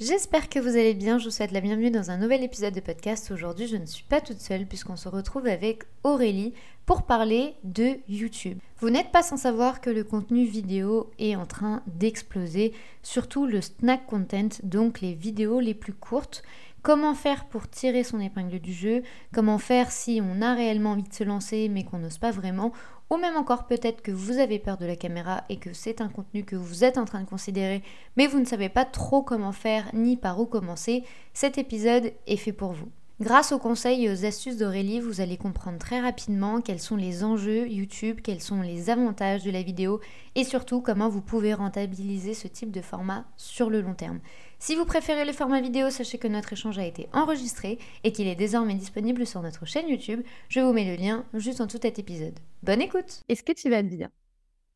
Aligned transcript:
J'espère 0.00 0.48
que 0.48 0.60
vous 0.60 0.76
allez 0.76 0.94
bien, 0.94 1.18
je 1.18 1.24
vous 1.24 1.32
souhaite 1.32 1.50
la 1.50 1.60
bienvenue 1.60 1.90
dans 1.90 2.12
un 2.12 2.18
nouvel 2.18 2.44
épisode 2.44 2.72
de 2.72 2.78
podcast. 2.78 3.32
Aujourd'hui 3.32 3.66
je 3.66 3.74
ne 3.74 3.84
suis 3.84 4.04
pas 4.04 4.20
toute 4.20 4.38
seule 4.38 4.64
puisqu'on 4.64 4.94
se 4.94 5.08
retrouve 5.08 5.48
avec 5.48 5.82
Aurélie 6.04 6.54
pour 6.86 7.02
parler 7.02 7.56
de 7.64 7.96
YouTube. 8.08 8.60
Vous 8.78 8.90
n'êtes 8.90 9.10
pas 9.10 9.24
sans 9.24 9.36
savoir 9.36 9.80
que 9.80 9.90
le 9.90 10.04
contenu 10.04 10.44
vidéo 10.44 11.10
est 11.18 11.34
en 11.34 11.46
train 11.46 11.82
d'exploser, 11.88 12.74
surtout 13.02 13.44
le 13.44 13.60
snack 13.60 14.06
content, 14.06 14.60
donc 14.62 15.00
les 15.00 15.14
vidéos 15.14 15.58
les 15.58 15.74
plus 15.74 15.94
courtes. 15.94 16.44
Comment 16.82 17.14
faire 17.14 17.46
pour 17.46 17.68
tirer 17.68 18.04
son 18.04 18.20
épingle 18.20 18.60
du 18.60 18.72
jeu? 18.72 19.02
Comment 19.34 19.58
faire 19.58 19.90
si 19.90 20.20
on 20.22 20.42
a 20.42 20.54
réellement 20.54 20.92
envie 20.92 21.02
de 21.02 21.12
se 21.12 21.24
lancer 21.24 21.68
mais 21.68 21.82
qu'on 21.82 21.98
n'ose 21.98 22.18
pas 22.18 22.30
vraiment? 22.30 22.72
Ou 23.10 23.16
même 23.16 23.36
encore 23.36 23.66
peut-être 23.66 24.02
que 24.02 24.10
vous 24.10 24.38
avez 24.38 24.58
peur 24.58 24.76
de 24.76 24.86
la 24.86 24.96
caméra 24.96 25.44
et 25.48 25.56
que 25.58 25.72
c'est 25.72 26.00
un 26.00 26.08
contenu 26.08 26.44
que 26.44 26.56
vous 26.56 26.84
êtes 26.84 26.98
en 26.98 27.04
train 27.04 27.20
de 27.20 27.28
considérer, 27.28 27.82
mais 28.16 28.26
vous 28.26 28.40
ne 28.40 28.44
savez 28.44 28.68
pas 28.68 28.84
trop 28.84 29.22
comment 29.22 29.52
faire 29.52 29.90
ni 29.94 30.16
par 30.16 30.40
où 30.40 30.46
commencer, 30.46 31.04
cet 31.32 31.58
épisode 31.58 32.12
est 32.26 32.36
fait 32.36 32.52
pour 32.52 32.72
vous. 32.72 32.90
Grâce 33.20 33.50
aux 33.50 33.58
conseils 33.58 34.04
et 34.04 34.12
aux 34.12 34.24
astuces 34.24 34.58
d'Aurélie, 34.58 35.00
vous 35.00 35.20
allez 35.20 35.36
comprendre 35.36 35.78
très 35.78 35.98
rapidement 35.98 36.60
quels 36.60 36.78
sont 36.78 36.94
les 36.94 37.24
enjeux 37.24 37.66
YouTube, 37.66 38.20
quels 38.22 38.40
sont 38.40 38.62
les 38.62 38.90
avantages 38.90 39.42
de 39.42 39.50
la 39.50 39.62
vidéo 39.62 40.00
et 40.36 40.44
surtout 40.44 40.80
comment 40.80 41.08
vous 41.08 41.20
pouvez 41.20 41.52
rentabiliser 41.52 42.32
ce 42.32 42.46
type 42.46 42.70
de 42.70 42.80
format 42.80 43.24
sur 43.36 43.70
le 43.70 43.80
long 43.80 43.94
terme. 43.94 44.20
Si 44.60 44.76
vous 44.76 44.84
préférez 44.84 45.24
le 45.24 45.32
format 45.32 45.60
vidéo, 45.60 45.90
sachez 45.90 46.18
que 46.18 46.28
notre 46.28 46.52
échange 46.52 46.78
a 46.78 46.86
été 46.86 47.08
enregistré 47.12 47.80
et 48.04 48.12
qu'il 48.12 48.28
est 48.28 48.36
désormais 48.36 48.76
disponible 48.76 49.26
sur 49.26 49.42
notre 49.42 49.66
chaîne 49.66 49.88
YouTube. 49.88 50.22
Je 50.48 50.60
vous 50.60 50.72
mets 50.72 50.96
le 50.96 51.02
lien 51.02 51.24
juste 51.34 51.60
en 51.60 51.66
tout 51.66 51.80
cet 51.82 51.98
épisode. 51.98 52.38
Bonne 52.62 52.80
écoute 52.80 53.24
Est-ce 53.28 53.42
que 53.42 53.52
tu 53.52 53.68
vas 53.68 53.82
bien? 53.82 54.10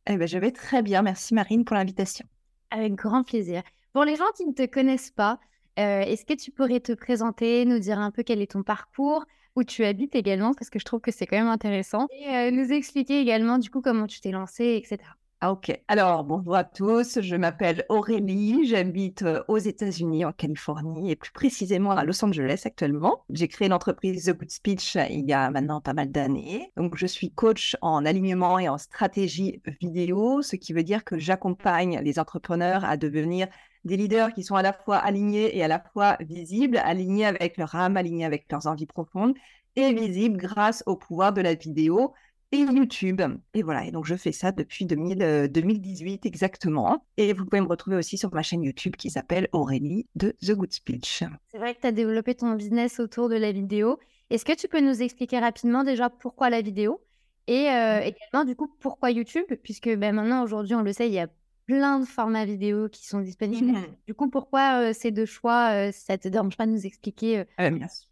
Eh 0.08 0.16
ben, 0.16 0.26
Je 0.26 0.38
vais 0.38 0.50
très 0.50 0.82
bien. 0.82 1.02
Merci 1.02 1.32
Marine 1.32 1.64
pour 1.64 1.76
l'invitation. 1.76 2.26
Avec 2.72 2.96
grand 2.96 3.22
plaisir. 3.22 3.62
Pour 3.92 4.04
les 4.04 4.16
gens 4.16 4.32
qui 4.36 4.46
ne 4.46 4.52
te 4.52 4.66
connaissent 4.66 5.12
pas, 5.12 5.38
euh, 5.78 6.02
est-ce 6.02 6.24
que 6.24 6.34
tu 6.34 6.50
pourrais 6.50 6.80
te 6.80 6.92
présenter, 6.92 7.64
nous 7.64 7.78
dire 7.78 7.98
un 7.98 8.10
peu 8.10 8.22
quel 8.22 8.40
est 8.42 8.52
ton 8.52 8.62
parcours, 8.62 9.24
où 9.56 9.64
tu 9.64 9.84
habites 9.84 10.14
également, 10.14 10.54
parce 10.54 10.70
que 10.70 10.78
je 10.78 10.84
trouve 10.84 11.00
que 11.00 11.10
c'est 11.10 11.26
quand 11.26 11.36
même 11.36 11.48
intéressant, 11.48 12.06
et 12.10 12.28
euh, 12.28 12.50
nous 12.50 12.72
expliquer 12.72 13.20
également 13.20 13.58
du 13.58 13.70
coup 13.70 13.80
comment 13.80 14.06
tu 14.06 14.20
t'es 14.20 14.30
lancé, 14.30 14.80
etc. 14.82 14.98
Ah, 15.44 15.50
ok. 15.50 15.76
Alors, 15.88 16.22
bonjour 16.22 16.54
à 16.54 16.62
tous. 16.62 17.20
Je 17.20 17.34
m'appelle 17.34 17.84
Aurélie. 17.88 18.64
J'habite 18.64 19.22
euh, 19.22 19.42
aux 19.48 19.58
États-Unis, 19.58 20.24
en 20.24 20.30
Californie, 20.30 21.10
et 21.10 21.16
plus 21.16 21.32
précisément 21.32 21.90
à 21.90 22.04
Los 22.04 22.24
Angeles 22.24 22.62
actuellement. 22.64 23.24
J'ai 23.28 23.48
créé 23.48 23.66
l'entreprise 23.66 24.26
The 24.26 24.38
Good 24.38 24.52
Speech 24.52 24.96
il 25.10 25.28
y 25.28 25.32
a 25.32 25.50
maintenant 25.50 25.80
pas 25.80 25.94
mal 25.94 26.12
d'années. 26.12 26.70
Donc, 26.76 26.96
je 26.96 27.06
suis 27.06 27.32
coach 27.32 27.76
en 27.82 28.06
alignement 28.06 28.60
et 28.60 28.68
en 28.68 28.78
stratégie 28.78 29.60
vidéo, 29.80 30.42
ce 30.42 30.54
qui 30.54 30.72
veut 30.72 30.84
dire 30.84 31.02
que 31.02 31.18
j'accompagne 31.18 31.98
les 32.04 32.20
entrepreneurs 32.20 32.84
à 32.84 32.96
devenir 32.96 33.48
des 33.84 33.96
leaders 33.96 34.32
qui 34.32 34.42
sont 34.42 34.54
à 34.54 34.62
la 34.62 34.72
fois 34.72 34.96
alignés 34.96 35.56
et 35.56 35.62
à 35.62 35.68
la 35.68 35.80
fois 35.92 36.16
visibles, 36.20 36.78
alignés 36.78 37.26
avec 37.26 37.56
leur 37.56 37.74
âme, 37.74 37.96
alignés 37.96 38.24
avec 38.24 38.46
leurs 38.50 38.66
envies 38.66 38.86
profondes 38.86 39.34
et 39.76 39.92
visibles 39.92 40.36
grâce 40.36 40.82
au 40.86 40.96
pouvoir 40.96 41.32
de 41.32 41.40
la 41.40 41.54
vidéo 41.54 42.12
et 42.52 42.58
YouTube. 42.58 43.22
Et 43.54 43.62
voilà, 43.62 43.86
et 43.86 43.90
donc 43.90 44.04
je 44.04 44.14
fais 44.14 44.32
ça 44.32 44.52
depuis 44.52 44.84
2018 44.84 46.14
euh, 46.14 46.28
exactement. 46.28 47.06
Et 47.16 47.32
vous 47.32 47.44
pouvez 47.46 47.62
me 47.62 47.66
retrouver 47.66 47.96
aussi 47.96 48.18
sur 48.18 48.32
ma 48.32 48.42
chaîne 48.42 48.62
YouTube 48.62 48.96
qui 48.96 49.10
s'appelle 49.10 49.48
Aurélie 49.52 50.06
de 50.14 50.36
The 50.42 50.52
Good 50.52 50.72
Speech. 50.72 51.24
C'est 51.48 51.58
vrai 51.58 51.74
que 51.74 51.80
tu 51.80 51.86
as 51.86 51.92
développé 51.92 52.34
ton 52.34 52.52
business 52.54 53.00
autour 53.00 53.28
de 53.28 53.36
la 53.36 53.52
vidéo. 53.52 53.98
Est-ce 54.30 54.44
que 54.44 54.54
tu 54.54 54.68
peux 54.68 54.80
nous 54.80 55.02
expliquer 55.02 55.38
rapidement 55.38 55.82
déjà 55.82 56.10
pourquoi 56.10 56.50
la 56.50 56.62
vidéo 56.62 57.00
et 57.48 57.68
euh, 57.70 58.00
également 58.00 58.44
du 58.46 58.54
coup 58.54 58.68
pourquoi 58.80 59.10
YouTube? 59.10 59.46
Puisque 59.62 59.88
ben, 59.88 60.14
maintenant 60.14 60.44
aujourd'hui 60.44 60.74
on 60.74 60.82
le 60.82 60.92
sait, 60.92 61.08
il 61.08 61.14
y 61.14 61.18
a 61.18 61.28
plein 61.72 62.00
de 62.00 62.04
formats 62.04 62.44
vidéo 62.44 62.88
qui 62.90 63.06
sont 63.06 63.20
disponibles. 63.20 63.72
Mmh. 63.72 63.86
Du 64.06 64.14
coup, 64.14 64.28
pourquoi 64.28 64.82
euh, 64.82 64.92
ces 64.92 65.10
deux 65.10 65.24
choix 65.24 65.90
Ça 65.92 66.18
te 66.18 66.28
dérange 66.28 66.56
pas 66.56 66.66
de 66.66 66.72
nous 66.72 66.86
expliquer 66.86 67.44
bien, 67.58 67.88
sûr. 67.88 68.08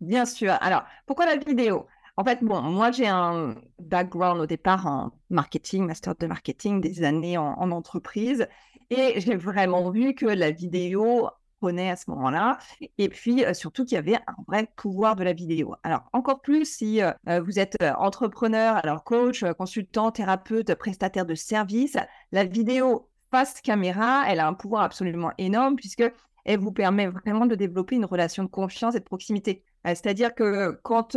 bien 0.00 0.24
sûr. 0.24 0.56
Alors, 0.60 0.82
pourquoi 1.06 1.26
la 1.26 1.36
vidéo? 1.36 1.86
En 2.16 2.24
fait, 2.24 2.42
bon, 2.42 2.62
moi, 2.62 2.90
j'ai 2.90 3.08
un 3.08 3.56
background 3.78 4.40
au 4.40 4.46
départ 4.46 4.86
en 4.86 5.12
marketing, 5.30 5.86
master 5.86 6.14
de 6.14 6.26
marketing, 6.26 6.80
des 6.80 7.02
années 7.02 7.38
en, 7.38 7.70
entreprise. 7.70 8.48
Et 8.90 9.20
j'ai 9.20 9.36
vraiment 9.36 9.90
vu 9.90 10.14
que 10.14 10.26
la 10.26 10.50
vidéo 10.50 11.28
à 11.68 11.96
ce 11.96 12.10
moment-là. 12.10 12.58
Et 12.98 13.08
puis, 13.08 13.44
surtout 13.52 13.84
qu'il 13.84 13.96
y 13.96 13.98
avait 13.98 14.16
un 14.16 14.34
vrai 14.46 14.68
pouvoir 14.76 15.16
de 15.16 15.24
la 15.24 15.32
vidéo. 15.32 15.74
Alors, 15.82 16.02
encore 16.12 16.40
plus 16.40 16.64
si 16.64 17.00
vous 17.26 17.58
êtes 17.58 17.76
entrepreneur, 17.98 18.76
alors 18.76 19.04
coach, 19.04 19.44
consultant, 19.58 20.10
thérapeute, 20.10 20.74
prestataire 20.74 21.26
de 21.26 21.34
services, 21.34 21.96
la 22.32 22.44
vidéo 22.44 23.08
face 23.30 23.60
caméra, 23.60 24.24
elle 24.28 24.40
a 24.40 24.46
un 24.46 24.54
pouvoir 24.54 24.82
absolument 24.82 25.32
énorme 25.38 25.76
puisque 25.76 26.04
elle 26.44 26.60
vous 26.60 26.72
permet 26.72 27.08
vraiment 27.08 27.46
de 27.46 27.54
développer 27.54 27.96
une 27.96 28.04
relation 28.04 28.44
de 28.44 28.48
confiance 28.48 28.94
et 28.94 29.00
de 29.00 29.04
proximité. 29.04 29.64
C'est-à-dire 29.84 30.34
que 30.34 30.78
quand, 30.82 31.16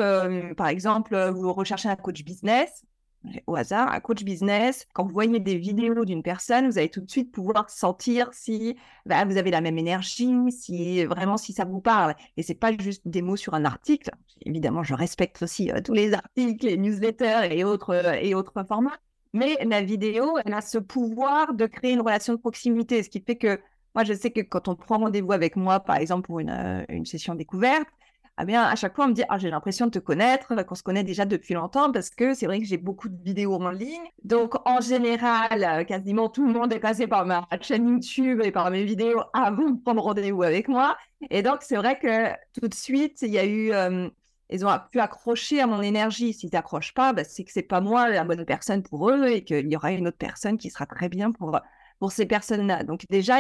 par 0.58 0.68
exemple, 0.68 1.30
vous 1.30 1.54
recherchez 1.54 1.90
un 1.90 1.96
coach 1.96 2.24
business, 2.24 2.84
au 3.48 3.56
hasard, 3.56 3.92
un 3.92 4.00
coach 4.00 4.24
business, 4.24 4.88
quand 4.94 5.06
vous 5.06 5.14
voyez 5.14 5.40
des 5.40 5.58
vidéos 5.58 6.06
d'une 6.06 6.24
personne, 6.24 6.68
vous 6.68 6.78
allez 6.78 6.90
tout 6.90 7.02
de 7.02 7.10
suite 7.10 7.32
pouvoir 7.32 7.70
sentir 7.70 8.30
si 8.34 8.76
bah, 9.06 9.26
vous 9.26 9.38
avez 9.38 9.52
la 9.52 9.62
même 9.62 9.78
énergie, 9.78 10.34
si 10.52 11.06
vraiment 11.06 11.38
si 11.38 11.54
ça 11.54 11.66
vous 11.66 11.82
parle. 11.82 12.16
Et 12.38 12.44
c'est 12.44 12.56
pas 12.56 12.72
juste 12.78 13.08
des 13.08 13.22
mots 13.22 13.36
sur 13.36 13.54
un 13.54 13.66
article. 13.66 14.12
Évidemment, 14.46 14.84
je 14.84 14.94
respecte 14.94 15.42
aussi 15.44 15.72
euh, 15.72 15.82
tous 15.82 15.94
les 15.94 16.14
articles, 16.14 16.66
les 16.66 16.78
newsletters 16.78 17.48
et 17.52 17.64
autres 17.64 17.94
et 18.22 18.34
autres 18.34 18.64
formats. 18.68 18.98
Mais 19.34 19.58
la 19.66 19.82
vidéo, 19.82 20.38
elle 20.46 20.54
a 20.54 20.62
ce 20.62 20.78
pouvoir 20.78 21.54
de 21.54 21.66
créer 21.66 21.94
une 21.94 22.02
relation 22.02 22.34
de 22.34 22.40
proximité, 22.40 23.04
ce 23.04 23.10
qui 23.10 23.22
fait 23.22 23.36
que 23.36 23.60
moi, 23.96 24.04
je 24.04 24.14
sais 24.14 24.30
que 24.30 24.42
quand 24.42 24.68
on 24.68 24.76
prend 24.76 25.00
rendez-vous 25.00 25.32
avec 25.32 25.56
moi, 25.56 25.80
par 25.80 25.96
exemple 25.96 26.28
pour 26.28 26.40
une, 26.40 26.86
une 26.88 27.06
session 27.06 27.34
découverte, 27.34 27.88
ah 28.40 28.46
bien, 28.46 28.64
à 28.64 28.76
chaque 28.76 28.96
fois, 28.96 29.06
on 29.06 29.08
me 29.10 29.14
dit 29.14 29.24
ah, 29.30 29.40
j'ai 29.40 29.50
l'impression 29.50 29.88
de 29.88 29.92
te 29.92 30.00
connaître, 30.00 30.54
qu'on 30.64 30.76
se 30.76 30.84
connaît 30.84 31.04
déjà 31.04 31.26
depuis 31.26 31.56
longtemps, 31.56 31.92
parce 31.92 32.12
que 32.12 32.36
c'est 32.36 32.46
vrai 32.46 32.60
que 32.60 32.66
j'ai 32.66 32.78
beaucoup 32.78 33.10
de 33.10 33.18
vidéos 33.24 33.56
en 33.56 33.72
ligne. 33.72 33.98
Donc, 34.24 34.54
en 34.68 34.80
général, 34.80 35.86
quasiment 35.88 36.30
tout 36.30 36.46
le 36.46 36.54
monde 36.54 36.72
est 36.72 36.80
passé 36.80 37.08
par 37.08 37.26
ma 37.26 37.48
chaîne 37.62 37.88
YouTube 37.90 38.42
et 38.44 38.52
par 38.52 38.70
mes 38.70 38.84
vidéos 38.84 39.22
avant 39.34 39.72
de 39.72 39.82
prendre 39.82 40.04
rendez-vous 40.04 40.44
avec 40.44 40.68
moi. 40.68 40.96
Et 41.32 41.42
donc, 41.42 41.64
c'est 41.64 41.78
vrai 41.78 41.98
que 41.98 42.30
tout 42.60 42.68
de 42.68 42.76
suite, 42.76 43.24
il 43.24 43.32
y 43.32 43.40
a 43.40 43.46
eu. 43.46 43.74
Euh, 43.74 44.08
ils 44.50 44.66
ont 44.66 44.72
pu 44.92 45.00
accrocher 45.00 45.60
à 45.60 45.68
mon 45.68 45.82
énergie. 45.82 46.32
S'ils 46.34 46.52
n'accrochent 46.54 46.94
pas, 46.94 47.14
bah, 47.14 47.24
c'est 47.24 47.44
que 47.44 47.52
c'est 47.52 47.64
pas 47.64 47.82
moi 47.82 48.08
la 48.10 48.24
bonne 48.24 48.46
personne 48.46 48.84
pour 48.84 49.10
eux 49.10 49.28
et 49.28 49.44
qu'il 49.44 49.68
y 49.68 49.76
aura 49.76 49.92
une 49.92 50.08
autre 50.08 50.18
personne 50.18 50.58
qui 50.58 50.70
sera 50.70 50.86
très 50.86 51.10
bien 51.10 51.32
pour 51.32 51.60
pour 52.00 52.12
ces 52.12 52.26
personnes-là. 52.26 52.84
Donc 52.84 53.06
déjà, 53.10 53.38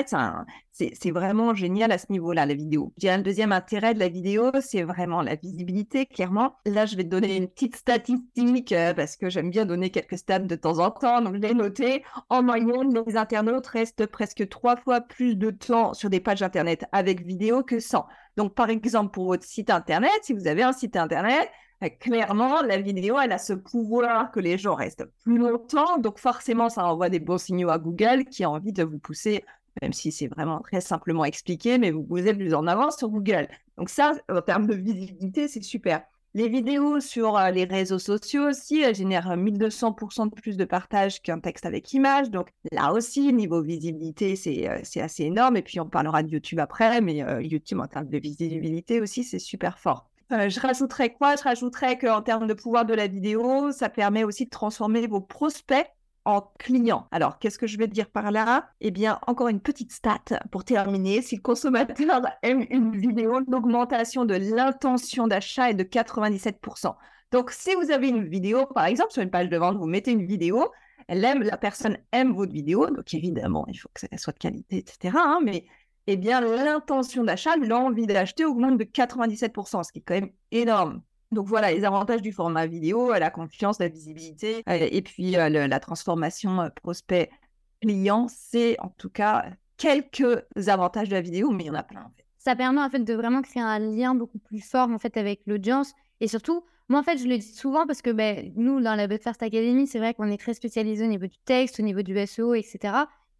c'est 0.71 1.11
vraiment 1.11 1.53
génial 1.53 1.91
à 1.91 1.97
ce 1.97 2.11
niveau-là, 2.11 2.45
la 2.45 2.53
vidéo. 2.53 2.93
J'ai 2.97 3.09
un 3.09 3.19
deuxième 3.19 3.51
intérêt 3.51 3.93
de 3.93 3.99
la 3.99 4.09
vidéo, 4.09 4.51
c'est 4.61 4.83
vraiment 4.83 5.21
la 5.21 5.35
visibilité, 5.35 6.05
clairement. 6.05 6.55
Là, 6.65 6.85
je 6.85 6.95
vais 6.95 7.03
te 7.03 7.09
donner 7.09 7.37
une 7.37 7.47
petite 7.47 7.75
statistique 7.75 8.71
euh, 8.71 8.93
parce 8.93 9.15
que 9.15 9.29
j'aime 9.29 9.49
bien 9.49 9.65
donner 9.65 9.89
quelques 9.89 10.17
stats 10.17 10.39
de 10.39 10.55
temps 10.55 10.79
en 10.79 10.91
temps. 10.91 11.21
Donc, 11.21 11.35
je 11.35 11.39
l'ai 11.39 11.53
noté. 11.53 12.03
En 12.29 12.43
moyenne, 12.43 13.03
les 13.05 13.17
internautes 13.17 13.67
restent 13.67 14.05
presque 14.05 14.47
trois 14.49 14.75
fois 14.75 15.01
plus 15.01 15.35
de 15.35 15.51
temps 15.51 15.93
sur 15.93 16.09
des 16.09 16.19
pages 16.19 16.41
Internet 16.41 16.85
avec 16.91 17.25
vidéo 17.25 17.63
que 17.63 17.79
sans. 17.79 18.05
Donc, 18.37 18.53
par 18.53 18.69
exemple, 18.69 19.11
pour 19.11 19.25
votre 19.25 19.43
site 19.43 19.69
Internet, 19.69 20.11
si 20.21 20.33
vous 20.33 20.47
avez 20.47 20.63
un 20.63 20.73
site 20.73 20.95
Internet, 20.95 21.49
clairement, 21.99 22.61
la 22.61 22.79
vidéo, 22.79 23.17
elle 23.19 23.31
a 23.31 23.37
ce 23.37 23.53
pouvoir 23.53 24.31
que 24.31 24.39
les 24.39 24.57
gens 24.57 24.75
restent 24.75 25.05
plus 25.23 25.37
longtemps. 25.37 25.97
Donc, 25.99 26.19
forcément, 26.19 26.69
ça 26.69 26.85
envoie 26.85 27.09
des 27.09 27.19
bons 27.19 27.37
signaux 27.37 27.69
à 27.69 27.77
Google 27.77 28.25
qui 28.25 28.43
a 28.43 28.49
envie 28.49 28.73
de 28.73 28.83
vous 28.83 28.99
pousser, 28.99 29.45
même 29.81 29.93
si 29.93 30.11
c'est 30.11 30.27
vraiment 30.27 30.59
très 30.59 30.81
simplement 30.81 31.25
expliqué, 31.25 31.77
mais 31.77 31.91
vous, 31.91 32.05
vous 32.09 32.27
êtes 32.27 32.37
plus 32.37 32.53
en 32.53 32.67
avance 32.67 32.97
sur 32.97 33.09
Google. 33.09 33.47
Donc, 33.77 33.89
ça, 33.89 34.13
en 34.29 34.41
termes 34.41 34.67
de 34.67 34.75
visibilité, 34.75 35.47
c'est 35.47 35.63
super. 35.63 36.01
Les 36.37 36.49
vidéos 36.49 36.99
sur 36.99 37.35
euh, 37.35 37.49
les 37.49 37.63
réseaux 37.63 37.97
sociaux 37.97 38.49
aussi 38.49 38.81
elles 38.81 38.93
génèrent 38.93 39.35
1200% 39.35 40.29
de 40.29 40.35
plus 40.35 40.55
de 40.55 40.65
partage 40.65 41.19
qu'un 41.21 41.39
texte 41.39 41.65
avec 41.65 41.91
image. 41.93 42.29
Donc 42.29 42.49
là 42.71 42.93
aussi, 42.93 43.33
niveau 43.33 43.63
visibilité, 43.63 44.35
euh, 44.69 44.79
c'est 44.83 45.01
assez 45.01 45.23
énorme. 45.23 45.57
Et 45.57 45.63
puis 45.63 45.79
on 45.79 45.89
parlera 45.89 46.21
de 46.21 46.29
YouTube 46.29 46.59
après, 46.59 47.01
mais 47.01 47.23
euh, 47.23 47.41
YouTube 47.41 47.79
en 47.79 47.87
termes 47.87 48.07
de 48.07 48.19
visibilité 48.19 49.01
aussi, 49.01 49.23
c'est 49.23 49.39
super 49.39 49.79
fort. 49.79 50.11
Euh, 50.31 50.49
je 50.49 50.59
rajouterais 50.59 51.13
quoi? 51.13 51.35
Je 51.35 51.43
rajouterais 51.43 51.97
qu'en 51.97 52.21
termes 52.21 52.47
de 52.47 52.53
pouvoir 52.53 52.85
de 52.85 52.93
la 52.93 53.07
vidéo, 53.07 53.71
ça 53.71 53.89
permet 53.89 54.23
aussi 54.23 54.45
de 54.45 54.49
transformer 54.49 55.07
vos 55.07 55.21
prospects 55.21 55.87
en 56.25 56.41
clients. 56.59 57.07
Alors, 57.11 57.39
qu'est-ce 57.39 57.57
que 57.57 57.67
je 57.67 57.77
vais 57.77 57.87
dire 57.87 58.09
par 58.09 58.31
là? 58.31 58.69
Eh 58.81 58.91
bien, 58.91 59.19
encore 59.27 59.47
une 59.47 59.61
petite 59.61 59.93
stat 59.93 60.19
pour 60.51 60.65
terminer. 60.65 61.21
Si 61.21 61.37
le 61.37 61.41
consommateur 61.41 62.21
aime 62.43 62.65
une 62.69 62.97
vidéo, 62.97 63.39
l'augmentation 63.47 64.25
de 64.25 64.35
l'intention 64.35 65.27
d'achat 65.27 65.69
est 65.69 65.75
de 65.75 65.83
97%. 65.83 66.93
Donc, 67.31 67.51
si 67.51 67.73
vous 67.75 67.91
avez 67.91 68.09
une 68.09 68.27
vidéo, 68.27 68.65
par 68.65 68.85
exemple, 68.85 69.13
sur 69.13 69.21
une 69.21 69.29
page 69.29 69.47
de 69.47 69.57
vente, 69.57 69.77
vous 69.77 69.85
mettez 69.85 70.11
une 70.11 70.25
vidéo, 70.25 70.69
elle 71.07 71.23
aime, 71.23 71.43
la 71.43 71.57
personne 71.57 71.97
aime 72.11 72.33
votre 72.33 72.51
vidéo, 72.51 72.89
donc 72.89 73.13
évidemment, 73.13 73.65
il 73.69 73.75
faut 73.75 73.89
que 73.93 74.01
ça 74.01 74.07
soit 74.17 74.33
de 74.33 74.39
qualité, 74.39 74.77
etc. 74.77 75.15
Hein, 75.17 75.39
mais 75.41 75.65
eh 76.07 76.17
bien, 76.17 76.41
l'intention 76.41 77.23
d'achat, 77.23 77.55
l'envie 77.57 78.07
d'acheter 78.07 78.45
augmente 78.45 78.77
de 78.77 78.85
97%, 78.85 79.83
ce 79.83 79.91
qui 79.91 79.99
est 79.99 80.01
quand 80.01 80.13
même 80.15 80.31
énorme. 80.51 81.01
Donc 81.31 81.45
voilà, 81.47 81.73
les 81.73 81.83
avantages 81.83 82.21
du 82.21 82.31
format 82.31 82.65
vidéo, 82.65 83.11
la 83.11 83.29
confiance, 83.29 83.79
la 83.79 83.89
visibilité, 83.89 84.63
euh, 84.69 84.87
et 84.89 85.01
puis 85.01 85.35
euh, 85.35 85.67
la 85.67 85.79
transformation 85.81 86.61
euh, 86.61 86.69
prospect-client, 86.81 88.27
c'est 88.29 88.79
en 88.79 88.89
tout 88.97 89.09
cas 89.09 89.45
quelques 89.75 90.45
avantages 90.67 91.09
de 91.09 91.13
la 91.13 91.21
vidéo, 91.21 91.51
mais 91.51 91.65
il 91.65 91.67
y 91.67 91.69
en 91.69 91.75
a 91.75 91.83
plein. 91.83 92.09
Ça 92.37 92.55
permet 92.55 92.79
en 92.79 92.89
fait 92.89 92.99
de 92.99 93.13
vraiment 93.13 93.41
créer 93.41 93.61
un 93.61 93.79
lien 93.79 94.15
beaucoup 94.15 94.39
plus 94.39 94.61
fort 94.61 94.89
en 94.89 94.99
fait 94.99 95.17
avec 95.17 95.41
l'audience, 95.45 95.93
et 96.21 96.29
surtout, 96.29 96.63
moi 96.87 97.01
en 97.01 97.03
fait 97.03 97.17
je 97.17 97.27
le 97.27 97.37
dis 97.37 97.53
souvent 97.53 97.85
parce 97.85 98.01
que 98.01 98.11
ben, 98.11 98.53
nous 98.55 98.79
dans 98.79 98.95
la 98.95 99.09
First 99.09 99.43
Academy, 99.43 99.85
c'est 99.85 99.99
vrai 99.99 100.13
qu'on 100.13 100.31
est 100.31 100.39
très 100.39 100.53
spécialisé 100.53 101.03
au 101.03 101.09
niveau 101.09 101.27
du 101.27 101.37
texte, 101.43 101.81
au 101.81 101.83
niveau 101.83 102.03
du 102.03 102.17
SEO, 102.25 102.53
etc. 102.53 102.93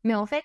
Mais 0.03 0.13
en 0.13 0.25
fait, 0.25 0.43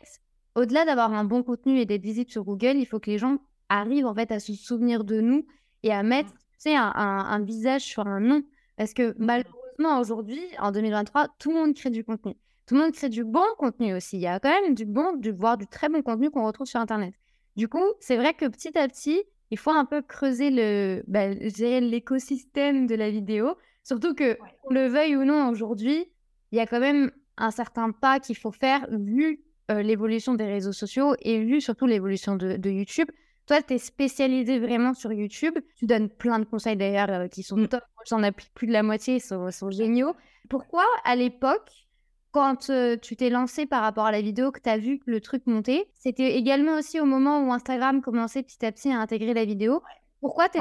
au-delà 0.54 0.84
d'avoir 0.84 1.12
un 1.12 1.24
bon 1.24 1.42
contenu 1.42 1.78
et 1.78 1.86
d'être 1.86 2.02
visible 2.02 2.30
sur 2.30 2.44
Google, 2.44 2.76
il 2.76 2.86
faut 2.86 3.00
que 3.00 3.10
les 3.10 3.18
gens 3.18 3.38
arrivent 3.68 4.06
en 4.06 4.14
fait 4.14 4.30
à 4.32 4.40
se 4.40 4.52
souvenir 4.54 5.04
de 5.04 5.20
nous 5.20 5.46
et 5.82 5.92
à 5.92 6.02
mettre 6.02 6.32
mmh. 6.66 6.70
un, 6.70 6.92
un, 6.94 7.40
visage 7.40 7.82
sur 7.82 8.06
un 8.06 8.20
nom. 8.20 8.42
Parce 8.76 8.94
que 8.94 9.10
mmh. 9.10 9.14
malheureusement, 9.18 10.00
aujourd'hui, 10.00 10.42
en 10.58 10.72
2023, 10.72 11.28
tout 11.38 11.50
le 11.50 11.56
monde 11.56 11.74
crée 11.74 11.90
du 11.90 12.04
contenu. 12.04 12.34
Tout 12.66 12.74
le 12.74 12.80
monde 12.80 12.92
crée 12.92 13.08
du 13.08 13.24
bon 13.24 13.44
contenu 13.58 13.94
aussi. 13.94 14.16
Il 14.16 14.22
y 14.22 14.26
a 14.26 14.38
quand 14.38 14.50
même 14.50 14.74
du 14.74 14.84
bon, 14.84 15.16
du, 15.16 15.32
voire 15.32 15.56
du 15.56 15.66
très 15.66 15.88
bon 15.88 16.02
contenu 16.02 16.30
qu'on 16.30 16.44
retrouve 16.44 16.66
sur 16.66 16.80
Internet. 16.80 17.14
Du 17.56 17.68
coup, 17.68 17.84
c'est 18.00 18.16
vrai 18.16 18.34
que 18.34 18.46
petit 18.46 18.76
à 18.78 18.88
petit, 18.88 19.22
il 19.50 19.58
faut 19.58 19.70
un 19.70 19.84
peu 19.84 20.00
creuser 20.00 20.50
le, 20.50 21.02
bah, 21.06 21.28
l'écosystème 21.28 22.86
de 22.86 22.94
la 22.94 23.10
vidéo. 23.10 23.56
Surtout 23.82 24.14
que, 24.14 24.38
qu'on 24.62 24.72
le 24.72 24.86
veuille 24.86 25.16
ou 25.16 25.24
non 25.24 25.48
aujourd'hui, 25.50 26.06
il 26.52 26.58
y 26.58 26.60
a 26.60 26.66
quand 26.66 26.80
même 26.80 27.10
un 27.36 27.50
certain 27.50 27.90
pas 27.90 28.20
qu'il 28.20 28.36
faut 28.36 28.52
faire 28.52 28.86
vu 28.90 29.42
euh, 29.70 29.80
l'évolution 29.80 30.34
des 30.34 30.46
réseaux 30.46 30.72
sociaux 30.72 31.14
et 31.20 31.38
vu 31.38 31.60
surtout 31.60 31.86
l'évolution 31.86 32.34
de, 32.34 32.68
YouTube. 32.68 33.08
Toi, 33.46 33.62
tu 33.62 33.74
es 33.74 33.78
spécialisé 33.78 34.58
vraiment 34.58 34.92
sur 34.92 35.12
YouTube. 35.12 35.56
Tu 35.76 35.86
donnes 35.86 36.08
plein 36.08 36.40
de 36.40 36.44
conseils 36.44 36.76
d'ailleurs 36.76 37.10
euh, 37.10 37.28
qui 37.28 37.44
sont 37.44 37.56
mmh. 37.56 37.68
top. 37.68 37.84
J'en 38.08 38.24
applique 38.24 38.52
plus 38.54 38.66
de 38.66 38.72
la 38.72 38.82
moitié, 38.82 39.16
ils 39.16 39.20
sont, 39.20 39.50
sont 39.52 39.70
géniaux. 39.70 40.14
Pourquoi, 40.48 40.84
à 41.04 41.14
l'époque, 41.14 41.86
quand 42.32 42.70
euh, 42.70 42.96
tu 42.96 43.14
t'es 43.14 43.30
lancé 43.30 43.64
par 43.66 43.82
rapport 43.82 44.04
à 44.04 44.10
la 44.10 44.20
vidéo, 44.20 44.50
que 44.50 44.58
tu 44.58 44.68
as 44.68 44.78
vu 44.78 45.00
le 45.06 45.20
truc 45.20 45.46
montait, 45.46 45.88
c'était 45.94 46.34
également 46.34 46.78
aussi 46.78 46.98
au 46.98 47.04
moment 47.04 47.46
où 47.46 47.52
Instagram 47.52 48.02
commençait 48.02 48.42
petit 48.42 48.66
à 48.66 48.72
petit 48.72 48.90
à 48.90 48.98
intégrer 48.98 49.32
la 49.32 49.44
vidéo. 49.44 49.80
Pourquoi 50.20 50.48
tu 50.48 50.58
es 50.58 50.60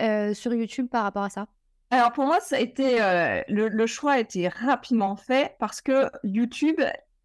ouais. 0.00 0.34
sur 0.34 0.52
YouTube 0.52 0.88
par 0.90 1.04
rapport 1.04 1.24
à 1.24 1.30
ça? 1.30 1.46
Alors 1.90 2.12
pour 2.12 2.24
moi, 2.24 2.40
ça 2.40 2.56
a 2.56 2.58
été 2.58 2.98
le, 3.48 3.68
le, 3.68 3.86
choix 3.86 4.12
a 4.12 4.20
été 4.20 4.48
rapidement 4.48 5.14
fait 5.14 5.56
parce 5.58 5.82
que 5.82 6.10
YouTube 6.24 6.80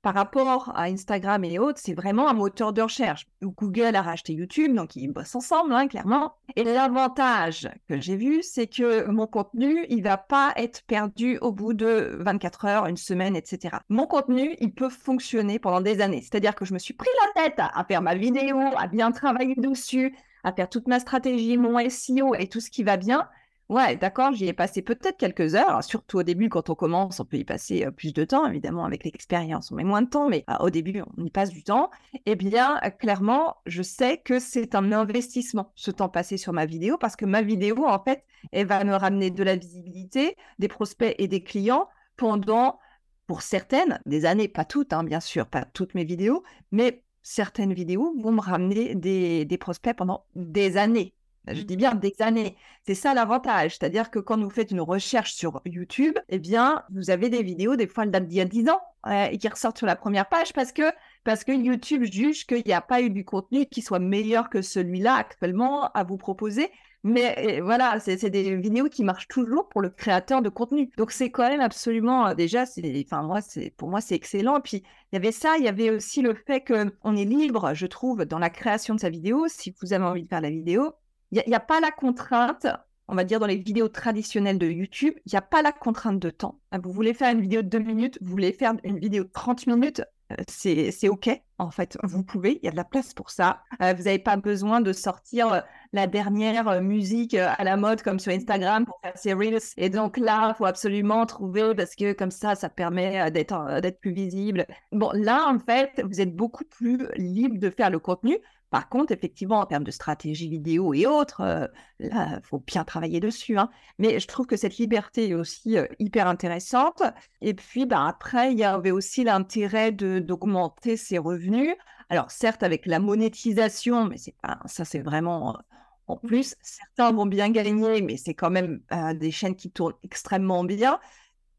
par 0.08 0.16
rapport 0.16 0.72
à 0.74 0.84
Instagram 0.84 1.44
et 1.44 1.60
autres, 1.60 1.82
c'est 1.84 1.94
vraiment 1.94 2.30
un 2.30 2.34
moteur 2.34 2.72
de 2.72 2.82
recherche. 2.82 3.28
Google 3.42 3.94
a 3.94 4.02
racheté 4.02 4.32
YouTube, 4.32 4.74
donc 4.74 4.96
ils 4.96 5.10
bossent 5.10 5.36
ensemble, 5.36 5.74
hein, 5.74 5.90
clairement. 5.90 6.36
Et 6.56 6.64
l'avantage 6.64 7.68
que 7.90 8.00
j'ai 8.00 8.16
vu, 8.16 8.42
c'est 8.42 8.68
que 8.68 9.06
mon 9.12 9.28
contenu, 9.28 9.86
il 9.90 10.02
va 10.02 10.16
pas 10.16 10.54
être 10.56 10.84
perdu 10.84 11.38
au 11.40 11.52
bout 11.52 11.74
de 11.74 12.16
24 12.22 12.66
heures, 12.68 12.86
une 12.86 12.96
semaine, 12.96 13.36
etc. 13.36 13.80
Mon 13.90 14.08
contenu, 14.08 14.56
il 14.62 14.74
peut 14.74 14.88
fonctionner 14.88 15.60
pendant 15.60 15.82
des 15.82 16.00
années. 16.00 16.22
C'est-à-dire 16.22 16.56
que 16.56 16.64
je 16.64 16.74
me 16.74 16.80
suis 16.80 16.94
pris 16.94 17.10
la 17.26 17.44
tête 17.44 17.60
à 17.60 17.84
faire 17.84 18.02
ma 18.02 18.16
vidéo, 18.16 18.62
à 18.78 18.88
bien 18.88 19.12
travailler 19.12 19.56
dessus, 19.56 20.16
à 20.46 20.54
faire 20.54 20.70
toute 20.70 20.88
ma 20.88 21.02
stratégie, 21.02 21.58
mon 21.58 21.78
SEO 21.90 22.34
et 22.34 22.48
tout 22.48 22.62
ce 22.62 22.72
qui 22.72 22.84
va 22.84 22.96
bien. 22.96 23.28
Ouais, 23.70 23.98
d'accord, 23.98 24.32
j'y 24.32 24.48
ai 24.48 24.54
passé 24.54 24.82
peut-être 24.82 25.18
quelques 25.18 25.54
heures, 25.56 25.84
surtout 25.84 26.20
au 26.20 26.24
début 26.24 26.48
quand 26.48 26.70
on 26.70 26.76
commence, 26.76 27.20
on 27.20 27.26
peut 27.26 27.36
y 27.36 27.44
passer 27.44 27.86
plus 27.92 28.14
de 28.14 28.24
temps, 28.24 28.48
évidemment, 28.48 28.86
avec 28.86 29.04
l'expérience, 29.04 29.74
on 29.74 29.76
met 29.76 29.84
moins 29.84 30.02
de 30.02 30.10
temps, 30.10 30.30
mais 30.30 30.46
au 30.62 30.70
début, 30.70 31.02
on 31.18 31.26
y 31.26 31.30
passe 31.30 31.50
du 31.50 31.64
temps. 31.64 31.92
Eh 32.26 32.36
bien, 32.36 32.80
clairement, 32.98 33.58
je 33.66 33.84
sais 33.84 34.20
que 34.20 34.40
c'est 34.40 34.74
un 34.74 34.94
investissement, 34.94 35.74
ce 35.76 35.92
temps 35.92 36.08
passé 36.08 36.38
sur 36.38 36.54
ma 36.54 36.66
vidéo, 36.66 36.98
parce 36.98 37.18
que 37.18 37.26
ma 37.26 37.42
vidéo, 37.42 37.86
en 37.86 38.02
fait, 38.02 38.24
elle 38.54 38.68
va 38.68 38.82
me 38.86 38.96
ramener 38.96 39.32
de 39.32 39.44
la 39.44 39.58
visibilité, 39.58 40.38
des 40.60 40.70
prospects 40.70 41.14
et 41.18 41.28
des 41.28 41.44
clients 41.44 41.90
pendant, 42.16 42.80
pour 43.28 43.42
certaines, 43.42 44.00
des 44.06 44.24
années, 44.24 44.48
pas 44.48 44.64
toutes, 44.64 44.94
hein, 44.94 45.04
bien 45.04 45.20
sûr, 45.20 45.46
pas 45.46 45.66
toutes 45.66 45.94
mes 45.94 46.06
vidéos, 46.06 46.42
mais 46.72 47.04
certaines 47.22 47.74
vidéos 47.74 48.16
vont 48.18 48.32
me 48.32 48.40
ramener 48.40 48.96
des 48.96 49.58
prospects 49.60 49.98
pendant 49.98 50.24
des 50.36 50.78
années. 50.78 51.14
Je 51.48 51.62
dis 51.62 51.78
bien 51.78 51.96
des 51.96 52.16
années. 52.20 52.56
C'est 52.86 52.96
ça 52.96 53.14
l'avantage. 53.14 53.78
C'est-à-dire 53.78 54.12
que 54.12 54.20
quand 54.20 54.42
vous 54.42 54.50
faites 54.50 54.72
une 54.72 54.82
recherche 54.82 55.34
sur 55.34 55.62
YouTube, 55.66 56.18
eh 56.30 56.40
bien, 56.40 56.84
vous 56.94 57.10
avez 57.10 57.30
des 57.30 57.44
vidéos, 57.44 57.76
des 57.76 57.88
fois, 57.88 58.04
elles 58.04 58.12
datent 58.12 58.28
d'il 58.28 58.38
y 58.38 58.42
a 58.42 58.46
10 58.46 58.70
ans, 58.70 58.82
et 59.10 59.38
qui 59.38 59.48
ressortent 59.48 59.78
sur 59.78 59.88
la 59.88 59.96
première 59.96 60.28
page 60.28 60.52
parce 60.52 60.74
que, 60.74 60.92
parce 61.24 61.44
que 61.44 61.52
YouTube 61.52 62.04
juge 62.04 62.46
qu'il 62.46 62.64
n'y 62.66 62.74
a 62.74 62.82
pas 62.82 63.02
eu 63.02 63.10
du 63.10 63.24
contenu 63.24 63.66
qui 63.66 63.82
soit 63.82 64.00
meilleur 64.00 64.50
que 64.50 64.62
celui-là 64.62 65.16
actuellement 65.16 65.90
à 65.92 66.04
vous 66.04 66.18
proposer. 66.18 66.70
Mais 67.04 67.62
voilà, 67.62 68.00
c'est 68.02 68.30
des 68.30 68.58
vidéos 68.58 68.90
qui 68.90 69.04
marchent 69.06 69.30
toujours 69.30 69.70
pour 69.70 69.82
le 69.82 69.90
créateur 69.90 70.42
de 70.42 70.50
contenu. 70.50 70.92
Donc 70.98 71.12
c'est 71.12 71.32
quand 71.32 71.48
même 71.48 71.62
absolument, 71.62 72.34
déjà, 72.34 72.66
enfin 73.06 73.22
moi, 73.22 73.40
pour 73.78 73.88
moi 73.88 74.02
c'est 74.02 74.16
excellent. 74.16 74.58
Et 74.58 74.62
puis 74.62 74.84
il 75.12 75.16
y 75.16 75.18
avait 75.18 75.32
ça, 75.32 75.56
il 75.58 75.64
y 75.64 75.70
avait 75.70 75.92
aussi 75.92 76.22
le 76.22 76.34
fait 76.34 76.66
qu'on 76.66 77.16
est 77.16 77.24
libre, 77.26 77.74
je 77.74 77.86
trouve, 77.86 78.26
dans 78.26 78.40
la 78.40 78.50
création 78.50 78.94
de 78.94 79.00
sa 79.00 79.10
vidéo. 79.10 79.46
Si 79.48 79.74
vous 79.82 79.94
avez 79.94 80.04
envie 80.04 80.24
de 80.24 80.28
faire 80.28 80.42
la 80.42 80.50
vidéo, 80.50 80.96
il 81.32 81.44
n'y 81.48 81.56
a, 81.56 81.60
pas 81.60 81.80
la 81.80 81.92
contrainte, 81.92 82.68
on 83.08 83.16
va 83.16 83.24
dire 83.24 83.40
dans 83.40 83.48
les 83.48 83.58
vidéos 83.58 83.90
traditionnelles 83.90 84.60
de 84.60 84.68
YouTube, 84.68 85.14
il 85.26 85.32
n'y 85.32 85.38
a 85.38 85.42
pas 85.42 85.62
la 85.62 85.72
contrainte 85.72 86.20
de 86.20 86.30
temps. 86.30 86.60
Ah, 86.72 86.80
vous 86.80 86.92
voulez 86.92 87.14
faire 87.14 87.32
une 87.32 87.42
vidéo 87.42 87.62
de 87.62 87.68
2 87.68 87.80
minutes, 87.80 88.18
vous 88.22 88.32
voulez 88.32 88.54
faire 88.54 88.74
une 88.84 89.00
vidéo 89.00 89.24
de 89.24 89.32
30 89.32 89.68
minutes, 89.68 90.02
euh, 90.32 90.36
c'est 90.48 91.10
OK, 91.10 91.30
en 91.58 91.72
fait, 91.72 91.98
vous 92.04 92.24
pouvez, 92.24 92.60
il 92.62 92.66
y 92.66 92.68
a 92.68 92.72
de 92.72 92.76
la 92.76 92.84
place 92.84 93.14
pour 93.14 93.30
ça. 93.30 93.62
Euh, 93.82 93.94
vous 93.94 94.04
n'avez 94.04 94.20
pas 94.20 94.36
besoin 94.36 94.82
de 94.82 94.92
sortir 94.92 95.54
euh, 95.54 95.62
la 95.94 96.08
dernière 96.08 96.82
musique 96.82 97.34
à 97.34 97.64
la 97.64 97.78
mode 97.78 98.02
comme 98.02 98.20
sur 98.20 98.34
Instagram 98.34 98.86
pour 98.86 99.00
faire 99.02 99.18
ses 99.18 99.34
reels. 99.34 99.60
Et 99.78 99.90
donc 99.90 100.18
là, 100.18 100.50
il 100.50 100.58
faut 100.58 100.66
absolument 100.66 101.26
trouver 101.26 101.74
parce 101.76 101.96
que 101.96 102.14
comme 102.14 102.32
ça, 102.32 102.56
ça 102.56 102.70
permet 102.70 103.32
d'être 103.32 104.00
plus 104.02 104.12
visible. 104.12 104.66
Bon, 104.92 105.12
là, 105.14 105.48
en 105.48 105.60
fait, 105.60 106.02
vous 106.04 106.20
êtes 106.20 106.36
beaucoup 106.36 106.66
plus 106.66 107.08
libre 107.16 107.58
de 107.58 107.70
faire 107.70 107.90
le 107.90 108.00
contenu. 108.00 108.38
Par 108.70 108.90
contre, 108.90 109.14
effectivement, 109.14 109.60
en 109.60 109.66
termes 109.66 109.84
de 109.86 109.92
stratégie 109.92 110.50
vidéo 110.50 110.94
et 110.94 111.06
autres, 111.06 111.42
euh, 111.42 111.68
là, 112.00 112.38
il 112.38 112.44
faut 112.44 112.60
bien 112.60 112.84
travailler 112.84 113.20
dessus. 113.20 113.58
Hein. 113.58 113.70
Mais 113.98 114.20
je 114.20 114.28
trouve 114.28 114.46
que 114.46 114.58
cette 114.58 114.78
liberté 114.78 115.30
est 115.30 115.34
aussi 115.34 115.78
euh, 115.78 115.86
hyper 116.00 116.28
intéressante. 116.28 117.02
Et 117.42 117.54
puis, 117.54 117.86
bah, 117.86 118.06
après, 118.06 118.52
il 118.52 118.60
y 118.60 118.66
avait 118.66 118.92
aussi 118.92 119.24
l'intérêt 119.24 119.92
d'augmenter 119.92 120.98
ses 120.98 121.18
revenus. 121.18 121.74
Alors, 122.10 122.30
certes, 122.30 122.64
avec 122.64 122.86
la 122.86 123.00
monétisation, 123.00 124.06
mais 124.06 124.18
c'est 124.18 124.36
pas, 124.42 124.60
ça, 124.66 124.84
c'est 124.84 125.00
vraiment 125.00 125.56
euh, 125.56 125.60
en 126.08 126.18
plus. 126.18 126.56
Certains 126.62 127.14
vont 127.14 127.26
bien 127.26 127.50
gagner, 127.50 128.02
mais 128.02 128.18
c'est 128.18 128.34
quand 128.34 128.50
même 128.50 128.82
des 129.16 129.32
chaînes 129.32 129.58
qui 129.58 129.72
tournent 129.72 129.96
extrêmement 130.04 130.64
bien 130.64 131.00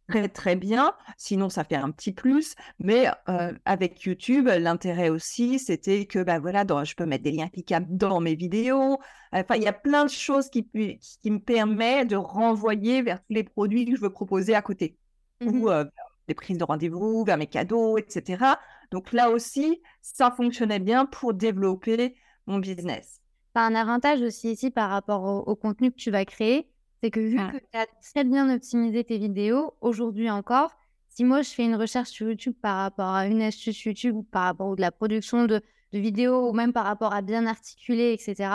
très 0.09 0.29
très 0.29 0.57
bien. 0.57 0.95
Sinon, 1.17 1.49
ça 1.49 1.65
fait 1.65 1.77
un 1.77 1.91
petit 1.91 2.13
plus. 2.13 2.55
Mais 2.79 3.07
avec 3.65 4.03
YouTube, 4.03 4.49
l'intérêt 4.49 5.11
aussi, 5.11 5.59
c'était 5.59 6.07
que 6.07 6.23
bah, 6.23 6.39
voilà, 6.39 6.65
je 6.85 6.95
peux 6.95 7.07
mettre 7.07 7.25
des 7.25 7.33
liens 7.33 7.49
cliquables 7.49 7.87
dans 7.91 8.21
mes 8.21 8.35
vidéos. 8.35 8.99
Enfin, 9.33 9.57
il 9.57 9.63
y 9.63 9.69
a 9.69 9.73
plein 9.73 10.05
de 10.05 10.11
choses 10.11 10.49
qui, 10.49 10.69
qui 10.69 11.31
me 11.31 11.39
permettent 11.39 12.09
de 12.09 12.17
renvoyer 12.17 13.03
vers 13.03 13.19
tous 13.21 13.35
les 13.35 13.45
produits 13.45 13.85
que 13.85 13.97
je 13.97 14.01
veux 14.01 14.11
proposer 14.11 14.55
à 14.55 14.63
côté. 14.63 14.97
Ou 15.41 15.69
mmh 15.71 15.91
des 16.29 16.35
prises 16.35 16.59
de 16.59 16.65
rendez-vous, 16.65 17.25
vers 17.25 17.39
mes 17.39 17.47
cadeaux, 17.47 17.97
etc. 17.97 18.45
Donc 18.91 19.13
là 19.13 19.31
aussi, 19.31 19.81
ça 20.03 20.31
fonctionnait 20.31 20.79
bien 20.79 21.07
pour 21.07 21.35
développer 21.35 22.15
mon 22.47 22.59
business. 22.59 23.21
un 23.55 23.75
avantage 23.75 24.21
aussi 24.21 24.53
ici 24.53 24.71
par 24.71 24.91
rapport 24.91 25.49
au 25.49 25.57
contenu 25.57 25.91
que 25.91 25.97
tu 25.97 26.11
vas 26.11 26.25
créer, 26.25 26.69
c'est 27.03 27.11
que 27.11 27.21
vu 27.21 27.37
que 27.37 27.59
tu 27.59 27.79
as 27.79 27.87
très 28.03 28.25
bien 28.25 28.53
optimisé 28.53 29.05
tes 29.05 29.19
vidéos, 29.19 29.75
aujourd'hui 29.81 30.31
encore, 30.31 30.73
si 31.09 31.25
moi 31.25 31.43
je 31.43 31.51
fais 31.51 31.65
une 31.65 31.77
recherche 31.77 32.11
sur 32.11 32.29
YouTube 32.29 32.55
par 32.61 32.77
rapport 32.77 33.15
à 33.15 33.27
une 33.27 33.43
astuce 33.43 33.85
YouTube 33.85 34.17
ou 34.17 34.23
par 34.23 34.45
rapport 34.45 34.73
à 34.73 34.77
de 34.77 34.81
la 34.81 34.91
production 34.91 35.47
de, 35.47 35.63
vidéos 35.93 36.51
ou 36.51 36.53
même 36.53 36.73
par 36.73 36.85
rapport 36.85 37.15
à 37.15 37.23
bien 37.23 37.47
articuler, 37.47 38.13
etc., 38.13 38.51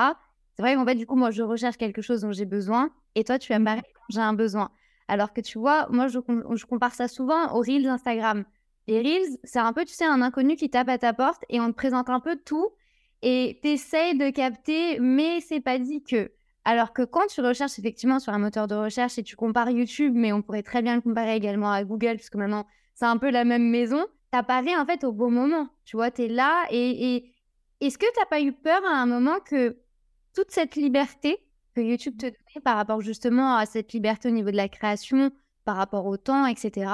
c'est 0.55 0.61
vrai 0.61 0.75
qu'en 0.75 0.85
fait, 0.85 0.93
du 0.95 1.07
coup, 1.07 1.15
moi 1.15 1.31
je 1.31 1.41
recherche 1.41 1.77
quelque 1.77 2.03
chose 2.03 2.21
dont 2.21 2.31
j'ai 2.31 2.45
besoin 2.45 2.91
et 3.15 3.23
toi 3.23 3.39
tu 3.39 3.51
vas 3.51 3.59
me 3.59 3.65
mmh 3.65 3.81
quand 3.81 4.03
j'ai 4.09 4.21
un 4.21 4.33
besoin. 4.33 4.69
Alors 5.07 5.33
que 5.33 5.41
tu 5.41 5.57
vois, 5.57 5.87
moi 5.89 6.07
je, 6.07 6.19
je 6.19 6.65
compare 6.65 6.93
ça 6.93 7.07
souvent 7.07 7.51
aux 7.53 7.61
Reels 7.61 7.87
Instagram. 7.87 8.45
Les 8.87 8.99
Reels, 8.99 9.37
c'est 9.43 9.59
un 9.59 9.73
peu, 9.73 9.83
tu 9.83 9.93
sais, 9.93 10.05
un 10.05 10.21
inconnu 10.21 10.55
qui 10.55 10.69
tape 10.69 10.89
à 10.89 10.97
ta 10.97 11.13
porte 11.13 11.43
et 11.49 11.59
on 11.59 11.67
te 11.69 11.75
présente 11.75 12.09
un 12.09 12.19
peu 12.19 12.35
tout 12.35 12.69
et 13.23 13.57
tu 13.63 13.69
essayes 13.69 14.17
de 14.17 14.29
capter, 14.29 14.99
mais 14.99 15.39
c'est 15.39 15.61
pas 15.61 15.79
dit 15.79 16.03
que. 16.03 16.31
Alors 16.65 16.93
que 16.93 17.01
quand 17.01 17.27
tu 17.27 17.41
recherches 17.41 17.77
effectivement 17.77 18.19
sur 18.19 18.33
un 18.33 18.39
moteur 18.39 18.67
de 18.67 18.75
recherche 18.75 19.17
et 19.17 19.23
tu 19.23 19.35
compares 19.35 19.69
YouTube, 19.69 20.13
mais 20.15 20.31
on 20.31 20.41
pourrait 20.41 20.63
très 20.63 20.81
bien 20.81 20.95
le 20.95 21.01
comparer 21.01 21.35
également 21.35 21.71
à 21.71 21.83
Google, 21.83 22.15
puisque 22.15 22.35
maintenant 22.35 22.65
c'est 22.93 23.05
un 23.05 23.17
peu 23.17 23.29
la 23.31 23.43
même 23.43 23.69
maison, 23.69 24.05
t'apparais 24.31 24.75
en 24.75 24.85
fait 24.85 25.03
au 25.03 25.11
bon 25.11 25.29
moment. 25.29 25.67
Tu 25.85 25.97
vois, 25.97 26.11
tu 26.11 26.23
es 26.23 26.27
là 26.27 26.65
et, 26.71 27.29
est-ce 27.81 27.97
que 27.97 28.05
tu 28.05 28.19
n'as 28.19 28.25
pas 28.25 28.39
eu 28.39 28.53
peur 28.53 28.81
à 28.85 28.95
un 28.95 29.05
moment 29.05 29.39
que 29.39 29.77
toute 30.33 30.51
cette 30.51 30.75
liberté 30.75 31.37
que 31.75 31.81
YouTube 31.81 32.17
te 32.17 32.27
donnait 32.27 32.61
par 32.63 32.77
rapport 32.77 33.01
justement 33.01 33.57
à 33.57 33.65
cette 33.65 33.91
liberté 33.91 34.29
au 34.29 34.31
niveau 34.31 34.51
de 34.51 34.55
la 34.55 34.69
création, 34.69 35.31
par 35.65 35.75
rapport 35.75 36.05
au 36.05 36.15
temps, 36.15 36.45
etc., 36.45 36.89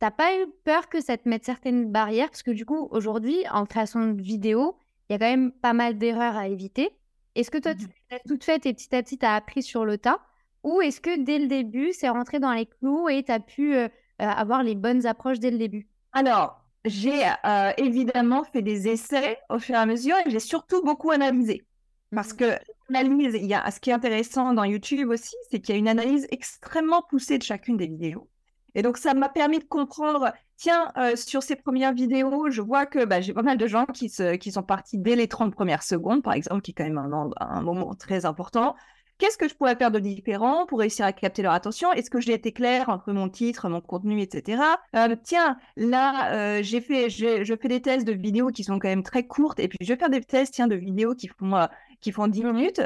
t'as 0.00 0.10
pas 0.10 0.36
eu 0.36 0.46
peur 0.64 0.88
que 0.88 1.00
ça 1.00 1.16
te 1.16 1.28
mette 1.28 1.44
certaines 1.44 1.90
barrières? 1.90 2.28
Parce 2.28 2.42
que 2.42 2.50
du 2.50 2.66
coup, 2.66 2.88
aujourd'hui, 2.90 3.38
en 3.50 3.64
création 3.64 4.12
de 4.12 4.20
vidéo, 4.20 4.76
il 5.08 5.14
y 5.14 5.16
a 5.16 5.18
quand 5.18 5.30
même 5.30 5.52
pas 5.52 5.72
mal 5.72 5.96
d'erreurs 5.96 6.36
à 6.36 6.48
éviter. 6.48 6.90
Est-ce 7.38 7.52
que 7.52 7.58
toi, 7.58 7.72
tu 7.72 7.86
mmh 7.86 7.90
as 8.10 8.18
tout 8.26 8.38
fait 8.42 8.66
et 8.66 8.74
petit 8.74 8.92
à 8.96 9.00
petit, 9.00 9.16
tu 9.16 9.24
as 9.24 9.34
appris 9.36 9.62
sur 9.62 9.84
le 9.84 9.96
tas? 9.96 10.20
Ou 10.64 10.80
est-ce 10.80 11.00
que 11.00 11.22
dès 11.22 11.38
le 11.38 11.46
début, 11.46 11.92
c'est 11.92 12.08
rentré 12.08 12.40
dans 12.40 12.52
les 12.52 12.66
clous 12.66 13.08
et 13.08 13.22
tu 13.22 13.30
as 13.30 13.38
pu 13.38 13.76
euh, 13.76 13.84
euh, 13.84 13.88
avoir 14.18 14.64
les 14.64 14.74
bonnes 14.74 15.06
approches 15.06 15.38
dès 15.38 15.52
le 15.52 15.58
début? 15.58 15.88
Alors, 16.10 16.60
j'ai 16.84 17.24
euh, 17.44 17.70
évidemment 17.76 18.42
fait 18.42 18.62
des 18.62 18.88
essais 18.88 19.38
au 19.50 19.60
fur 19.60 19.76
et 19.76 19.78
à 19.78 19.86
mesure 19.86 20.16
et 20.26 20.30
j'ai 20.30 20.40
surtout 20.40 20.82
beaucoup 20.82 21.12
analysé. 21.12 21.64
Parce 22.12 22.32
mmh 22.32 22.36
que 22.36 22.58
l'analyse, 22.88 23.34
il 23.34 23.46
y 23.46 23.54
a, 23.54 23.70
ce 23.70 23.78
qui 23.78 23.90
est 23.90 23.92
intéressant 23.92 24.52
dans 24.52 24.64
YouTube 24.64 25.08
aussi, 25.08 25.36
c'est 25.48 25.60
qu'il 25.60 25.76
y 25.76 25.78
a 25.78 25.78
une 25.78 25.86
analyse 25.88 26.26
extrêmement 26.32 27.02
poussée 27.02 27.38
de 27.38 27.44
chacune 27.44 27.76
des 27.76 27.86
vidéos. 27.86 28.28
Et 28.74 28.82
donc, 28.82 28.98
ça 28.98 29.14
m'a 29.14 29.28
permis 29.28 29.58
de 29.58 29.64
comprendre, 29.64 30.32
tiens, 30.56 30.92
euh, 30.96 31.16
sur 31.16 31.42
ces 31.42 31.56
premières 31.56 31.92
vidéos, 31.92 32.50
je 32.50 32.60
vois 32.60 32.86
que 32.86 33.04
bah, 33.04 33.20
j'ai 33.20 33.32
pas 33.32 33.42
mal 33.42 33.58
de 33.58 33.66
gens 33.66 33.86
qui, 33.86 34.08
se, 34.08 34.36
qui 34.36 34.52
sont 34.52 34.62
partis 34.62 34.98
dès 34.98 35.16
les 35.16 35.28
30 35.28 35.54
premières 35.54 35.82
secondes, 35.82 36.22
par 36.22 36.34
exemple, 36.34 36.62
qui 36.62 36.72
est 36.72 36.74
quand 36.74 36.84
même 36.84 36.98
un, 36.98 37.30
un 37.40 37.62
moment 37.62 37.94
très 37.94 38.24
important. 38.24 38.76
Qu'est-ce 39.18 39.36
que 39.36 39.48
je 39.48 39.54
pourrais 39.54 39.74
faire 39.74 39.90
de 39.90 39.98
différent 39.98 40.64
pour 40.66 40.78
réussir 40.78 41.04
à 41.04 41.12
capter 41.12 41.42
leur 41.42 41.52
attention? 41.52 41.92
Est-ce 41.92 42.08
que 42.08 42.20
j'ai 42.20 42.34
été 42.34 42.52
clair 42.52 42.88
entre 42.88 43.12
mon 43.12 43.28
titre, 43.28 43.68
mon 43.68 43.80
contenu, 43.80 44.20
etc. 44.20 44.62
Euh, 44.94 45.16
tiens, 45.24 45.58
là, 45.76 46.32
euh, 46.34 46.62
j'ai 46.62 46.80
fait, 46.80 47.10
je 47.10 47.56
fais 47.60 47.68
des 47.68 47.82
tests 47.82 48.06
de 48.06 48.12
vidéos 48.12 48.50
qui 48.50 48.62
sont 48.62 48.78
quand 48.78 48.88
même 48.88 49.02
très 49.02 49.26
courtes, 49.26 49.58
et 49.58 49.66
puis 49.66 49.78
je 49.80 49.92
vais 49.92 49.98
faire 49.98 50.10
des 50.10 50.20
tests, 50.20 50.54
tiens, 50.54 50.68
de 50.68 50.76
vidéos 50.76 51.16
qui 51.16 51.26
font, 51.26 51.66
qui 52.00 52.12
font 52.12 52.28
10 52.28 52.44
minutes. 52.44 52.80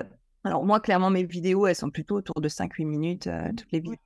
Alors 0.44 0.64
moi, 0.64 0.80
clairement, 0.80 1.10
mes 1.10 1.24
vidéos, 1.24 1.66
elles 1.66 1.76
sont 1.76 1.90
plutôt 1.90 2.16
autour 2.16 2.40
de 2.40 2.48
5-8 2.48 2.86
minutes, 2.86 3.28
toutes 3.54 3.70
les 3.70 3.80
vidéos 3.80 3.98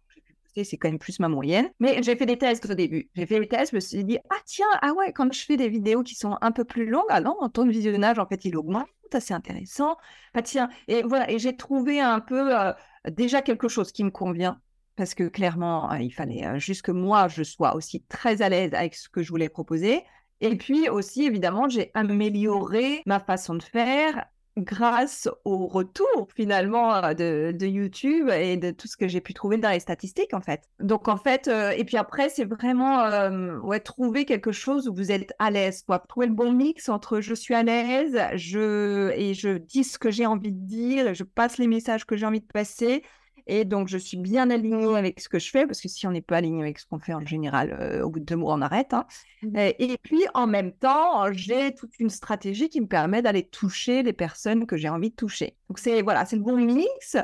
c'est 0.64 0.76
quand 0.76 0.88
même 0.88 0.98
plus 0.98 1.20
ma 1.20 1.28
moyenne. 1.28 1.70
Mais 1.80 2.02
j'ai 2.02 2.16
fait 2.16 2.26
des 2.26 2.38
tests 2.38 2.68
au 2.70 2.75
début. 2.75 3.10
J'ai 3.14 3.26
fait 3.26 3.40
des 3.40 3.48
tests, 3.48 3.72
je 3.72 3.76
me 3.76 3.80
suis 3.80 4.04
dit, 4.04 4.18
ah 4.30 4.38
tiens, 4.44 4.66
ah 4.82 4.92
ouais, 4.94 5.12
quand 5.12 5.32
je 5.32 5.44
fais 5.44 5.56
des 5.56 5.68
vidéos 5.68 6.02
qui 6.02 6.14
sont 6.14 6.36
un 6.40 6.52
peu 6.52 6.64
plus 6.64 6.86
longues, 6.86 7.04
ah 7.08 7.20
non, 7.20 7.36
visionnage, 7.66 8.18
en 8.18 8.26
fait, 8.26 8.44
il 8.44 8.56
augmente, 8.56 8.88
c'est 9.18 9.34
intéressant. 9.34 9.96
Ah 10.34 10.42
tiens, 10.42 10.68
et 10.88 11.02
voilà, 11.02 11.30
et 11.30 11.38
j'ai 11.38 11.56
trouvé 11.56 12.00
un 12.00 12.20
peu 12.20 12.56
euh, 12.56 12.72
déjà 13.10 13.42
quelque 13.42 13.68
chose 13.68 13.92
qui 13.92 14.04
me 14.04 14.10
convient. 14.10 14.60
Parce 14.96 15.14
que 15.14 15.25
clairement, 15.25 15.92
euh, 15.92 15.98
il 15.98 16.10
fallait 16.10 16.46
euh, 16.46 16.58
juste 16.58 16.82
que 16.82 16.92
moi, 16.92 17.28
je 17.28 17.42
sois 17.42 17.75
aussi 17.75 18.02
très 18.08 18.42
à 18.42 18.48
l'aise 18.48 18.72
avec 18.75 18.94
ce 18.94 19.08
que 19.08 19.22
je 19.22 19.30
voulais 19.30 19.48
proposer. 19.48 20.04
Et 20.40 20.56
puis 20.56 20.88
aussi, 20.88 21.25
évidemment, 21.25 21.68
j'ai 21.68 21.90
amélioré 21.94 23.02
ma 23.06 23.20
façon 23.20 23.54
de 23.54 23.62
faire 23.62 24.26
grâce 24.56 25.28
au 25.44 25.66
retour 25.66 26.28
finalement 26.34 26.94
euh, 26.94 27.12
de, 27.52 27.66
YouTube 27.66 28.30
et 28.30 28.56
de 28.56 28.70
tout 28.70 28.88
ce 28.88 28.96
que 28.96 29.06
j'ai 29.06 29.20
pu 29.20 29.34
trouver 29.34 29.58
dans 29.58 29.70
les 29.70 29.80
statistiques 29.80 30.34
en 30.34 30.40
fait. 30.40 30.62
Donc 30.80 31.08
en 31.08 31.16
fait, 31.16 31.48
euh, 31.48 31.70
et 31.70 31.84
puis 31.84 31.96
après 31.96 32.28
c'est 32.28 32.44
vraiment 32.44 33.00
euh, 33.00 33.58
ouais, 33.58 33.80
trouver 33.80 34.25
quelque 34.25 34.52
chose 34.52 34.88
où 34.88 34.94
vous 34.94 35.12
êtes 35.12 35.32
à 35.38 35.50
l'aise, 35.50 35.82
quoi. 35.82 35.98
Trouver 35.98 36.26
le 36.26 36.32
bon 36.32 36.52
mix 36.52 36.88
entre 36.88 37.20
je 37.20 37.34
suis 37.34 37.54
à 37.54 37.62
l'aise, 37.62 38.18
je 38.34 39.12
et 39.14 39.34
je 39.34 39.58
dis 39.58 39.84
ce 39.84 39.98
que 39.98 40.10
j'ai 40.10 40.26
envie 40.26 40.52
de 40.52 40.66
dire, 40.66 41.14
je 41.14 41.25
passe 41.25 41.58
les 41.58 41.66
messages 41.66 42.06
que 42.06 42.16
j'ai 42.16 42.26
envie 42.26 42.40
de 42.40 42.46
passer 42.46 43.02
et 43.46 43.64
donc, 43.64 43.86
je 43.88 43.96
suis 43.96 44.16
bien 44.16 44.50
alignée 44.50 44.96
avec 44.96 45.20
ce 45.20 45.28
que 45.28 45.38
je 45.38 45.50
fais, 45.50 45.66
parce 45.66 45.80
que 45.80 45.88
si 45.88 46.06
on 46.06 46.10
n'est 46.10 46.20
pas 46.20 46.38
aligné 46.38 46.62
avec 46.62 46.80
ce 46.80 46.86
qu'on 46.86 46.98
fait 46.98 47.14
en 47.14 47.24
général, 47.24 47.76
euh, 47.80 48.02
au 48.02 48.10
bout 48.10 48.18
de 48.18 48.24
deux 48.24 48.34
mois, 48.34 48.54
on 48.54 48.60
arrête. 48.60 48.92
Hein. 48.92 49.06
Mmh. 49.42 49.56
Et, 49.78 49.98
puis, 50.02 50.24
en 50.34 50.48
même 50.48 50.72
temps, 50.72 51.32
j'ai 51.32 51.72
toute 51.74 51.98
une 52.00 52.10
stratégie 52.10 52.68
qui 52.68 52.80
me 52.80 52.88
permet 52.88 53.22
d'aller 53.22 53.44
toucher 53.44 54.02
les 54.02 54.12
personnes 54.12 54.66
que 54.66 54.76
j'ai 54.76 54.88
envie 54.88 55.10
de 55.10 55.14
toucher. 55.14 55.56
Donc, 55.68 55.78
c'est 55.78 56.02
voilà, 56.02 56.24
c'est 56.24 56.36
le 56.36 56.42
bon 56.42 56.56
mix. 56.56 57.16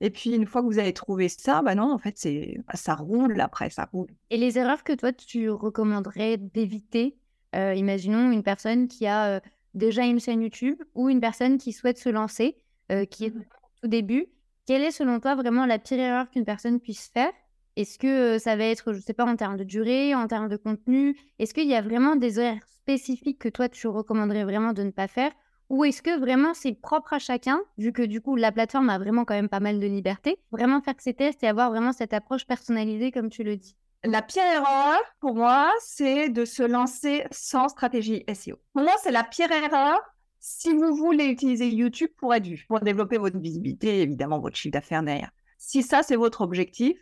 Et 0.00 0.10
puis, 0.10 0.34
une 0.34 0.46
fois 0.46 0.62
que 0.62 0.66
vous 0.66 0.80
avez 0.80 0.92
trouvé 0.92 1.28
ça, 1.28 1.62
bah 1.62 1.76
non, 1.76 1.92
en 1.92 1.98
fait, 1.98 2.18
c'est 2.18 2.58
bah, 2.66 2.74
ça 2.74 2.96
roule 2.96 3.40
après, 3.40 3.70
ça 3.70 3.88
roule. 3.92 4.08
Et 4.30 4.36
les 4.36 4.58
erreurs 4.58 4.82
que 4.82 4.92
toi, 4.92 5.12
tu 5.12 5.48
recommanderais 5.48 6.38
d'éviter 6.38 7.16
euh, 7.54 7.74
Imaginons 7.74 8.32
une 8.32 8.42
personne 8.42 8.88
qui 8.88 9.06
a 9.06 9.36
euh, 9.36 9.40
déjà 9.74 10.04
une 10.04 10.18
chaîne 10.18 10.42
YouTube 10.42 10.82
ou 10.96 11.08
une 11.08 11.20
personne 11.20 11.56
qui 11.56 11.72
souhaite 11.72 11.98
se 11.98 12.08
lancer, 12.08 12.56
qui 13.10 13.26
est 13.26 13.34
mmh. 13.34 13.38
au 13.38 13.82
tout 13.82 13.88
début 13.88 14.28
quelle 14.68 14.84
est 14.84 14.90
selon 14.90 15.18
toi 15.18 15.34
vraiment 15.34 15.64
la 15.64 15.78
pire 15.78 15.98
erreur 15.98 16.28
qu'une 16.28 16.44
personne 16.44 16.78
puisse 16.78 17.08
faire? 17.08 17.32
Est-ce 17.76 17.98
que 17.98 18.38
ça 18.38 18.54
va 18.54 18.64
être, 18.64 18.92
je 18.92 18.98
ne 18.98 19.02
sais 19.02 19.14
pas, 19.14 19.24
en 19.24 19.34
termes 19.34 19.56
de 19.56 19.64
durée, 19.64 20.14
en 20.14 20.26
termes 20.28 20.50
de 20.50 20.58
contenu? 20.58 21.16
Est-ce 21.38 21.54
qu'il 21.54 21.66
y 21.66 21.74
a 21.74 21.80
vraiment 21.80 22.16
des 22.16 22.38
erreurs 22.38 22.60
spécifiques 22.66 23.38
que 23.38 23.48
toi, 23.48 23.70
tu 23.70 23.86
recommanderais 23.86 24.44
vraiment 24.44 24.74
de 24.74 24.82
ne 24.82 24.90
pas 24.90 25.08
faire? 25.08 25.32
Ou 25.70 25.86
est-ce 25.86 26.02
que 26.02 26.20
vraiment 26.20 26.52
c'est 26.52 26.74
propre 26.74 27.14
à 27.14 27.18
chacun, 27.18 27.62
vu 27.78 27.94
que 27.94 28.02
du 28.02 28.20
coup, 28.20 28.36
la 28.36 28.52
plateforme 28.52 28.90
a 28.90 28.98
vraiment 28.98 29.24
quand 29.24 29.32
même 29.32 29.48
pas 29.48 29.60
mal 29.60 29.80
de 29.80 29.86
liberté 29.86 30.38
Vraiment 30.50 30.82
faire 30.82 30.96
ces 30.98 31.14
tests 31.14 31.42
et 31.42 31.48
avoir 31.48 31.70
vraiment 31.70 31.92
cette 31.92 32.12
approche 32.12 32.46
personnalisée, 32.46 33.10
comme 33.10 33.30
tu 33.30 33.44
le 33.44 33.56
dis? 33.56 33.74
La 34.04 34.20
pire 34.20 34.44
erreur 34.44 35.00
pour 35.20 35.34
moi, 35.34 35.72
c'est 35.80 36.28
de 36.28 36.44
se 36.44 36.62
lancer 36.62 37.24
sans 37.30 37.70
stratégie 37.70 38.22
SEO. 38.26 38.58
Pour 38.74 38.82
moi, 38.82 38.92
c'est 39.02 39.12
la 39.12 39.24
pire 39.24 39.50
erreur 39.50 39.98
si 40.40 40.72
vous 40.74 40.94
voulez 40.94 41.26
utiliser 41.26 41.68
YouTube 41.68 42.10
pour 42.16 42.34
être 42.34 42.46
vu, 42.46 42.64
pour 42.68 42.80
développer 42.80 43.18
votre 43.18 43.38
visibilité, 43.38 44.02
évidemment 44.02 44.38
votre 44.38 44.56
chiffre 44.56 44.72
d'affaires 44.72 45.02
derrière, 45.02 45.30
si 45.58 45.82
ça 45.82 46.02
c'est 46.02 46.16
votre 46.16 46.40
objectif, 46.40 46.96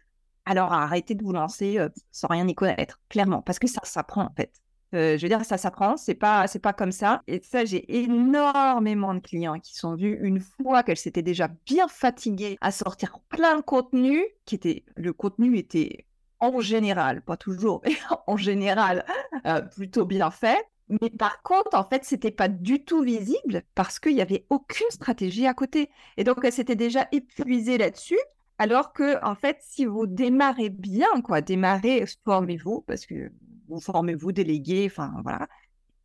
alors 0.45 0.73
arrêtez 0.73 1.15
de 1.15 1.23
vous 1.23 1.33
lancer 1.33 1.79
euh, 1.79 1.89
sans 2.13 2.29
rien 2.29 2.47
y 2.47 2.55
connaître, 2.55 3.01
clairement, 3.09 3.43
parce 3.43 3.59
que 3.59 3.67
ça 3.67 3.81
s'apprend 3.85 4.25
en 4.25 4.35
fait. 4.35 4.53
Euh, 4.95 5.19
je 5.19 5.23
veux 5.23 5.29
dire, 5.29 5.45
ça 5.45 5.59
s'apprend, 5.59 5.97
c'est 5.97 6.15
pas, 6.15 6.47
c'est 6.47 6.61
pas 6.61 6.73
comme 6.73 6.93
ça. 6.93 7.23
Et 7.27 7.43
ça, 7.43 7.65
j'ai 7.65 8.01
énormément 8.01 9.15
de 9.15 9.19
clients 9.19 9.59
qui 9.59 9.75
sont 9.75 9.97
vus 9.97 10.19
une 10.23 10.41
fois 10.41 10.83
qu'elles 10.83 10.97
s'étaient 10.97 11.23
déjà 11.23 11.49
bien 11.67 11.89
fatiguées 11.89 12.57
à 12.61 12.71
sortir 12.71 13.19
plein 13.29 13.57
de 13.57 13.63
contenu, 13.63 14.25
qui 14.45 14.55
était, 14.55 14.85
le 14.95 15.13
contenu 15.13 15.59
était 15.59 16.07
en 16.39 16.61
général, 16.61 17.23
pas 17.23 17.37
toujours, 17.37 17.81
mais 17.85 17.97
en 18.27 18.37
général, 18.37 19.05
euh, 19.47 19.61
plutôt 19.63 20.07
bien 20.07 20.31
fait. 20.31 20.65
Mais 20.89 21.11
par 21.11 21.43
contre, 21.43 21.75
en 21.75 21.85
fait, 21.85 22.05
c'était 22.05 22.31
pas 22.31 22.49
du 22.49 22.85
tout 22.85 23.03
visible 23.03 23.63
parce 23.75 23.99
qu'il 23.99 24.15
n'y 24.15 24.21
avait 24.23 24.47
aucune 24.51 24.87
stratégie 24.91 25.47
à 25.47 25.55
côté. 25.55 25.91
Et 26.17 26.25
donc, 26.25 26.39
elle 26.45 26.53
s'était 26.53 26.77
déjà 26.77 27.09
épuisée 27.13 27.79
là-dessus. 27.79 28.19
Alors 28.59 28.93
que, 28.93 29.23
en 29.25 29.35
fait, 29.35 29.59
si 29.61 29.85
vous 29.85 30.07
démarrez 30.07 30.71
bien, 30.71 31.09
quoi, 31.23 31.41
démarrez, 31.41 32.05
formez-vous, 32.25 32.83
parce 32.87 33.05
que 33.05 33.31
vous 33.69 33.81
formez-vous, 33.81 34.33
déléguez, 34.33 34.87
enfin, 34.87 35.13
voilà. 35.23 35.49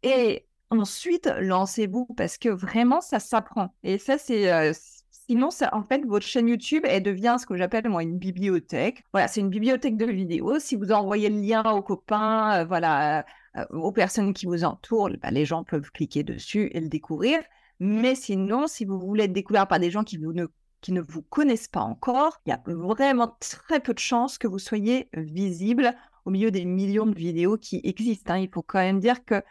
Et 0.04 0.46
ensuite, 0.70 1.30
lancez-vous, 1.40 2.08
parce 2.18 2.38
que 2.38 2.50
vraiment, 2.50 3.02
ça 3.02 3.20
s'apprend. 3.20 3.74
Et 3.84 3.98
ça, 4.00 4.18
c'est. 4.18 4.52
Euh, 4.52 4.74
sinon, 5.12 5.50
en 5.72 5.84
fait, 5.84 6.04
votre 6.06 6.26
chaîne 6.26 6.50
YouTube, 6.50 6.84
elle 6.86 7.04
devient 7.04 7.38
ce 7.40 7.46
que 7.46 7.56
j'appelle, 7.56 7.88
moi, 7.88 8.04
une 8.04 8.18
bibliothèque. 8.18 9.04
Voilà, 9.14 9.28
c'est 9.28 9.40
une 9.42 9.50
bibliothèque 9.50 9.96
de 9.96 10.06
vidéos. 10.06 10.60
Si 10.60 10.76
vous 10.76 10.92
envoyez 10.92 11.30
le 11.30 11.40
lien 11.40 11.64
aux 11.72 11.84
copains, 11.84 12.62
euh, 12.62 12.66
voilà, 12.66 13.26
aux 13.72 13.92
personnes 13.92 14.34
qui 14.34 14.46
vous 14.46 14.64
entourent, 14.64 15.10
bah, 15.22 15.32
les 15.32 15.46
gens 15.46 15.64
peuvent 15.64 15.92
cliquer 15.92 16.24
dessus 16.24 16.70
et 16.74 16.80
le 16.80 16.90
découvrir. 16.90 17.40
Mais 17.80 18.16
sinon, 18.16 18.68
si 18.68 18.86
vous 18.86 19.00
voulez 19.00 19.26
être 19.26 19.34
découvert 19.34 19.68
par 19.68 19.80
des 19.80 19.92
gens 19.92 20.04
qui, 20.04 20.18
vous 20.18 20.34
ne, 20.34 20.46
qui 20.82 20.92
ne 20.92 21.02
vous 21.02 21.22
connaissent 21.24 21.68
pas 21.68 21.82
encore, 21.82 22.40
il 22.46 22.50
y 22.50 22.54
a 22.54 22.62
vraiment 22.66 23.36
très 23.40 23.80
peu 23.80 23.94
de 23.94 24.00
chances 24.00 24.38
que 24.38 24.48
vous 24.48 24.60
soyez 24.60 25.10
visible 25.14 25.96
au 26.26 26.30
milieu 26.30 26.52
des 26.52 26.66
millions 26.66 27.08
de 27.08 27.16
vidéos 27.16 27.58
qui 27.58 27.82
existent. 27.84 28.34
Hein. 28.34 28.40
Il 28.40 28.50
faut 28.50 28.62
quand 28.62 28.80
même 28.80 29.00
dire 29.00 29.26
que 29.26 29.42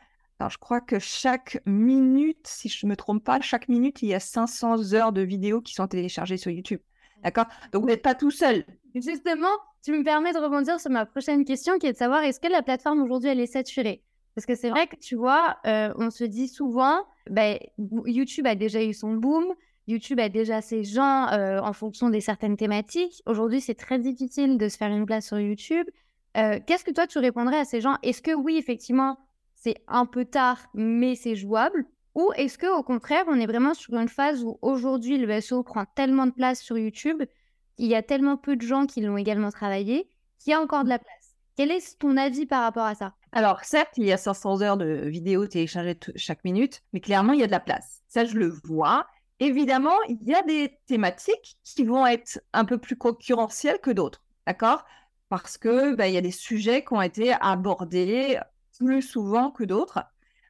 je 0.48 0.56
crois 0.56 0.80
que 0.80 0.98
chaque 0.98 1.60
minute, 1.66 2.46
si 2.46 2.68
je 2.68 2.86
ne 2.86 2.90
me 2.90 2.96
trompe 2.96 3.22
pas, 3.22 3.40
chaque 3.40 3.68
minute, 3.68 4.00
il 4.02 4.08
y 4.08 4.14
a 4.14 4.20
500 4.20 4.94
heures 4.94 5.12
de 5.12 5.20
vidéos 5.20 5.60
qui 5.60 5.74
sont 5.74 5.86
téléchargées 5.86 6.38
sur 6.38 6.50
YouTube. 6.50 6.80
D'accord? 7.22 7.46
Donc, 7.72 7.82
vous 7.82 7.88
n'êtes 7.88 8.02
pas 8.02 8.14
tout 8.14 8.30
seul. 8.30 8.64
Justement, 8.94 9.48
tu 9.82 9.92
me 9.92 10.02
permets 10.02 10.32
de 10.32 10.38
rebondir 10.38 10.78
sur 10.80 10.90
ma 10.90 11.06
prochaine 11.06 11.44
question 11.44 11.78
qui 11.78 11.86
est 11.86 11.92
de 11.92 11.96
savoir 11.96 12.22
est-ce 12.22 12.40
que 12.40 12.48
la 12.48 12.62
plateforme 12.62 13.02
aujourd'hui 13.02 13.30
elle 13.30 13.40
est 13.40 13.46
saturée? 13.46 14.02
Parce 14.34 14.46
que 14.46 14.54
c'est 14.54 14.70
vrai 14.70 14.86
que 14.86 14.96
tu 14.96 15.16
vois, 15.16 15.56
euh, 15.66 15.92
on 15.96 16.10
se 16.10 16.24
dit 16.24 16.48
souvent, 16.48 17.04
ben, 17.28 17.58
YouTube 18.06 18.46
a 18.46 18.54
déjà 18.54 18.82
eu 18.82 18.94
son 18.94 19.14
boom, 19.14 19.52
YouTube 19.86 20.20
a 20.20 20.28
déjà 20.28 20.60
ses 20.60 20.84
gens 20.84 21.28
euh, 21.32 21.58
en 21.60 21.72
fonction 21.72 22.10
des 22.10 22.20
certaines 22.20 22.56
thématiques. 22.56 23.22
Aujourd'hui, 23.26 23.60
c'est 23.60 23.74
très 23.74 23.98
difficile 23.98 24.56
de 24.56 24.68
se 24.68 24.76
faire 24.76 24.90
une 24.90 25.04
place 25.04 25.26
sur 25.26 25.40
YouTube. 25.40 25.86
Euh, 26.36 26.60
qu'est-ce 26.64 26.84
que 26.84 26.92
toi 26.92 27.06
tu 27.06 27.18
répondrais 27.18 27.58
à 27.58 27.64
ces 27.64 27.80
gens? 27.80 27.96
Est-ce 28.02 28.22
que 28.22 28.32
oui, 28.32 28.56
effectivement, 28.56 29.18
c'est 29.56 29.76
un 29.88 30.06
peu 30.06 30.24
tard, 30.24 30.68
mais 30.74 31.16
c'est 31.16 31.34
jouable? 31.34 31.84
Ou 32.14 32.30
est-ce 32.36 32.56
que 32.56 32.66
au 32.66 32.82
contraire, 32.82 33.24
on 33.28 33.38
est 33.38 33.46
vraiment 33.46 33.74
sur 33.74 33.94
une 33.94 34.08
phase 34.08 34.44
où 34.44 34.58
aujourd'hui 34.62 35.18
le 35.18 35.40
SEO 35.40 35.62
prend 35.62 35.84
tellement 35.84 36.26
de 36.26 36.32
place 36.32 36.60
sur 36.60 36.78
YouTube 36.78 37.22
il 37.80 37.86
y 37.86 37.94
a 37.94 38.02
tellement 38.02 38.36
peu 38.36 38.56
de 38.56 38.62
gens 38.62 38.86
qui 38.86 39.00
l'ont 39.00 39.16
également 39.16 39.50
travaillé 39.50 40.08
qu'il 40.38 40.50
y 40.50 40.54
a 40.54 40.60
encore 40.60 40.84
de 40.84 40.90
la 40.90 40.98
place. 40.98 41.34
Quel 41.56 41.70
est 41.70 41.98
ton 41.98 42.16
avis 42.18 42.44
par 42.44 42.62
rapport 42.62 42.84
à 42.84 42.94
ça? 42.94 43.14
Alors, 43.32 43.64
certes, 43.64 43.92
il 43.96 44.04
y 44.04 44.12
a 44.12 44.18
500 44.18 44.60
heures 44.60 44.76
de 44.76 45.08
vidéos 45.08 45.46
téléchargées 45.46 45.98
chaque 46.14 46.44
minute, 46.44 46.82
mais 46.92 47.00
clairement, 47.00 47.32
il 47.32 47.40
y 47.40 47.42
a 47.42 47.46
de 47.46 47.52
la 47.52 47.60
place. 47.60 48.02
Ça, 48.06 48.26
je 48.26 48.36
le 48.36 48.48
vois. 48.64 49.06
Évidemment, 49.38 49.94
il 50.08 50.22
y 50.22 50.34
a 50.34 50.42
des 50.42 50.78
thématiques 50.86 51.56
qui 51.64 51.84
vont 51.84 52.06
être 52.06 52.42
un 52.52 52.66
peu 52.66 52.76
plus 52.76 52.96
concurrentielles 52.96 53.80
que 53.80 53.90
d'autres, 53.90 54.22
d'accord? 54.46 54.84
Parce 55.30 55.56
que 55.56 55.94
bah, 55.94 56.06
il 56.06 56.14
y 56.14 56.18
a 56.18 56.22
des 56.22 56.30
sujets 56.30 56.84
qui 56.84 56.92
ont 56.92 57.02
été 57.02 57.32
abordés 57.40 58.38
plus 58.78 59.00
souvent 59.00 59.50
que 59.50 59.64
d'autres. 59.64 60.00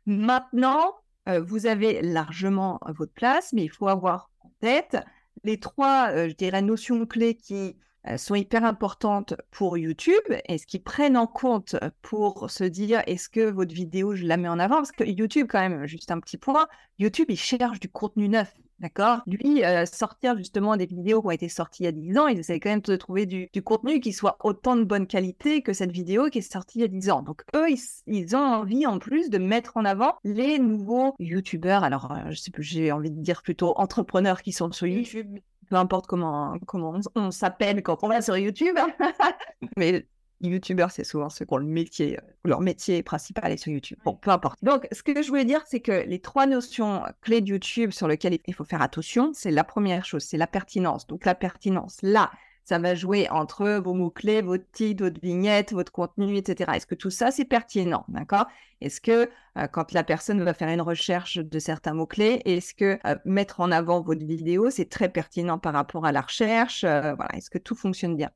Maintenant, 0.05 0.97
euh, 1.29 1.41
vous 1.41 1.67
avez 1.67 2.03
largement 2.03 2.81
votre 2.89 3.13
place, 3.13 3.53
mais 3.53 3.63
il 3.63 3.71
faut 3.71 3.89
avoir 3.89 4.31
en 4.41 4.51
tête 4.61 4.97
les 5.45 5.59
trois, 5.61 6.11
euh, 6.13 6.29
je 6.29 6.35
dirais, 6.35 6.63
notions 6.63 7.07
clés 7.07 7.35
qui 7.37 7.77
sont 8.17 8.35
hyper 8.35 8.65
importantes 8.65 9.35
pour 9.51 9.77
YouTube 9.77 10.15
et 10.47 10.59
ce 10.59 10.67
qu'ils 10.67 10.83
prennent 10.83 11.17
en 11.17 11.27
compte 11.27 11.77
pour 12.03 12.51
se 12.51 12.65
dire 12.65 13.03
est-ce 13.07 13.29
que 13.29 13.51
votre 13.51 13.75
vidéo, 13.75 14.15
je 14.15 14.25
la 14.25 14.37
mets 14.37 14.49
en 14.49 14.59
avant? 14.59 14.77
Parce 14.77 14.93
que 14.93 15.05
YouTube, 15.05 15.47
quand 15.51 15.61
même, 15.61 15.87
juste 15.87 16.11
un 16.11 16.21
petit 16.21 16.39
point, 16.39 16.67
YouTube, 16.99 17.27
il 17.29 17.39
cherche 17.39 17.81
du 17.81 17.89
contenu 17.89 18.29
neuf. 18.29 18.53
D'accord? 18.81 19.21
Lui, 19.27 19.63
euh, 19.63 19.85
sortir 19.85 20.39
justement 20.39 20.75
des 20.79 20.87
vidéos 20.87 21.21
qui 21.21 21.27
ont 21.27 21.31
été 21.33 21.49
sorties 21.51 21.83
il 21.83 21.85
y 21.85 21.89
a 21.89 21.93
10 21.93 22.19
ans, 22.19 22.29
il 22.29 22.39
essaie 22.39 22.59
quand 22.61 22.71
même 22.71 22.81
de 22.81 22.97
trouver 22.97 23.27
du, 23.27 23.51
contenu 23.63 24.01
qui 24.01 24.15
soit 24.15 24.39
autant 24.43 24.75
de 24.75 24.85
bonne 24.85 25.07
qualité 25.07 25.61
que 25.61 25.75
cette 25.75 25.93
vidéo 25.93 26.31
qui 26.31 26.39
est 26.39 26.53
sortie 26.53 26.79
il 26.79 26.81
y 26.81 26.85
a 26.85 26.89
10 26.89 27.11
ans. 27.11 27.23
Donc 27.23 27.45
eux, 27.55 27.67
ils, 28.07 28.37
ont 28.37 28.39
envie 28.39 28.87
en 28.87 28.99
plus 28.99 29.29
de 29.29 29.37
mettre 29.37 29.77
en 29.77 29.85
avant 29.85 30.17
les 30.25 30.59
nouveaux 30.59 31.15
YouTubeurs. 31.19 31.85
Alors, 31.85 32.11
euh, 32.11 32.31
je 32.31 32.41
sais 32.41 32.51
plus, 32.51 32.63
j'ai 32.63 32.91
envie 32.91 33.11
de 33.11 33.21
dire 33.21 33.43
plutôt 33.43 33.75
entrepreneurs 33.77 34.41
qui 34.41 34.53
sont 34.53 34.73
sur 34.73 34.87
YouTube. 34.87 35.41
Peu 35.71 35.77
importe 35.77 36.07
comment, 36.07 36.59
comment 36.67 37.01
on, 37.15 37.31
s'appelle 37.31 37.83
quand 37.83 38.03
on 38.03 38.09
va 38.09 38.21
sur 38.21 38.37
YouTube. 38.37 38.77
Mais 39.77 40.07
youtubeurs, 40.41 40.91
c'est 40.91 41.05
souvent 41.05 41.31
ceux 41.31 41.45
qui 41.45 41.55
ont 41.55 41.59
le 41.59 41.65
métier, 41.65 42.19
euh, 42.19 42.23
leur 42.45 42.61
métier 42.61 43.03
principal 43.05 43.53
est 43.53 43.57
sur 43.57 43.71
YouTube. 43.73 43.99
Bon, 44.05 44.15
peu 44.15 44.31
importe. 44.31 44.59
Donc, 44.65 44.89
ce 44.91 45.03
que 45.03 45.23
je 45.23 45.29
voulais 45.29 45.45
dire, 45.45 45.63
c'est 45.67 45.81
que 45.81 46.05
les 46.07 46.19
trois 46.19 46.47
notions 46.47 47.03
clés 47.21 47.41
de 47.41 47.49
YouTube 47.49 47.93
sur 47.93 48.09
lesquelles 48.09 48.39
il 48.47 48.55
faut 48.55 48.65
faire 48.65 48.83
attention, 48.83 49.31
c'est 49.33 49.53
la 49.53 49.65
première 49.65 50.05
chose, 50.05 50.25
c'est 50.25 50.37
la 50.37 50.49
pertinence. 50.49 51.07
Donc, 51.07 51.25
la 51.25 51.37
pertinence, 51.37 51.99
là, 52.03 52.31
ça 52.71 52.79
va 52.79 52.95
jouer 52.95 53.29
entre 53.31 53.79
vos 53.79 53.95
mots-clés, 53.95 54.43
votre 54.43 54.71
titre, 54.71 55.05
votre 55.05 55.21
vignette, 55.21 55.73
votre 55.73 55.91
contenu, 55.91 56.37
etc. 56.37 56.71
Est-ce 56.75 56.87
que 56.87 56.95
tout 56.95 57.11
ça, 57.11 57.33
c'est 57.33 57.45
pertinent, 57.45 58.05
d'accord? 58.07 58.47
Est-ce 58.81 59.01
que 59.01 59.29
euh, 59.59 59.67
quand 59.67 59.93
la 59.93 60.05
personne 60.05 60.41
va 60.43 60.55
faire 60.55 60.69
une 60.69 60.81
recherche 60.81 61.39
de 61.39 61.59
certains 61.59 61.95
mots-clés, 61.95 62.43
est-ce 62.45 62.73
que 62.73 62.99
euh, 63.07 63.17
mettre 63.25 63.59
en 63.59 63.73
avant 63.73 64.01
votre 64.03 64.25
vidéo, 64.25 64.71
c'est 64.71 64.89
très 64.89 65.09
pertinent 65.09 65.59
par 65.59 65.73
rapport 65.73 66.07
à 66.07 66.13
la 66.13 66.21
recherche? 66.21 66.85
Voilà, 66.85 67.29
est-ce 67.35 67.51
que 67.51 67.59
tout 67.59 67.75
fonctionne 67.75 68.17
bien? 68.17 68.31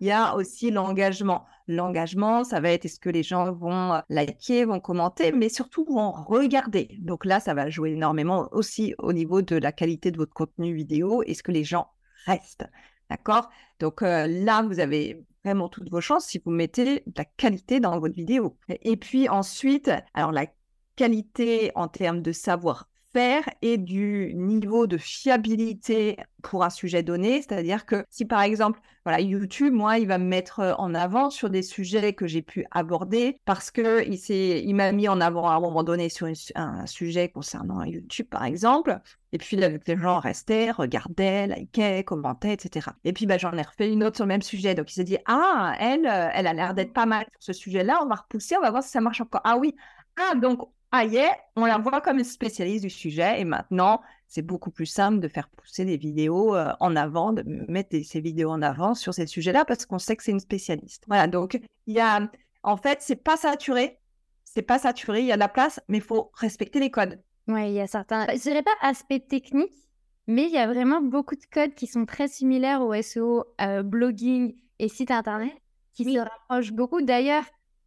Il 0.00 0.06
y 0.06 0.12
a 0.12 0.36
aussi 0.36 0.70
l'engagement. 0.70 1.44
L'engagement, 1.66 2.44
ça 2.44 2.60
va 2.60 2.70
être 2.70 2.84
est-ce 2.84 3.00
que 3.00 3.10
les 3.10 3.24
gens 3.24 3.52
vont 3.52 3.94
euh, 3.94 4.00
liker, 4.08 4.66
vont 4.66 4.78
commenter, 4.78 5.32
mais 5.32 5.48
surtout 5.48 5.84
vont 5.84 6.12
regarder. 6.12 6.96
Donc 7.00 7.24
là, 7.24 7.40
ça 7.40 7.54
va 7.54 7.68
jouer 7.70 7.90
énormément 7.90 8.48
aussi 8.52 8.94
au 8.98 9.12
niveau 9.12 9.42
de 9.42 9.56
la 9.56 9.72
qualité 9.72 10.12
de 10.12 10.16
votre 10.16 10.32
contenu 10.32 10.74
vidéo. 10.74 11.22
Est-ce 11.24 11.42
que 11.42 11.52
les 11.52 11.64
gens 11.64 11.88
restent? 12.24 12.66
D'accord? 13.10 13.50
Donc 13.80 14.02
euh, 14.02 14.26
là, 14.26 14.62
vous 14.62 14.80
avez 14.80 15.24
vraiment 15.44 15.68
toutes 15.68 15.90
vos 15.90 16.00
chances 16.00 16.26
si 16.26 16.40
vous 16.44 16.50
mettez 16.50 17.02
de 17.06 17.12
la 17.16 17.24
qualité 17.24 17.80
dans 17.80 17.98
votre 17.98 18.14
vidéo. 18.14 18.56
Et 18.68 18.96
puis 18.96 19.28
ensuite, 19.28 19.90
alors 20.14 20.32
la 20.32 20.46
qualité 20.96 21.72
en 21.74 21.88
termes 21.88 22.22
de 22.22 22.32
savoir 22.32 22.88
et 23.62 23.76
du 23.78 24.32
niveau 24.34 24.86
de 24.86 24.96
fiabilité 24.96 26.16
pour 26.42 26.64
un 26.64 26.70
sujet 26.70 27.02
donné. 27.02 27.42
C'est-à-dire 27.42 27.86
que 27.86 28.04
si 28.10 28.24
par 28.24 28.42
exemple, 28.42 28.80
voilà, 29.04 29.20
YouTube, 29.20 29.72
moi, 29.72 29.98
il 29.98 30.06
va 30.06 30.18
me 30.18 30.26
mettre 30.26 30.60
euh, 30.60 30.74
en 30.74 30.94
avant 30.94 31.30
sur 31.30 31.48
des 31.50 31.62
sujets 31.62 32.12
que 32.12 32.26
j'ai 32.26 32.42
pu 32.42 32.66
aborder 32.70 33.40
parce 33.46 33.70
que 33.70 34.04
il, 34.06 34.74
m'a 34.74 34.92
mis 34.92 35.08
en 35.08 35.20
avant 35.20 35.48
à 35.48 35.54
un 35.54 35.60
moment 35.60 35.82
donné 35.82 36.08
sur 36.08 36.28
un 36.54 36.86
sujet 36.86 37.30
concernant 37.30 37.82
YouTube, 37.84 38.26
par 38.28 38.44
exemple. 38.44 39.00
Et 39.32 39.38
puis 39.38 39.56
les 39.56 39.80
gens 39.96 40.18
restaient, 40.18 40.70
regardaient, 40.70 41.46
likaient, 41.46 42.04
commentaient, 42.04 42.52
etc. 42.52 42.90
Et 43.04 43.12
puis 43.12 43.26
bah, 43.26 43.38
j'en 43.38 43.52
ai 43.52 43.62
refait 43.62 43.90
une 43.90 44.04
autre 44.04 44.16
sur 44.16 44.24
le 44.24 44.28
même 44.28 44.42
sujet. 44.42 44.74
Donc 44.74 44.90
il 44.90 44.94
s'est 44.94 45.04
dit, 45.04 45.18
ah, 45.26 45.74
elle, 45.80 46.06
euh, 46.06 46.28
elle 46.34 46.46
a 46.46 46.52
l'air 46.52 46.74
d'être 46.74 46.92
pas 46.92 47.06
mal 47.06 47.26
sur 47.38 47.54
ce 47.54 47.60
sujet-là, 47.60 48.00
on 48.02 48.06
va 48.06 48.16
repousser, 48.16 48.56
on 48.56 48.60
va 48.60 48.70
voir 48.70 48.82
si 48.82 48.90
ça 48.90 49.00
marche 49.00 49.20
encore. 49.20 49.40
Ah 49.44 49.56
oui, 49.56 49.74
ah, 50.16 50.34
donc 50.34 50.68
ah 50.92 51.04
on 51.56 51.66
la 51.66 51.78
voit 51.78 52.00
comme 52.00 52.18
une 52.18 52.24
spécialiste 52.24 52.82
du 52.82 52.90
sujet 52.90 53.40
et 53.40 53.44
maintenant, 53.44 54.00
c'est 54.26 54.42
beaucoup 54.42 54.70
plus 54.70 54.86
simple 54.86 55.20
de 55.20 55.28
faire 55.28 55.48
pousser 55.48 55.84
des 55.84 55.96
vidéos 55.96 56.54
euh, 56.56 56.72
en 56.80 56.96
avant, 56.96 57.32
de 57.32 57.42
mettre 57.68 57.96
ces 58.04 58.20
vidéos 58.20 58.50
en 58.50 58.62
avant 58.62 58.94
sur 58.94 59.14
ces 59.14 59.26
sujets-là 59.26 59.64
parce 59.64 59.86
qu'on 59.86 59.98
sait 59.98 60.16
que 60.16 60.22
c'est 60.22 60.32
une 60.32 60.40
spécialiste. 60.40 61.04
Voilà, 61.06 61.26
donc 61.26 61.60
il 61.86 61.94
y 61.94 62.00
a, 62.00 62.28
en 62.62 62.76
fait, 62.76 62.98
c'est 63.02 63.22
pas 63.22 63.36
saturé, 63.36 63.98
c'est 64.44 64.62
pas 64.62 64.78
saturé, 64.78 65.20
il 65.20 65.26
y 65.26 65.32
a 65.32 65.36
de 65.36 65.40
la 65.40 65.48
place, 65.48 65.80
mais 65.88 65.98
il 65.98 66.04
faut 66.04 66.32
respecter 66.34 66.80
les 66.80 66.90
codes. 66.90 67.20
Oui, 67.46 67.68
il 67.68 67.74
y 67.74 67.80
a 67.80 67.86
certains, 67.86 68.26
je 68.32 68.40
dirais 68.40 68.62
pas 68.62 68.70
aspect 68.82 69.20
technique, 69.20 69.72
mais 70.26 70.44
il 70.44 70.52
y 70.52 70.58
a 70.58 70.66
vraiment 70.66 71.00
beaucoup 71.00 71.36
de 71.36 71.46
codes 71.52 71.74
qui 71.74 71.86
sont 71.86 72.04
très 72.04 72.28
similaires 72.28 72.82
au 72.82 72.94
SEO, 73.00 73.44
euh, 73.60 73.82
blogging 73.82 74.54
et 74.78 74.88
site 74.88 75.10
internet, 75.10 75.52
qui 75.92 76.04
se 76.04 76.18
rapprochent 76.18 76.72
beaucoup. 76.72 77.02
D'ailleurs, 77.02 77.44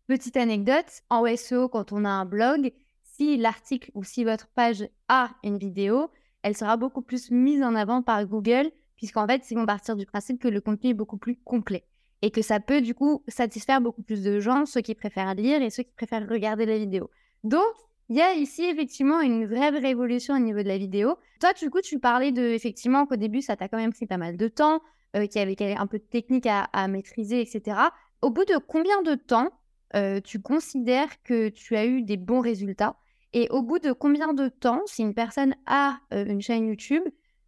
petite 0.08 0.36
anecdote, 0.38 1.01
en 1.10 1.25
SEO, 1.36 1.69
quand 1.69 1.91
on 1.91 2.04
a 2.06 2.10
un 2.10 2.25
blog, 2.25 2.71
si 3.15 3.38
l'article 3.38 3.91
ou 3.93 4.04
si 4.04 4.23
votre 4.23 4.47
page 4.47 4.88
a 5.08 5.30
une 5.43 5.58
vidéo, 5.58 6.10
elle 6.41 6.58
sera 6.58 6.78
beaucoup 6.78 7.02
plus 7.02 7.30
mise 7.32 7.62
en 7.62 7.76
avant 7.76 8.02
par 8.02 8.26
Google, 8.26 8.71
puisqu'en 8.95 9.28
fait, 9.28 9.49
ils 9.52 9.56
vont 9.56 9.65
partir 9.65 9.95
du 9.95 10.06
principe 10.06 10.41
que 10.41 10.47
le 10.47 10.62
contenu 10.62 10.91
est 10.91 10.95
beaucoup 10.95 11.17
plus 11.17 11.38
complet 11.43 11.86
et 12.21 12.32
que 12.32 12.41
ça 12.41 12.60
peut 12.60 12.82
du 12.82 12.95
coup 12.95 13.23
satisfaire 13.28 13.82
beaucoup 13.82 14.02
plus 14.02 14.23
de 14.23 14.39
gens, 14.39 14.65
ceux 14.65 14.82
qui 14.82 14.95
préfèrent 14.95 15.36
lire 15.36 15.62
et 15.62 15.69
ceux 15.69 15.84
qui 15.84 15.91
préfèrent 15.91 16.28
regarder 16.28 16.65
la 16.65 16.78
vidéo. 16.78 17.10
Donc, 17.43 17.62
il 18.10 18.15
y 18.15 18.21
a 18.21 18.34
ici 18.34 18.63
effectivement 18.63 19.21
une 19.21 19.45
vraie 19.45 19.69
révolution 19.69 20.36
au 20.36 20.39
niveau 20.39 20.63
de 20.63 20.67
la 20.67 20.78
vidéo. 20.78 21.17
Toi, 21.39 21.54
du 21.54 21.69
coup, 21.69 21.82
tu 21.82 21.99
parlais 21.99 22.32
de 22.32 22.41
effectivement 22.41 23.06
qu'au 23.06 23.15
début, 23.15 23.41
ça 23.41 23.56
t'a 23.56 23.67
quand 23.67 23.78
même 23.78 23.93
pris 23.93 24.08
pas 24.08 24.17
mal 24.17 24.38
de 24.38 24.47
temps, 24.47 24.82
euh, 25.15 25.28
qu'il 25.28 25.39
y 25.39 25.63
avait 25.63 25.76
un 25.76 25.88
peu 25.88 25.99
de 25.99 26.04
technique 26.04 26.47
à, 26.47 26.63
à 26.73 26.88
maîtriser, 26.88 27.41
etc. 27.41 27.78
Au 28.21 28.32
bout 28.32 28.45
de 28.45 28.58
combien 28.58 29.02
de 29.04 29.15
temps 29.15 29.49
euh, 29.95 30.19
tu 30.21 30.41
considères 30.41 31.21
que 31.23 31.49
tu 31.49 31.76
as 31.76 31.86
eu 31.86 32.02
des 32.02 32.17
bons 32.17 32.41
résultats? 32.41 32.95
Et 33.34 33.50
au 33.50 33.62
bout 33.62 33.80
de 33.80 33.91
combien 33.91 34.34
de 34.34 34.48
temps, 34.48 34.82
si 34.86 35.02
une 35.02 35.13
personne 35.13 35.56
a 35.65 35.98
euh, 36.13 36.26
une 36.26 36.41
chaîne 36.41 36.67
YouTube, 36.67 37.04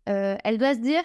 euh, 0.10 0.36
elle 0.44 0.58
doit 0.58 0.74
se 0.74 0.80
dire, 0.80 1.04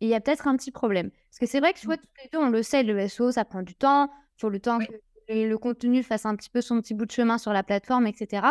il 0.00 0.08
y 0.08 0.14
a 0.14 0.20
peut-être 0.20 0.48
un 0.48 0.56
petit 0.56 0.70
problème. 0.70 1.10
Parce 1.10 1.38
que 1.40 1.46
c'est 1.46 1.60
vrai 1.60 1.72
que, 1.72 1.78
tu 1.78 1.86
vois, 1.86 1.96
tous 1.96 2.08
les 2.22 2.28
deux, 2.32 2.38
on 2.38 2.50
le 2.50 2.62
sait, 2.62 2.82
le 2.82 3.08
SEO, 3.08 3.32
ça 3.32 3.44
prend 3.44 3.62
du 3.62 3.74
temps. 3.74 4.06
Il 4.36 4.40
faut 4.40 4.48
le 4.48 4.60
temps 4.60 4.78
que 4.78 4.92
le 5.28 5.58
contenu 5.58 6.02
fasse 6.02 6.26
un 6.26 6.36
petit 6.36 6.50
peu 6.50 6.60
son 6.60 6.80
petit 6.80 6.94
bout 6.94 7.06
de 7.06 7.10
chemin 7.10 7.38
sur 7.38 7.52
la 7.52 7.62
plateforme, 7.62 8.06
etc. 8.06 8.46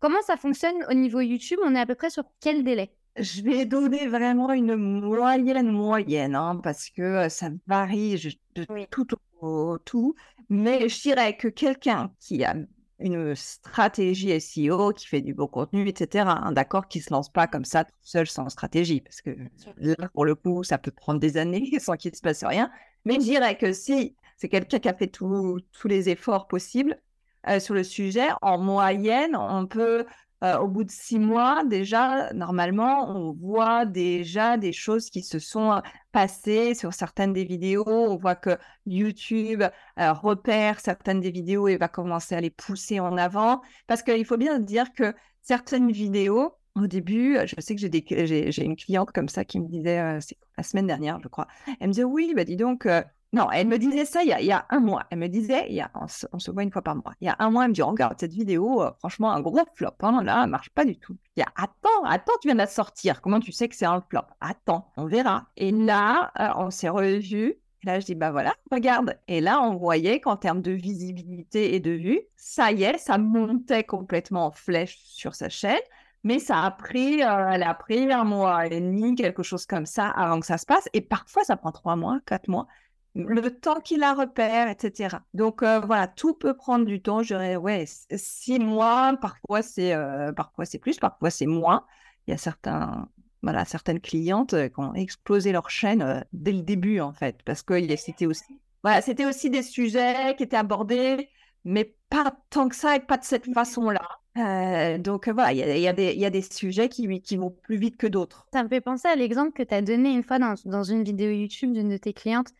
Comment 0.00 0.22
ça 0.22 0.36
fonctionne 0.36 0.84
au 0.90 0.94
niveau 0.94 1.20
YouTube? 1.20 1.58
On 1.64 1.74
est 1.74 1.80
à 1.80 1.86
peu 1.86 1.94
près 1.94 2.10
sur 2.10 2.24
quel 2.40 2.64
délai? 2.64 2.92
Je 3.16 3.42
vais 3.42 3.66
donner 3.66 4.06
vraiment 4.08 4.50
une 4.52 4.74
moyenne 4.74 5.70
moyenne, 5.70 6.34
hein, 6.34 6.58
parce 6.62 6.88
que 6.88 7.02
euh, 7.02 7.28
ça 7.28 7.50
varie 7.66 8.16
de 8.54 8.64
tout 8.90 9.06
au 9.40 9.78
tout. 9.78 10.14
Mais 10.48 10.88
je 10.88 11.02
dirais 11.02 11.36
que 11.36 11.48
quelqu'un 11.48 12.12
qui 12.18 12.42
a 12.44 12.56
une 13.02 13.34
stratégie 13.34 14.40
SEO, 14.40 14.92
qui 14.92 15.06
fait 15.06 15.20
du 15.20 15.34
beau 15.34 15.46
contenu, 15.46 15.88
etc. 15.88 16.24
Hein, 16.28 16.52
d'accord, 16.52 16.88
qui 16.88 17.00
se 17.00 17.12
lance 17.12 17.30
pas 17.30 17.46
comme 17.46 17.64
ça 17.64 17.84
tout 17.84 17.92
seul 18.02 18.26
sans 18.26 18.48
stratégie, 18.48 19.00
parce 19.00 19.20
que 19.20 19.36
là, 19.76 20.08
pour 20.14 20.24
le 20.24 20.34
coup, 20.34 20.62
ça 20.62 20.78
peut 20.78 20.90
prendre 20.90 21.20
des 21.20 21.36
années 21.36 21.70
sans 21.80 21.96
qu'il 21.96 22.14
se 22.14 22.20
passe 22.20 22.44
rien. 22.44 22.70
Mais 23.04 23.14
je 23.14 23.20
dirais 23.20 23.56
que 23.56 23.72
si 23.72 24.16
c'est 24.36 24.48
quelqu'un 24.48 24.78
qui 24.78 24.88
a 24.88 24.94
fait 24.94 25.08
tous 25.08 25.60
les 25.84 26.08
efforts 26.08 26.46
possibles 26.46 27.00
euh, 27.48 27.60
sur 27.60 27.74
le 27.74 27.84
sujet, 27.84 28.28
en 28.40 28.58
moyenne, 28.58 29.36
on 29.36 29.66
peut 29.66 30.06
euh, 30.42 30.58
au 30.58 30.66
bout 30.68 30.84
de 30.84 30.90
six 30.90 31.18
mois, 31.18 31.64
déjà, 31.64 32.32
normalement, 32.32 33.08
on 33.10 33.32
voit 33.32 33.86
déjà 33.86 34.56
des 34.56 34.72
choses 34.72 35.08
qui 35.08 35.22
se 35.22 35.38
sont 35.38 35.80
passées 36.10 36.74
sur 36.74 36.92
certaines 36.92 37.32
des 37.32 37.44
vidéos. 37.44 37.84
On 37.86 38.16
voit 38.16 38.34
que 38.34 38.58
YouTube 38.84 39.62
euh, 39.62 40.12
repère 40.12 40.80
certaines 40.80 41.20
des 41.20 41.30
vidéos 41.30 41.68
et 41.68 41.76
va 41.76 41.88
commencer 41.88 42.34
à 42.34 42.40
les 42.40 42.50
pousser 42.50 42.98
en 42.98 43.16
avant. 43.16 43.62
Parce 43.86 44.02
qu'il 44.02 44.24
faut 44.24 44.36
bien 44.36 44.58
dire 44.58 44.92
que 44.92 45.14
certaines 45.42 45.92
vidéos, 45.92 46.54
au 46.74 46.86
début, 46.86 47.38
je 47.44 47.60
sais 47.60 47.76
que 47.76 47.80
j'ai 47.80 48.64
une 48.64 48.76
cliente 48.76 49.12
comme 49.12 49.28
ça 49.28 49.44
qui 49.44 49.60
me 49.60 49.68
disait, 49.68 50.00
euh, 50.00 50.18
c'est 50.20 50.38
la 50.56 50.64
semaine 50.64 50.86
dernière, 50.86 51.20
je 51.22 51.28
crois, 51.28 51.46
elle 51.80 51.88
me 51.88 51.92
disait, 51.92 52.04
oui, 52.04 52.32
bah 52.34 52.44
dis 52.44 52.56
donc, 52.56 52.88
non, 53.34 53.50
elle 53.50 53.66
me 53.66 53.78
disait 53.78 54.04
ça 54.04 54.22
il 54.22 54.28
y 54.28 54.52
a, 54.52 54.66
un 54.68 54.80
mois. 54.80 55.04
Elle 55.10 55.18
me 55.18 55.28
disait, 55.28 55.66
on, 55.94 56.06
se, 56.06 56.50
voit 56.50 56.62
une 56.62 56.70
fois 56.70 56.82
par 56.82 56.94
mois. 56.94 57.14
Il 57.22 57.26
y 57.26 57.30
a 57.30 57.36
un 57.38 57.50
mois, 57.50 57.64
elle 57.64 57.70
me 57.70 57.74
dit, 57.74 57.80
regarde 57.80 58.16
cette 58.20 58.34
vidéo, 58.34 58.82
euh, 58.82 58.90
franchement, 58.98 59.32
un 59.32 59.40
gros 59.40 59.58
flop. 59.74 59.90
Hein, 60.02 60.22
là, 60.22 60.42
elle 60.44 60.50
marche 60.50 60.68
pas 60.70 60.84
du 60.84 60.98
tout. 60.98 61.16
Il 61.36 61.40
y 61.40 61.42
a, 61.42 61.48
attends, 61.56 62.04
attends, 62.04 62.34
tu 62.42 62.48
viens 62.48 62.54
de 62.54 62.58
la 62.58 62.66
sortir. 62.66 63.22
Comment 63.22 63.40
tu 63.40 63.50
sais 63.50 63.68
que 63.68 63.74
c'est 63.74 63.86
un 63.86 64.02
flop? 64.02 64.26
Attends, 64.40 64.92
on 64.98 65.06
verra. 65.06 65.46
Et 65.56 65.72
là, 65.72 66.30
euh, 66.40 66.48
on 66.56 66.70
s'est 66.70 66.90
revus. 66.90 67.54
Là, 67.84 68.00
je 68.00 68.04
dis, 68.04 68.14
bah 68.14 68.32
voilà, 68.32 68.54
regarde. 68.70 69.18
Et 69.28 69.40
là, 69.40 69.62
on 69.62 69.76
voyait 69.76 70.20
qu'en 70.20 70.36
termes 70.36 70.60
de 70.60 70.72
visibilité 70.72 71.74
et 71.74 71.80
de 71.80 71.90
vue, 71.90 72.20
ça 72.36 72.70
y 72.70 72.84
est, 72.84 72.98
ça 72.98 73.16
montait 73.16 73.84
complètement 73.84 74.46
en 74.46 74.52
flèche 74.52 74.98
sur 75.04 75.34
sa 75.34 75.48
chaîne. 75.48 75.80
Mais 76.22 76.38
ça 76.38 76.60
a 76.60 76.70
pris, 76.70 77.22
euh, 77.22 77.50
elle 77.50 77.62
a 77.62 77.74
pris 77.74 78.12
un 78.12 78.24
mois 78.24 78.66
et 78.66 78.80
demi, 78.80 79.14
quelque 79.14 79.42
chose 79.42 79.64
comme 79.64 79.86
ça, 79.86 80.08
avant 80.10 80.38
que 80.38 80.46
ça 80.46 80.58
se 80.58 80.66
passe. 80.66 80.88
Et 80.92 81.00
parfois, 81.00 81.44
ça 81.44 81.56
prend 81.56 81.72
trois 81.72 81.96
mois, 81.96 82.20
quatre 82.26 82.48
mois 82.48 82.66
le 83.14 83.50
temps 83.50 83.80
qu'il 83.80 84.00
la 84.00 84.14
repère, 84.14 84.68
etc. 84.68 85.16
Donc 85.34 85.62
euh, 85.62 85.80
voilà, 85.80 86.06
tout 86.08 86.34
peut 86.34 86.54
prendre 86.54 86.84
du 86.84 87.02
temps. 87.02 87.22
Je 87.22 87.34
dirais, 87.34 87.56
ouais, 87.56 87.84
six 87.86 88.58
mois, 88.58 89.16
parfois 89.20 89.62
c'est 89.62 89.92
euh, 89.92 90.32
parfois 90.32 90.64
c'est 90.64 90.78
plus, 90.78 90.98
parfois 90.98 91.30
c'est 91.30 91.46
moins. 91.46 91.84
Il 92.26 92.30
y 92.30 92.34
a 92.34 92.38
certains, 92.38 93.08
voilà, 93.42 93.64
certaines 93.64 94.00
clientes 94.00 94.54
euh, 94.54 94.68
qui 94.68 94.80
ont 94.80 94.94
explosé 94.94 95.52
leur 95.52 95.70
chaîne 95.70 96.24
dès 96.32 96.52
le 96.52 96.62
début, 96.62 97.00
en 97.00 97.12
fait, 97.12 97.42
parce 97.44 97.62
que 97.62 97.74
c'était 97.96 98.26
aussi, 98.26 98.60
voilà, 98.82 99.02
c'était 99.02 99.26
aussi 99.26 99.50
des 99.50 99.62
sujets 99.62 100.34
qui 100.36 100.44
étaient 100.44 100.56
abordés, 100.56 101.28
mais 101.64 101.94
pas 102.08 102.34
tant 102.50 102.68
que 102.68 102.76
ça 102.76 102.96
et 102.96 103.00
pas 103.00 103.18
de 103.18 103.24
cette 103.24 103.52
façon-là. 103.52 104.98
donc 104.98 105.28
voilà, 105.28 105.52
il 105.52 105.58
y, 105.58 105.82
y, 105.82 106.24
a 106.24 106.30
des 106.30 106.42
sujets 106.42 106.88
qui, 106.88 107.20
qui 107.20 107.36
vont 107.36 107.50
plus 107.50 107.76
vite 107.76 107.96
que 107.96 108.06
d'autres. 108.06 108.46
Ça 108.52 108.62
me 108.62 108.68
fait 108.68 108.80
penser 108.80 109.08
à 109.08 109.16
l'exemple 109.16 109.52
que 109.52 109.62
tu 109.62 109.74
as 109.74 109.82
donné 109.82 110.12
une 110.12 110.22
fois 110.22 110.38
dans, 110.38 110.54
dans 110.64 110.84
une 110.84 111.02
vidéo 111.02 111.30
YouTube 111.30 111.72
d'une 111.72 111.90
de 111.90 111.96
tes 111.96 112.12
clientes 112.12 112.52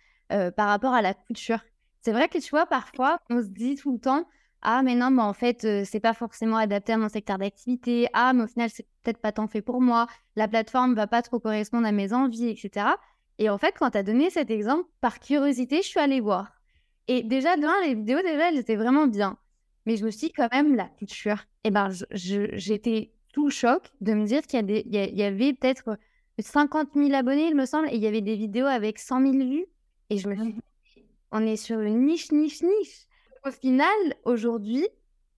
par 0.57 0.69
rapport 0.69 0.95
à 0.95 1.03
la 1.03 1.15
couture. 1.15 1.61
C'est 2.01 2.13
vrai 2.13 2.29
que 2.29 2.39
tu 2.39 2.51
vois, 2.51 2.67
parfois, 2.67 3.19
on 3.31 3.41
se 3.41 3.49
dit 3.49 3.77
tout 3.77 3.93
le 3.93 3.99
temps, 3.99 4.27
ah, 4.63 4.83
mais 4.83 4.95
non, 4.95 5.19
en 5.19 5.33
fait, 5.33 5.67
c'est 5.85 6.01
pas 6.01 6.15
forcément 6.15 6.57
adapté 6.57 6.93
à 6.93 6.99
mon 6.99 7.09
secteur 7.09 7.39
d'activité. 7.39 8.09
Ah, 8.13 8.33
mais 8.33 8.45
au 8.45 8.47
final, 8.47 8.71
c'est 8.71 8.87
peut-être 9.03 9.19
pas 9.19 9.33
tant 9.33 9.49
fait 9.49 9.63
pour 9.63 9.81
moi. 9.81 10.07
La 10.37 10.47
plateforme 10.47 10.95
va 10.95 11.09
pas 11.09 11.23
trop 11.23 11.41
correspondre 11.41 11.87
à 11.87 11.93
mes 11.93 12.13
envies, 12.13 12.49
etc. 12.49 12.87
Et 13.39 13.51
en 13.51 13.59
fait, 13.59 13.75
quand 13.77 13.91
tu 13.91 13.99
as 13.99 14.05
donné 14.05 14.31
cet 14.31 14.51
exemple, 14.51 14.89
par 15.01 15.19
curiosité, 15.19 15.79
je 15.83 15.89
suis 15.89 15.99
allée 15.99 16.21
voir. 16.21 16.53
Et 17.09 17.25
déjà, 17.25 17.57
de 17.57 17.87
les 17.87 17.95
vidéos, 17.95 18.21
déjà, 18.23 18.51
elles 18.51 18.59
étaient 18.59 18.77
vraiment 18.77 19.09
bien. 19.09 19.37
Mais 19.85 19.97
je 19.97 20.05
me 20.05 20.11
suis 20.11 20.29
dit, 20.29 20.33
quand 20.33 20.49
même, 20.53 20.77
la 20.77 20.85
couture, 20.85 21.45
et 21.65 21.69
eh 21.69 21.71
ben, 21.73 21.89
j'étais 22.13 23.13
tout 23.33 23.51
choc 23.51 23.91
de 24.01 24.15
me 24.15 24.27
dire 24.27 24.43
qu'il 24.43 24.71
y, 24.71 24.97
y, 24.97 25.23
avait 25.25 25.55
peut-être 25.55 25.99
50 26.39 26.91
000 26.95 27.13
abonnés, 27.15 27.49
il 27.49 27.57
me 27.57 27.67
semble, 27.67 27.89
et 27.89 27.97
il 27.97 28.01
y 28.01 28.07
avait 28.07 28.21
des 28.21 28.37
vidéos 28.37 28.67
avec 28.67 29.01
100 29.01 29.33
000 29.33 29.33
vues. 29.49 29.67
Et 30.13 30.19
je 30.19 30.29
me 30.29 30.35
suis 30.35 30.53
dit, 30.53 30.61
on 31.31 31.47
est 31.47 31.57
sur 31.57 31.81
une 31.81 32.05
niche, 32.05 32.33
niche, 32.33 32.63
niche. 32.63 33.07
Au 33.47 33.51
final, 33.51 33.89
aujourd'hui, 34.25 34.87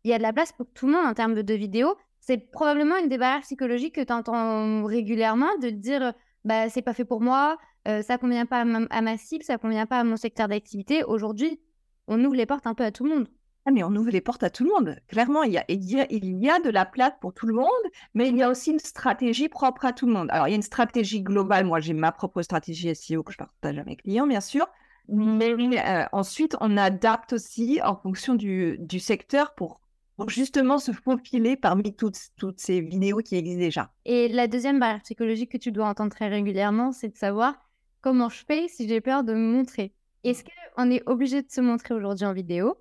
il 0.03 0.11
y 0.11 0.15
a 0.15 0.19
de 0.19 0.23
la 0.23 0.33
place 0.33 0.51
pour 0.51 0.67
tout 0.75 0.87
le 0.89 0.93
monde 0.95 1.07
en 1.07 1.15
termes 1.15 1.41
de 1.41 1.55
vidéos. 1.55 1.95
C'est 2.19 2.51
probablement 2.51 2.97
une 2.97 3.09
des 3.09 3.17
barrières 3.17 3.43
psychologiques 3.43 3.95
que 3.95 4.01
tu 4.01 4.13
entends 4.13 4.85
régulièrement, 4.85 5.57
de 5.59 5.71
dire, 5.71 6.13
bah, 6.45 6.69
c'est 6.71 6.83
pas 6.83 6.93
fait 6.93 7.05
pour 7.05 7.21
moi, 7.21 7.57
euh, 7.87 8.03
ça 8.03 8.19
convient 8.19 8.47
pas 8.47 8.65
à 8.91 9.01
ma, 9.01 9.17
cible, 9.17 9.45
ça 9.45 9.59
convient 9.59 9.87
pas 9.87 10.01
à 10.01 10.05
mon 10.05 10.17
secteur 10.17 10.49
d'activité. 10.49 11.05
Aujourd'hui, 11.05 11.61
on 12.09 12.23
ouvre 12.25 12.35
les 12.35 12.47
portes 12.47 12.67
un 12.67 12.75
peu 12.75 12.83
à 12.83 12.91
tout 12.91 13.05
le 13.05 13.11
monde. 13.11 13.29
Ah, 13.67 13.71
mais 13.71 13.83
on 13.83 13.95
ouvre 13.95 14.11
les 14.11 14.21
portes 14.21 14.43
à 14.43 14.51
tout 14.51 14.65
le 14.65 14.71
monde. 14.71 14.97
Clairement, 15.09 15.43
il 15.43 15.53
y, 15.53 15.59
a, 15.59 15.65
il, 15.69 15.83
y 15.85 15.99
a, 15.99 16.07
il 16.11 16.39
y 16.39 16.51
a 16.51 16.61
de 16.61 16.69
la 16.69 16.85
place 16.85 17.15
pour 17.21 17.33
tout 17.33 17.47
le 17.47 17.55
monde, 17.55 17.69
mais 18.13 18.29
il 18.29 18.37
y 18.37 18.43
a 18.43 18.51
aussi 18.51 18.73
une 18.73 18.79
stratégie 18.79 19.49
propre 19.49 19.87
à 19.87 19.93
tout 19.93 20.07
le 20.07 20.13
monde. 20.13 20.29
Alors, 20.31 20.49
il 20.49 20.51
y 20.51 20.55
a 20.55 20.57
une 20.57 20.63
stratégie 20.63 21.23
globale. 21.23 21.65
Moi, 21.65 21.81
j'ai 21.81 21.95
ma 21.95 22.13
propre 22.13 22.43
stratégie 22.43 22.95
SEO 22.95 23.23
que 23.23 23.33
je 23.33 23.39
partage 23.39 23.79
avec 23.79 23.87
mes 23.87 23.97
clients, 23.97 24.27
bien 24.27 24.43
sûr. 24.43 24.67
Mais 25.09 25.53
euh, 25.53 26.05
ensuite, 26.13 26.57
on 26.61 26.77
adapte 26.77 27.35
aussi 27.35 27.81
en 27.83 27.97
fonction 27.97 28.35
du, 28.35 28.77
du 28.79 29.01
secteur 29.01 29.55
pour 29.55 29.81
pour 30.17 30.31
justement 30.31 30.79
se 30.79 30.93
faufiler 30.93 31.57
parmi 31.57 31.95
toutes, 31.95 32.19
toutes 32.37 32.61
ces 32.61 32.81
vidéos 32.81 33.19
qui 33.19 33.37
existent 33.37 33.61
déjà. 33.61 33.93
Et 34.05 34.29
la 34.29 34.47
deuxième 34.47 34.79
barrière 34.79 35.03
psychologique 35.03 35.51
que 35.51 35.59
tu 35.59 35.73
dois 35.73 35.89
entendre 35.89 36.15
très 36.15 36.29
régulièrement, 36.29 36.93
c'est 36.93 37.09
de 37.09 37.17
savoir 37.17 37.57
comment 38.01 38.29
je 38.29 38.45
fais 38.47 38.69
si 38.69 38.89
j'ai 38.89 39.01
peur 39.01 39.25
de 39.25 39.33
me 39.35 39.53
montrer. 39.53 39.93
Est-ce 40.23 40.45
qu'on 40.45 40.91
est 40.91 41.03
obligé 41.07 41.43
de 41.43 41.51
se 41.51 41.61
montrer 41.61 41.95
aujourd'hui 41.95 42.27
en 42.27 42.33
vidéo 42.33 42.77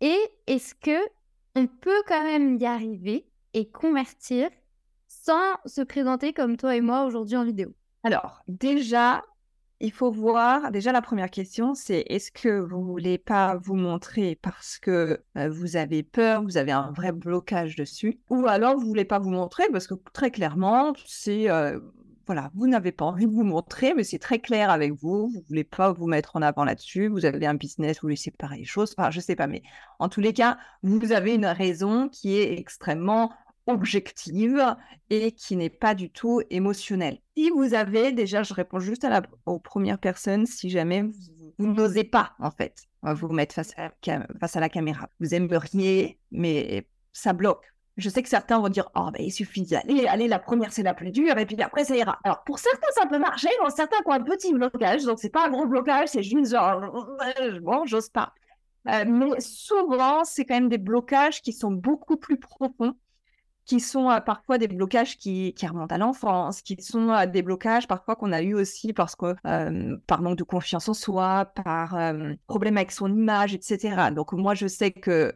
Et 0.00 0.18
est-ce 0.46 0.74
que 0.74 0.98
on 1.56 1.66
peut 1.66 2.02
quand 2.06 2.22
même 2.22 2.56
y 2.56 2.66
arriver 2.66 3.26
et 3.54 3.68
convertir 3.68 4.48
sans 5.08 5.56
se 5.66 5.80
présenter 5.80 6.32
comme 6.32 6.56
toi 6.56 6.76
et 6.76 6.80
moi 6.80 7.04
aujourd'hui 7.04 7.36
en 7.36 7.44
vidéo? 7.44 7.74
Alors, 8.04 8.42
déjà, 8.46 9.24
il 9.80 9.92
faut 9.92 10.10
voir, 10.10 10.70
déjà 10.70 10.92
la 10.92 11.02
première 11.02 11.30
question, 11.30 11.74
c'est 11.74 12.04
est-ce 12.08 12.30
que 12.30 12.60
vous 12.60 12.84
voulez 12.84 13.18
pas 13.18 13.56
vous 13.56 13.74
montrer 13.74 14.36
parce 14.36 14.78
que 14.78 15.20
euh, 15.36 15.48
vous 15.48 15.76
avez 15.76 16.02
peur, 16.02 16.42
vous 16.42 16.56
avez 16.56 16.72
un 16.72 16.92
vrai 16.92 17.12
blocage 17.12 17.76
dessus, 17.76 18.20
ou 18.30 18.46
alors 18.46 18.76
vous 18.76 18.86
voulez 18.86 19.04
pas 19.04 19.18
vous 19.18 19.30
montrer 19.30 19.64
parce 19.72 19.86
que 19.86 19.94
très 20.12 20.30
clairement, 20.30 20.92
c'est 21.06 21.50
euh, 21.50 21.80
voilà, 22.28 22.50
vous 22.54 22.66
n'avez 22.66 22.92
pas 22.92 23.06
envie 23.06 23.26
de 23.26 23.32
vous 23.32 23.42
montrer, 23.42 23.94
mais 23.94 24.04
c'est 24.04 24.18
très 24.18 24.38
clair 24.38 24.68
avec 24.68 24.92
vous, 24.92 25.30
vous 25.30 25.42
voulez 25.48 25.64
pas 25.64 25.92
vous 25.92 26.06
mettre 26.06 26.36
en 26.36 26.42
avant 26.42 26.64
là-dessus, 26.64 27.08
vous 27.08 27.24
avez 27.24 27.46
un 27.46 27.54
business, 27.54 27.96
vous 27.96 28.02
voulez 28.02 28.16
séparer 28.16 28.58
les 28.58 28.64
choses, 28.66 28.94
enfin 28.96 29.10
je 29.10 29.18
sais 29.18 29.34
pas, 29.34 29.46
mais 29.46 29.62
en 29.98 30.10
tous 30.10 30.20
les 30.20 30.34
cas, 30.34 30.58
vous 30.82 31.12
avez 31.12 31.34
une 31.34 31.46
raison 31.46 32.10
qui 32.10 32.36
est 32.36 32.58
extrêmement 32.58 33.32
objective 33.66 34.76
et 35.08 35.32
qui 35.32 35.56
n'est 35.56 35.70
pas 35.70 35.94
du 35.94 36.10
tout 36.10 36.42
émotionnelle. 36.50 37.18
Si 37.34 37.48
vous 37.48 37.72
avez, 37.72 38.12
déjà, 38.12 38.42
je 38.42 38.52
réponds 38.52 38.78
juste 38.78 39.04
à 39.04 39.08
la, 39.08 39.22
aux 39.46 39.58
premières 39.58 39.98
personnes, 39.98 40.44
si 40.44 40.68
jamais 40.68 41.04
vous, 41.58 41.66
n'osez 41.66 42.04
pas, 42.04 42.32
en 42.40 42.50
fait, 42.50 42.82
vous 43.02 43.28
mettre 43.28 43.54
face 43.54 43.74
à 43.74 44.60
la 44.60 44.68
caméra. 44.68 45.08
Vous 45.18 45.34
aimeriez, 45.34 46.18
mais 46.30 46.86
ça 47.14 47.32
bloque. 47.32 47.64
Je 47.98 48.08
sais 48.08 48.22
que 48.22 48.28
certains 48.28 48.58
vont 48.58 48.68
dire, 48.68 48.90
oh, 48.94 49.10
ben, 49.12 49.20
il 49.20 49.30
suffit 49.30 49.62
d'aller, 49.62 50.06
allez, 50.06 50.28
la 50.28 50.38
première, 50.38 50.72
c'est 50.72 50.82
la 50.82 50.94
plus 50.94 51.10
dure, 51.10 51.36
et 51.36 51.44
puis 51.44 51.60
après, 51.60 51.84
ça 51.84 51.96
ira. 51.96 52.18
Alors, 52.24 52.42
pour 52.44 52.58
certains, 52.58 52.88
ça 52.92 53.06
peut 53.06 53.18
marcher, 53.18 53.48
dans 53.62 53.70
certains 53.70 53.98
qui 53.98 54.08
ont 54.08 54.12
un 54.12 54.22
petit 54.22 54.54
blocage, 54.54 55.04
donc 55.04 55.18
c'est 55.18 55.28
pas 55.30 55.46
un 55.46 55.50
gros 55.50 55.66
blocage, 55.66 56.08
c'est 56.08 56.22
juste 56.22 56.52
genre, 56.52 56.80
bon, 57.60 57.84
j'ose 57.84 58.08
pas. 58.08 58.32
Euh, 58.88 59.04
mais 59.06 59.40
souvent, 59.40 60.24
c'est 60.24 60.46
quand 60.46 60.54
même 60.54 60.68
des 60.70 60.78
blocages 60.78 61.42
qui 61.42 61.52
sont 61.52 61.72
beaucoup 61.72 62.16
plus 62.16 62.38
profonds 62.38 62.94
qui 63.68 63.80
sont 63.80 64.10
euh, 64.10 64.20
parfois 64.20 64.58
des 64.58 64.66
blocages 64.66 65.18
qui, 65.18 65.54
remontent 65.62 65.94
à 65.94 65.98
l'enfance, 65.98 66.62
qui 66.62 66.80
sont 66.80 67.10
euh, 67.10 67.26
des 67.26 67.42
blocages 67.42 67.86
parfois 67.86 68.16
qu'on 68.16 68.32
a 68.32 68.42
eu 68.42 68.54
aussi 68.54 68.94
parce 68.94 69.14
que 69.14 69.36
euh, 69.46 69.96
par 70.06 70.22
manque 70.22 70.38
de 70.38 70.42
confiance 70.42 70.88
en 70.88 70.94
soi, 70.94 71.44
par 71.44 71.96
problème 72.46 72.78
avec 72.78 72.90
son 72.90 73.14
image, 73.14 73.54
etc. 73.54 74.10
Donc 74.14 74.32
moi 74.32 74.54
je 74.54 74.66
sais 74.66 74.90
que 74.90 75.34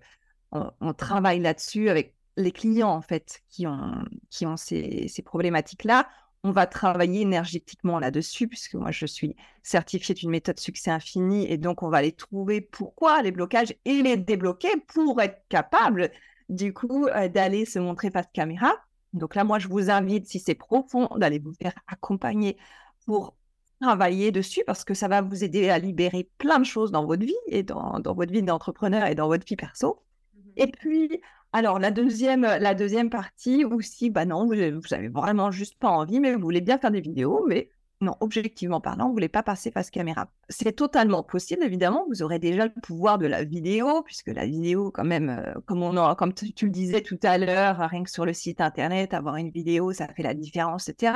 on, 0.50 0.92
travaille 0.92 1.40
là-dessus 1.40 1.88
avec 1.88 2.14
les 2.36 2.52
clients 2.52 2.90
en 2.90 3.02
fait 3.02 3.42
qui 3.48 3.66
ont 3.66 4.04
qui 4.30 4.46
ont 4.46 4.56
ces, 4.56 5.08
ces 5.08 5.22
problématiques-là. 5.22 6.08
On 6.44 6.50
va 6.50 6.66
travailler 6.66 7.20
énergétiquement 7.20 8.00
là-dessus, 8.00 8.48
puisque 8.48 8.74
moi, 8.74 8.90
je 8.90 9.06
suis 9.06 9.36
certifiée 9.62 10.12
d'une 10.12 10.30
méthode 10.30 10.58
succès 10.58 10.90
infini, 10.90 11.48
et 11.48 11.56
donc 11.56 11.84
on 11.84 11.88
va 11.88 12.02
les 12.02 12.10
trouver 12.10 12.60
pourquoi 12.60 13.22
les 13.22 13.30
blocages 13.30 13.76
et 13.84 14.02
les 14.02 14.16
débloquer 14.16 14.72
pour 14.88 15.20
être 15.20 15.40
capable 15.48 16.10
du 16.52 16.72
coup, 16.72 17.06
euh, 17.06 17.28
d'aller 17.28 17.64
se 17.64 17.78
montrer 17.78 18.10
face 18.10 18.26
caméra? 18.32 18.72
Donc 19.12 19.34
là, 19.34 19.44
moi, 19.44 19.58
je 19.58 19.68
vous 19.68 19.90
invite, 19.90 20.26
si 20.26 20.38
c'est 20.38 20.54
profond, 20.54 21.08
d'aller 21.16 21.38
vous 21.38 21.52
faire 21.54 21.74
accompagner 21.86 22.56
pour 23.06 23.34
travailler 23.80 24.30
dessus 24.30 24.62
parce 24.66 24.84
que 24.84 24.94
ça 24.94 25.08
va 25.08 25.22
vous 25.22 25.42
aider 25.44 25.68
à 25.68 25.78
libérer 25.78 26.30
plein 26.38 26.60
de 26.60 26.64
choses 26.64 26.92
dans 26.92 27.04
votre 27.04 27.24
vie 27.24 27.34
et 27.48 27.62
dans, 27.62 28.00
votre 28.04 28.32
vie 28.32 28.42
d'entrepreneur 28.42 29.06
et 29.06 29.14
dans 29.14 29.26
votre 29.26 29.46
vie 29.46 29.56
perso. 29.56 30.02
Mmh 30.34 30.38
et 30.56 30.66
puis, 30.66 31.20
alors, 31.52 31.78
la 31.78 31.90
deuxième, 31.90 32.42
la 32.42 32.74
deuxième 32.74 33.10
partie 33.10 33.64
aussi, 33.64 34.08
bah 34.08 34.24
non, 34.24 34.46
vous, 34.46 34.54
vous 34.54 34.94
avez 34.94 35.08
vraiment 35.08 35.50
juste 35.50 35.78
pas 35.78 35.90
envie, 35.90 36.18
mais 36.18 36.34
vous 36.34 36.40
voulez 36.40 36.62
bien 36.62 36.78
faire 36.78 36.90
des 36.90 37.02
vidéos, 37.02 37.44
mais 37.46 37.70
non, 38.02 38.16
objectivement 38.20 38.80
parlant, 38.80 39.06
vous 39.06 39.12
voulez 39.12 39.28
pas 39.28 39.42
passer 39.42 39.70
face 39.70 39.90
caméra. 39.90 40.28
C'est 40.48 40.72
totalement 40.72 41.22
possible, 41.22 41.62
évidemment. 41.62 42.04
Vous 42.08 42.22
aurez 42.22 42.38
déjà 42.38 42.64
le 42.64 42.72
pouvoir 42.82 43.18
de 43.18 43.26
la 43.26 43.44
vidéo, 43.44 44.02
puisque 44.02 44.28
la 44.28 44.44
vidéo, 44.44 44.90
quand 44.90 45.04
même, 45.04 45.28
euh, 45.30 45.60
comme, 45.66 45.82
on 45.82 46.14
comme 46.16 46.34
tu, 46.34 46.52
le 46.64 46.70
disais 46.70 47.02
tout 47.02 47.18
à 47.22 47.38
l'heure, 47.38 47.78
rien 47.78 48.02
que 48.02 48.10
sur 48.10 48.26
le 48.26 48.32
site 48.32 48.60
internet, 48.60 49.14
avoir 49.14 49.36
une 49.36 49.50
vidéo, 49.50 49.92
ça 49.92 50.08
fait 50.08 50.22
la 50.22 50.34
différence, 50.34 50.88
etc. 50.88 51.14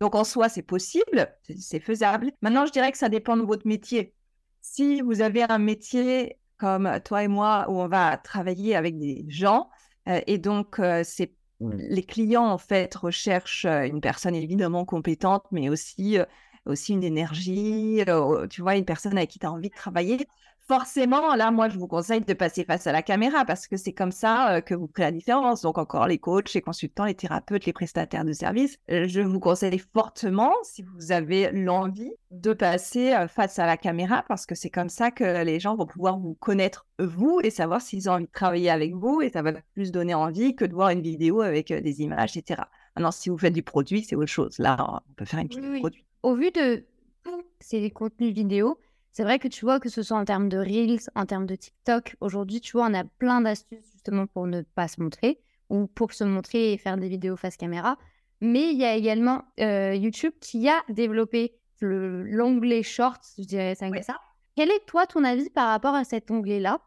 Donc 0.00 0.14
en 0.14 0.24
soi, 0.24 0.48
c'est 0.48 0.62
possible, 0.62 1.34
c'est 1.58 1.80
faisable. 1.80 2.30
Maintenant, 2.40 2.66
je 2.66 2.72
dirais 2.72 2.92
que 2.92 2.98
ça 2.98 3.08
dépend 3.08 3.36
de 3.36 3.42
votre 3.42 3.66
métier. 3.66 4.14
Si 4.60 5.00
vous 5.00 5.22
avez 5.22 5.42
un 5.42 5.58
métier 5.58 6.38
comme 6.58 7.00
toi 7.04 7.22
et 7.24 7.28
moi, 7.28 7.66
où 7.68 7.80
on 7.80 7.88
va 7.88 8.16
travailler 8.16 8.76
avec 8.76 8.98
des 8.98 9.24
gens, 9.28 9.70
euh, 9.70 9.77
et 10.26 10.38
donc 10.38 10.78
euh, 10.78 11.02
c'est 11.04 11.34
les 11.60 12.04
clients, 12.04 12.46
en 12.46 12.58
fait, 12.58 12.94
recherchent 12.94 13.66
une 13.66 14.00
personne 14.00 14.34
évidemment 14.34 14.84
compétente, 14.84 15.44
mais 15.50 15.68
aussi, 15.68 16.18
aussi 16.66 16.92
une 16.92 17.02
énergie, 17.02 18.00
tu 18.48 18.62
vois, 18.62 18.76
une 18.76 18.84
personne 18.84 19.16
avec 19.16 19.30
qui 19.30 19.40
tu 19.40 19.46
as 19.46 19.52
envie 19.52 19.68
de 19.68 19.74
travailler 19.74 20.28
forcément, 20.68 21.34
là, 21.34 21.50
moi, 21.50 21.70
je 21.70 21.78
vous 21.78 21.88
conseille 21.88 22.20
de 22.20 22.34
passer 22.34 22.64
face 22.64 22.86
à 22.86 22.92
la 22.92 23.02
caméra 23.02 23.44
parce 23.46 23.66
que 23.66 23.76
c'est 23.76 23.94
comme 23.94 24.12
ça 24.12 24.56
euh, 24.56 24.60
que 24.60 24.74
vous 24.74 24.86
créez 24.86 25.06
la 25.06 25.12
différence. 25.12 25.62
Donc, 25.62 25.78
encore 25.78 26.06
les 26.06 26.18
coachs, 26.18 26.52
les 26.52 26.60
consultants, 26.60 27.06
les 27.06 27.14
thérapeutes, 27.14 27.64
les 27.64 27.72
prestataires 27.72 28.24
de 28.24 28.32
services, 28.32 28.78
euh, 28.90 29.08
je 29.08 29.20
vous 29.22 29.40
conseille 29.40 29.78
fortement, 29.78 30.52
si 30.62 30.82
vous 30.82 31.10
avez 31.10 31.50
l'envie, 31.52 32.12
de 32.30 32.52
passer 32.52 33.14
euh, 33.14 33.26
face 33.26 33.58
à 33.58 33.66
la 33.66 33.78
caméra 33.78 34.22
parce 34.28 34.44
que 34.44 34.54
c'est 34.54 34.68
comme 34.68 34.90
ça 34.90 35.10
que 35.10 35.42
les 35.42 35.58
gens 35.58 35.74
vont 35.74 35.86
pouvoir 35.86 36.18
vous 36.18 36.34
connaître, 36.34 36.86
vous, 36.98 37.40
et 37.42 37.50
savoir 37.50 37.80
s'ils 37.80 38.10
ont 38.10 38.14
envie 38.14 38.26
de 38.26 38.32
travailler 38.32 38.70
avec 38.70 38.94
vous 38.94 39.22
et 39.22 39.30
ça 39.30 39.40
va 39.40 39.52
plus 39.74 39.90
donner 39.90 40.14
envie 40.14 40.54
que 40.54 40.66
de 40.66 40.74
voir 40.74 40.90
une 40.90 41.00
vidéo 41.00 41.40
avec 41.40 41.72
des 41.72 42.02
images, 42.02 42.36
etc. 42.36 42.62
Maintenant, 42.94 43.10
si 43.10 43.30
vous 43.30 43.38
faites 43.38 43.54
du 43.54 43.62
produit, 43.62 44.04
c'est 44.04 44.16
autre 44.16 44.26
chose. 44.26 44.58
Là, 44.58 44.76
on 45.08 45.14
peut 45.14 45.24
faire 45.24 45.40
une 45.40 45.48
petite 45.48 45.80
produit. 45.80 46.04
Au 46.22 46.34
vu 46.34 46.50
de 46.50 46.84
tous 47.24 47.42
ces 47.60 47.90
contenus 47.90 48.34
vidéo, 48.34 48.78
c'est 49.18 49.24
vrai 49.24 49.40
que 49.40 49.48
tu 49.48 49.64
vois, 49.64 49.80
que 49.80 49.88
ce 49.88 50.04
soit 50.04 50.16
en 50.16 50.24
termes 50.24 50.48
de 50.48 50.58
Reels, 50.58 51.10
en 51.16 51.26
termes 51.26 51.46
de 51.46 51.56
TikTok, 51.56 52.14
aujourd'hui, 52.20 52.60
tu 52.60 52.76
vois, 52.76 52.86
on 52.86 52.94
a 52.94 53.02
plein 53.02 53.40
d'astuces 53.40 53.90
justement 53.92 54.28
pour 54.28 54.46
ne 54.46 54.62
pas 54.62 54.86
se 54.86 55.00
montrer 55.00 55.40
ou 55.70 55.88
pour 55.88 56.12
se 56.12 56.22
montrer 56.22 56.72
et 56.72 56.78
faire 56.78 56.96
des 56.96 57.08
vidéos 57.08 57.36
face 57.36 57.56
caméra. 57.56 57.98
Mais 58.40 58.70
il 58.70 58.78
y 58.78 58.84
a 58.84 58.94
également 58.94 59.42
euh, 59.58 59.92
YouTube 59.96 60.34
qui 60.40 60.68
a 60.68 60.84
développé 60.88 61.58
l'onglet 61.80 62.84
Shorts, 62.84 63.18
je 63.36 63.42
dirais 63.42 63.74
ça 63.74 63.90
comme 63.90 64.00
ça. 64.02 64.20
Quel 64.54 64.70
est, 64.70 64.86
toi, 64.86 65.04
ton 65.04 65.24
avis 65.24 65.50
par 65.50 65.66
rapport 65.66 65.96
à 65.96 66.04
cet 66.04 66.30
onglet-là? 66.30 66.78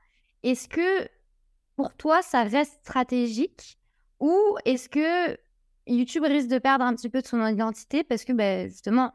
Est-ce 0.44 0.70
que 0.70 1.10
pour 1.76 1.94
toi, 1.98 2.22
ça 2.22 2.44
reste 2.44 2.80
stratégique 2.80 3.78
ou 4.22 4.56
est-ce 4.64 4.88
que 4.88 5.38
YouTube 5.86 6.24
risque 6.24 6.48
de 6.48 6.60
perdre 6.60 6.86
un 6.86 6.96
petit 6.96 7.10
peu 7.10 7.22
de 7.22 7.28
son 7.28 7.46
identité 7.46 8.06
parce 8.06 8.24
que 8.24 8.32
ben, 8.32 8.70
justement, 8.70 9.12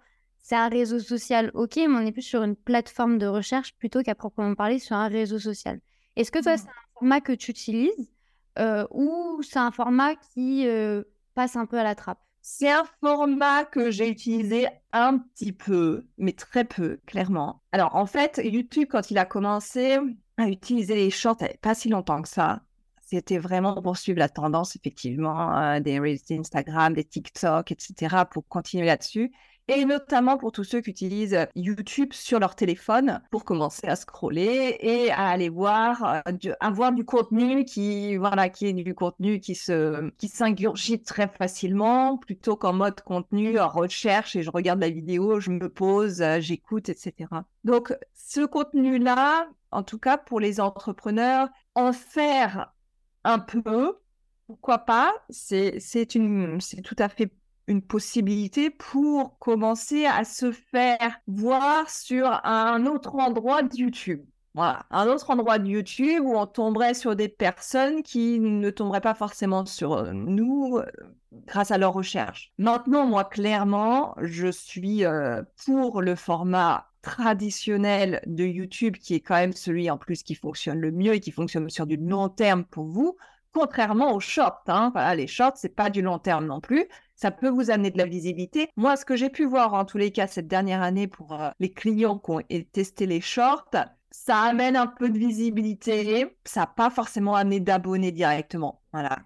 c'est 0.48 0.54
un 0.54 0.68
réseau 0.68 1.00
social, 1.00 1.50
ok, 1.54 1.74
mais 1.74 1.88
on 1.88 2.06
est 2.06 2.12
plus 2.12 2.22
sur 2.22 2.44
une 2.44 2.54
plateforme 2.54 3.18
de 3.18 3.26
recherche 3.26 3.74
plutôt 3.74 4.04
qu'à 4.04 4.14
proprement 4.14 4.54
parler 4.54 4.78
sur 4.78 4.94
un 4.94 5.08
réseau 5.08 5.40
social. 5.40 5.80
Est-ce 6.14 6.30
que 6.30 6.40
toi, 6.40 6.54
mmh. 6.54 6.58
c'est 6.58 6.68
un 6.68 6.92
format 6.94 7.20
que 7.20 7.32
tu 7.32 7.50
utilises 7.50 8.12
euh, 8.60 8.86
ou 8.92 9.42
c'est 9.42 9.58
un 9.58 9.72
format 9.72 10.14
qui 10.14 10.68
euh, 10.68 11.02
passe 11.34 11.56
un 11.56 11.66
peu 11.66 11.80
à 11.80 11.82
la 11.82 11.96
trappe? 11.96 12.20
C'est 12.42 12.70
un 12.70 12.84
format 13.00 13.64
que 13.64 13.90
j'ai 13.90 14.08
utilisé 14.08 14.68
un 14.92 15.18
petit 15.18 15.50
peu, 15.50 16.06
mais 16.16 16.32
très 16.32 16.64
peu, 16.64 17.00
clairement. 17.06 17.60
Alors, 17.72 17.96
en 17.96 18.06
fait, 18.06 18.40
YouTube, 18.44 18.86
quand 18.88 19.10
il 19.10 19.18
a 19.18 19.24
commencé 19.24 19.98
à 20.36 20.48
utiliser 20.48 20.94
les 20.94 21.10
shorts, 21.10 21.42
pas 21.60 21.74
si 21.74 21.88
longtemps 21.88 22.22
que 22.22 22.28
ça. 22.28 22.60
C'était 23.00 23.38
vraiment 23.38 23.82
pour 23.82 23.96
suivre 23.96 24.20
la 24.20 24.28
tendance, 24.28 24.76
effectivement, 24.76 25.58
euh, 25.58 25.80
des 25.80 25.98
Reels 25.98 26.20
Instagram, 26.30 26.94
des 26.94 27.04
TikTok, 27.04 27.72
etc., 27.72 28.16
pour 28.30 28.46
continuer 28.46 28.86
là-dessus 28.86 29.32
et 29.68 29.84
notamment 29.84 30.38
pour 30.38 30.52
tous 30.52 30.64
ceux 30.64 30.80
qui 30.80 30.90
utilisent 30.90 31.46
YouTube 31.56 32.12
sur 32.12 32.38
leur 32.38 32.54
téléphone 32.54 33.20
pour 33.30 33.44
commencer 33.44 33.88
à 33.88 33.96
scroller 33.96 34.76
et 34.80 35.10
à 35.10 35.26
aller 35.26 35.48
voir, 35.48 36.22
euh, 36.26 36.90
du 36.92 37.04
contenu 37.04 37.64
qui, 37.64 38.16
voilà, 38.16 38.48
qui 38.48 38.66
est 38.66 38.72
du 38.72 38.94
contenu 38.94 39.40
qui 39.40 39.54
se, 39.54 40.10
qui 40.18 40.28
s'ingurgite 40.28 41.04
très 41.04 41.28
facilement 41.28 42.16
plutôt 42.16 42.56
qu'en 42.56 42.72
mode 42.72 43.00
contenu, 43.00 43.58
en 43.58 43.68
recherche 43.68 44.36
et 44.36 44.42
je 44.42 44.50
regarde 44.50 44.80
la 44.80 44.90
vidéo, 44.90 45.40
je 45.40 45.50
me 45.50 45.68
pose, 45.68 46.22
euh, 46.22 46.40
j'écoute, 46.40 46.88
etc. 46.88 47.28
Donc, 47.64 47.92
ce 48.14 48.46
contenu-là, 48.46 49.48
en 49.72 49.82
tout 49.82 49.98
cas 49.98 50.16
pour 50.16 50.38
les 50.38 50.60
entrepreneurs, 50.60 51.48
en 51.74 51.92
faire 51.92 52.72
un 53.24 53.40
peu, 53.40 53.98
pourquoi 54.46 54.78
pas, 54.78 55.12
c'est, 55.28 55.80
c'est, 55.80 56.14
une, 56.14 56.60
c'est 56.60 56.82
tout 56.82 56.94
à 56.98 57.08
fait 57.08 57.32
une 57.66 57.82
possibilité 57.82 58.70
pour 58.70 59.38
commencer 59.38 60.06
à 60.06 60.24
se 60.24 60.52
faire 60.52 61.20
voir 61.26 61.90
sur 61.90 62.40
un 62.44 62.86
autre 62.86 63.16
endroit 63.16 63.62
de 63.62 63.76
YouTube. 63.76 64.24
Voilà, 64.54 64.86
un 64.90 65.06
autre 65.06 65.28
endroit 65.28 65.58
de 65.58 65.68
YouTube 65.68 66.22
où 66.24 66.34
on 66.34 66.46
tomberait 66.46 66.94
sur 66.94 67.14
des 67.14 67.28
personnes 67.28 68.02
qui 68.02 68.40
ne 68.40 68.70
tomberaient 68.70 69.02
pas 69.02 69.14
forcément 69.14 69.66
sur 69.66 69.92
euh, 69.92 70.12
nous 70.14 70.78
euh, 70.78 70.86
grâce 71.46 71.70
à 71.70 71.76
leur 71.76 71.92
recherche. 71.92 72.54
Maintenant, 72.56 73.04
moi, 73.04 73.24
clairement, 73.24 74.14
je 74.22 74.50
suis 74.50 75.04
euh, 75.04 75.42
pour 75.66 76.00
le 76.00 76.14
format 76.14 76.86
traditionnel 77.02 78.22
de 78.26 78.44
YouTube 78.44 78.96
qui 78.96 79.14
est 79.14 79.20
quand 79.20 79.34
même 79.34 79.52
celui 79.52 79.90
en 79.90 79.98
plus 79.98 80.22
qui 80.22 80.34
fonctionne 80.34 80.80
le 80.80 80.90
mieux 80.90 81.12
et 81.12 81.20
qui 81.20 81.32
fonctionne 81.32 81.68
sur 81.68 81.86
du 81.86 81.98
long 81.98 82.30
terme 82.30 82.64
pour 82.64 82.86
vous 82.86 83.18
contrairement 83.56 84.12
aux 84.12 84.20
shorts. 84.20 84.64
Hein. 84.66 84.90
Voilà, 84.92 85.14
les 85.14 85.26
shorts, 85.26 85.56
c'est 85.56 85.74
pas 85.74 85.88
du 85.88 86.02
long 86.02 86.18
terme 86.18 86.44
non 86.44 86.60
plus. 86.60 86.84
Ça 87.14 87.30
peut 87.30 87.48
vous 87.48 87.70
amener 87.70 87.90
de 87.90 87.96
la 87.96 88.04
visibilité. 88.04 88.68
Moi, 88.76 88.96
ce 88.96 89.06
que 89.06 89.16
j'ai 89.16 89.30
pu 89.30 89.46
voir 89.46 89.72
en 89.72 89.86
tous 89.86 89.96
les 89.96 90.10
cas 90.12 90.26
cette 90.26 90.46
dernière 90.46 90.82
année 90.82 91.06
pour 91.06 91.32
euh, 91.32 91.48
les 91.58 91.72
clients 91.72 92.18
qui 92.18 92.30
ont 92.32 92.42
testé 92.72 93.06
les 93.06 93.22
shorts, 93.22 93.70
ça 94.10 94.40
amène 94.40 94.76
un 94.76 94.86
peu 94.86 95.08
de 95.08 95.18
visibilité. 95.18 96.36
Ça 96.44 96.60
n'a 96.60 96.66
pas 96.66 96.90
forcément 96.90 97.34
amené 97.34 97.60
d'abonnés 97.60 98.12
directement. 98.12 98.82
Voilà. 98.92 99.20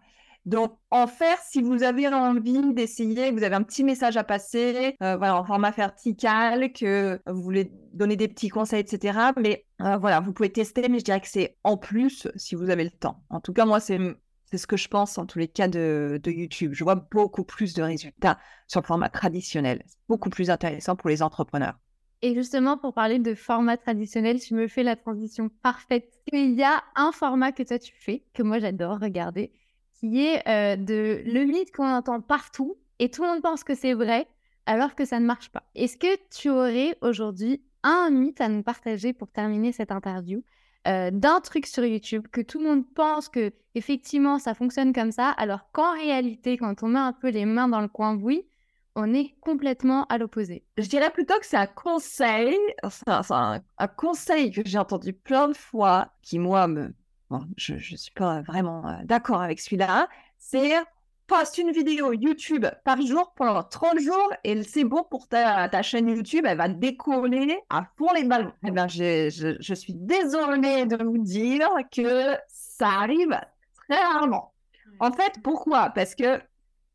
Donc, 0.51 0.77
en 0.91 1.07
faire, 1.07 1.39
si 1.49 1.63
vous 1.63 1.85
avez 1.85 2.09
envie 2.09 2.75
d'essayer, 2.75 3.31
vous 3.31 3.45
avez 3.45 3.55
un 3.55 3.63
petit 3.63 3.85
message 3.85 4.17
à 4.17 4.25
passer, 4.25 4.97
euh, 5.01 5.17
voilà, 5.17 5.41
en 5.41 5.45
format 5.45 5.71
vertical, 5.71 6.73
que 6.73 7.21
vous 7.27 7.41
voulez 7.41 7.71
donner 7.93 8.17
des 8.17 8.27
petits 8.27 8.49
conseils, 8.49 8.81
etc. 8.81 9.17
Mais 9.41 9.65
euh, 9.81 9.97
voilà, 9.99 10.19
vous 10.19 10.33
pouvez 10.33 10.51
tester, 10.51 10.89
mais 10.89 10.99
je 10.99 11.05
dirais 11.05 11.21
que 11.21 11.29
c'est 11.29 11.57
en 11.63 11.77
plus 11.77 12.27
si 12.35 12.57
vous 12.57 12.69
avez 12.69 12.83
le 12.83 12.91
temps. 12.91 13.23
En 13.31 13.39
tout 13.39 13.53
cas, 13.53 13.65
moi, 13.65 13.79
c'est 13.79 14.01
c'est 14.47 14.59
ce 14.59 14.67
que 14.67 14.77
je 14.77 14.89
pense 14.89 15.17
en 15.19 15.27
tous 15.27 15.39
les 15.39 15.47
cas 15.47 15.69
de, 15.69 16.21
YouTube. 16.27 16.73
Je 16.75 16.83
vois 16.83 16.97
beaucoup 16.97 17.45
plus 17.45 17.73
de 17.73 17.83
résultats 17.85 18.37
sur 18.67 18.81
le 18.81 18.87
format 18.87 19.09
traditionnel. 19.09 19.85
C'est 19.87 19.99
beaucoup 20.09 20.31
plus 20.31 20.51
intéressant 20.51 20.97
pour 20.97 21.11
les 21.11 21.23
entrepreneurs. 21.23 21.79
Et 22.23 22.35
justement, 22.35 22.77
pour 22.77 22.93
parler 22.93 23.21
de 23.21 23.37
format 23.37 23.77
traditionnel, 23.77 24.41
tu 24.41 24.55
me 24.55 24.67
fais 24.67 24.83
la 24.83 24.97
transition 24.97 25.49
parfaite. 25.63 26.13
Il 26.33 26.55
y 26.55 26.65
a 26.65 26.83
un 26.97 27.13
format 27.13 27.53
que 27.53 27.63
toi 27.63 27.79
tu 27.79 27.95
fais, 27.97 28.25
que 28.35 28.43
moi 28.43 28.59
j'adore 28.59 28.99
regarder, 28.99 29.53
qui 30.01 30.27
est 30.27 30.49
euh, 30.49 30.77
de 30.77 31.23
le 31.27 31.45
mythe 31.45 31.73
qu'on 31.73 31.93
entend 31.93 32.21
partout 32.21 32.77
et 32.99 33.11
tout 33.11 33.23
le 33.23 33.29
monde 33.29 33.43
pense 33.43 33.65
que 33.65 33.75
c'est 33.75 33.93
vrai 33.93 34.27
alors 34.67 34.95
que 34.95 35.05
ça 35.05 35.21
ne 35.21 35.27
marche 35.27 35.51
pas. 35.51 35.65
Est-ce 35.75 35.97
que 35.97 36.19
tu 36.31 36.49
aurais 36.49 36.97
aujourd'hui 37.03 37.63
un 37.83 38.11
mythe 38.11 38.41
à 38.41 38.49
nous 38.49 38.63
partager 38.63 39.13
pour 39.13 39.31
terminer 39.31 39.73
cette 39.73 39.93
interview 39.93 40.43
euh, 40.89 41.11
d'un 41.13 41.41
truc 41.41 41.67
sur 41.67 41.85
YouTube 41.85 42.27
que 42.33 42.41
tout 42.41 42.59
le 42.59 42.65
monde 42.67 42.85
pense 42.95 43.29
que 43.29 43.53
effectivement 43.75 44.39
ça 44.39 44.55
fonctionne 44.55 44.95
comme 44.95 45.13
ça 45.13 45.31
alors 45.31 45.71
qu'en 45.73 45.93
réalité 45.93 46.57
quand 46.57 46.83
on 46.83 46.89
met 46.89 46.99
un 46.99 47.13
peu 47.13 47.29
les 47.29 47.45
mains 47.45 47.69
dans 47.69 47.83
le 47.83 47.89
coin 47.89 48.17
oui 48.17 48.47
on 48.97 49.15
est 49.15 49.35
complètement 49.41 50.07
à 50.07 50.19
l'opposé? 50.19 50.65
Je 50.77 50.89
dirais 50.89 51.11
plutôt 51.11 51.39
que 51.39 51.47
c'est 51.47 51.57
un 51.57 51.67
conseil, 51.67 52.57
un, 53.07 53.61
un 53.79 53.89
conseil 53.89 54.51
que 54.51 54.63
j'ai 54.65 54.79
entendu 54.79 55.13
plein 55.13 55.49
de 55.49 55.55
fois 55.57 56.09
qui 56.23 56.39
moi 56.39 56.67
me 56.67 56.93
je 57.57 57.75
ne 57.75 57.97
suis 57.97 58.13
pas 58.13 58.43
vraiment 58.43 58.87
euh, 58.87 58.97
d'accord 59.05 59.41
avec 59.41 59.61
celui-là, 59.61 60.09
c'est 60.39 60.73
poste 61.27 61.59
une 61.59 61.71
vidéo 61.71 62.13
YouTube 62.13 62.67
par 62.85 63.01
jour 63.01 63.33
pendant 63.37 63.63
30 63.63 64.01
jours 64.01 64.33
et 64.43 64.63
c'est 64.65 64.83
bon 64.83 65.05
pour 65.09 65.29
ta, 65.29 65.69
ta, 65.69 65.81
chaîne 65.81 66.09
YouTube, 66.09 66.45
elle 66.45 66.59
va 66.59 66.69
décoller 66.69 67.57
à 67.71 67.87
fond 67.97 68.13
les 68.15 68.25
ballons. 68.25 68.53
Eh 68.67 68.73
ben, 68.73 68.89
je, 68.89 69.57
je, 69.61 69.75
suis 69.75 69.95
désolée 69.95 70.87
de 70.87 71.03
vous 71.05 71.19
dire 71.19 71.69
que 71.93 72.37
ça 72.49 72.89
arrive 72.89 73.39
très 73.89 74.03
rarement. 74.03 74.53
En 74.99 75.13
fait, 75.13 75.35
pourquoi? 75.45 75.91
Parce 75.91 76.17
que 76.17 76.41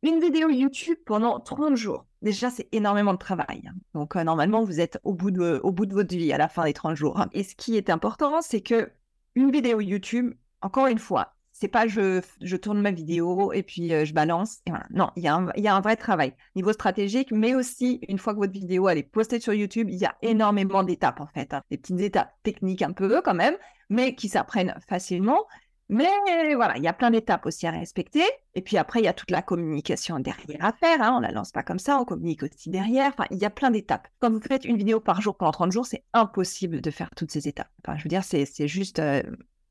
une 0.04 0.20
vidéo 0.20 0.50
YouTube 0.50 0.98
pendant 1.06 1.40
30 1.40 1.76
jours, 1.76 2.06
déjà, 2.22 2.50
c'est 2.50 2.68
énormément 2.74 3.14
de 3.14 3.18
travail. 3.18 3.64
Hein. 3.68 3.74
Donc, 3.94 4.16
euh, 4.16 4.24
normalement, 4.24 4.64
vous 4.64 4.80
êtes 4.80 5.00
au 5.04 5.14
bout, 5.14 5.32
de, 5.32 5.62
au 5.64 5.72
bout 5.72 5.86
de 5.86 5.94
votre 5.94 6.14
vie 6.14 6.34
à 6.34 6.38
la 6.38 6.48
fin 6.50 6.66
des 6.66 6.74
30 6.74 6.96
jours. 6.96 7.26
Et 7.32 7.44
ce 7.44 7.56
qui 7.56 7.78
est 7.78 7.90
important, 7.90 8.42
c'est 8.42 8.62
que 8.62 8.92
une 9.36 9.52
vidéo 9.52 9.82
YouTube, 9.82 10.34
encore 10.62 10.88
une 10.88 11.00
fois, 11.00 11.36
c'est 11.58 11.70
pas 11.70 11.88
je, 11.88 12.56
tourne 12.58 12.82
ma 12.82 12.92
vidéo 12.92 13.54
et 13.54 13.64
puis 13.64 13.94
euh, 13.94 14.04
je 14.04 14.14
balance. 14.14 14.60
Non, 14.90 15.12
il 15.16 15.24
y, 15.24 15.28
a 15.30 15.36
un, 15.36 15.52
y 15.56 15.70
a 15.70 15.76
un 15.76 15.80
vrai 15.80 15.96
travail 15.96 16.34
niveau 16.56 16.74
stratégique, 16.74 17.32
mais 17.32 17.56
aussi 17.56 18.00
une 18.10 18.18
fois 18.18 18.34
que 18.34 18.40
votre 18.40 18.52
vidéo 18.52 18.90
elle 18.90 18.98
est 18.98 19.04
postée 19.04 19.40
sur 19.40 19.54
YouTube, 19.54 19.88
il 19.90 19.98
y 19.98 20.06
a 20.06 20.16
énormément 20.22 20.84
d'étapes 20.84 21.22
en 21.22 21.28
fait, 21.28 21.54
hein. 21.54 21.62
des 21.72 21.78
petites 21.78 22.02
étapes 22.02 22.34
techniques 22.44 22.82
un 22.82 22.92
peu 22.92 23.22
quand 23.22 23.34
même, 23.34 23.56
mais 23.90 24.16
qui 24.16 24.28
s'apprennent 24.28 24.76
facilement. 24.86 25.46
Mais 25.90 26.56
voilà, 26.56 26.78
il 26.78 26.84
y 26.84 26.88
a 26.88 26.94
plein 26.94 27.12
d'étapes 27.12 27.46
aussi 27.46 27.68
à 27.68 27.72
respecter. 27.72 28.24
Et 28.56 28.62
puis 28.62 28.78
après, 28.78 29.02
il 29.02 29.06
y 29.06 29.08
a 29.08 29.14
toute 29.14 29.32
la 29.32 29.42
communication 29.42 30.20
derrière 30.20 30.64
à 30.64 30.74
faire. 30.74 31.02
Hein. 31.02 31.16
On 31.18 31.20
la 31.20 31.32
lance 31.32 31.52
pas 31.52 31.64
comme 31.64 31.80
ça, 31.80 32.00
on 32.00 32.06
communique 32.06 32.44
aussi 32.44 32.70
derrière. 32.70 33.10
Enfin, 33.10 33.26
il 33.30 33.38
y 33.38 33.46
a 33.46 33.50
plein 33.50 33.72
d'étapes. 33.72 34.08
Quand 34.20 34.32
vous 34.32 34.42
faites 34.42 34.66
une 34.66 34.78
vidéo 34.78 35.00
par 35.00 35.22
jour 35.22 35.36
pendant 35.36 35.52
30 35.52 35.72
jours, 35.72 35.86
c'est 35.86 36.04
impossible 36.14 36.82
de 36.82 36.92
faire 36.92 37.10
toutes 37.16 37.32
ces 37.32 37.48
étapes. 37.48 37.70
Enfin, 37.86 37.98
je 37.98 38.04
veux 38.04 38.10
dire, 38.10 38.24
c'est 38.24 38.68
juste, 38.68 39.00
euh, 39.00 39.22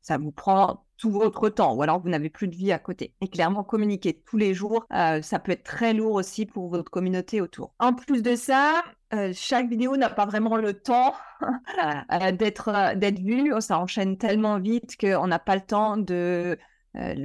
ça 0.02 0.18
vous 0.18 0.30
prend 0.30 0.84
tout 0.96 1.10
votre 1.10 1.48
temps 1.48 1.74
ou 1.74 1.82
alors 1.82 2.00
vous 2.00 2.08
n'avez 2.08 2.30
plus 2.30 2.46
de 2.46 2.54
vie 2.54 2.70
à 2.70 2.78
côté. 2.78 3.14
Et 3.20 3.28
clairement, 3.28 3.64
communiquer 3.64 4.22
tous 4.24 4.36
les 4.36 4.54
jours, 4.54 4.86
euh, 4.92 5.20
ça 5.22 5.38
peut 5.40 5.52
être 5.52 5.64
très 5.64 5.92
lourd 5.94 6.14
aussi 6.14 6.46
pour 6.46 6.68
votre 6.68 6.90
communauté 6.90 7.40
autour. 7.40 7.74
En 7.80 7.92
plus 7.92 8.22
de 8.22 8.36
ça, 8.36 8.84
euh, 9.14 9.32
chaque 9.34 9.68
vidéo 9.68 9.96
n'a 9.96 10.10
pas 10.10 10.26
vraiment 10.26 10.56
le 10.56 10.74
temps 10.74 11.14
euh, 11.42 12.32
d'être 12.32 12.96
d'être 12.96 13.20
vue. 13.20 13.52
Ça 13.60 13.78
enchaîne 13.78 14.16
tellement 14.16 14.58
vite 14.58 14.96
qu'on 14.98 15.26
n'a 15.26 15.38
pas 15.38 15.54
le 15.54 15.62
temps 15.62 15.96
de 15.96 16.58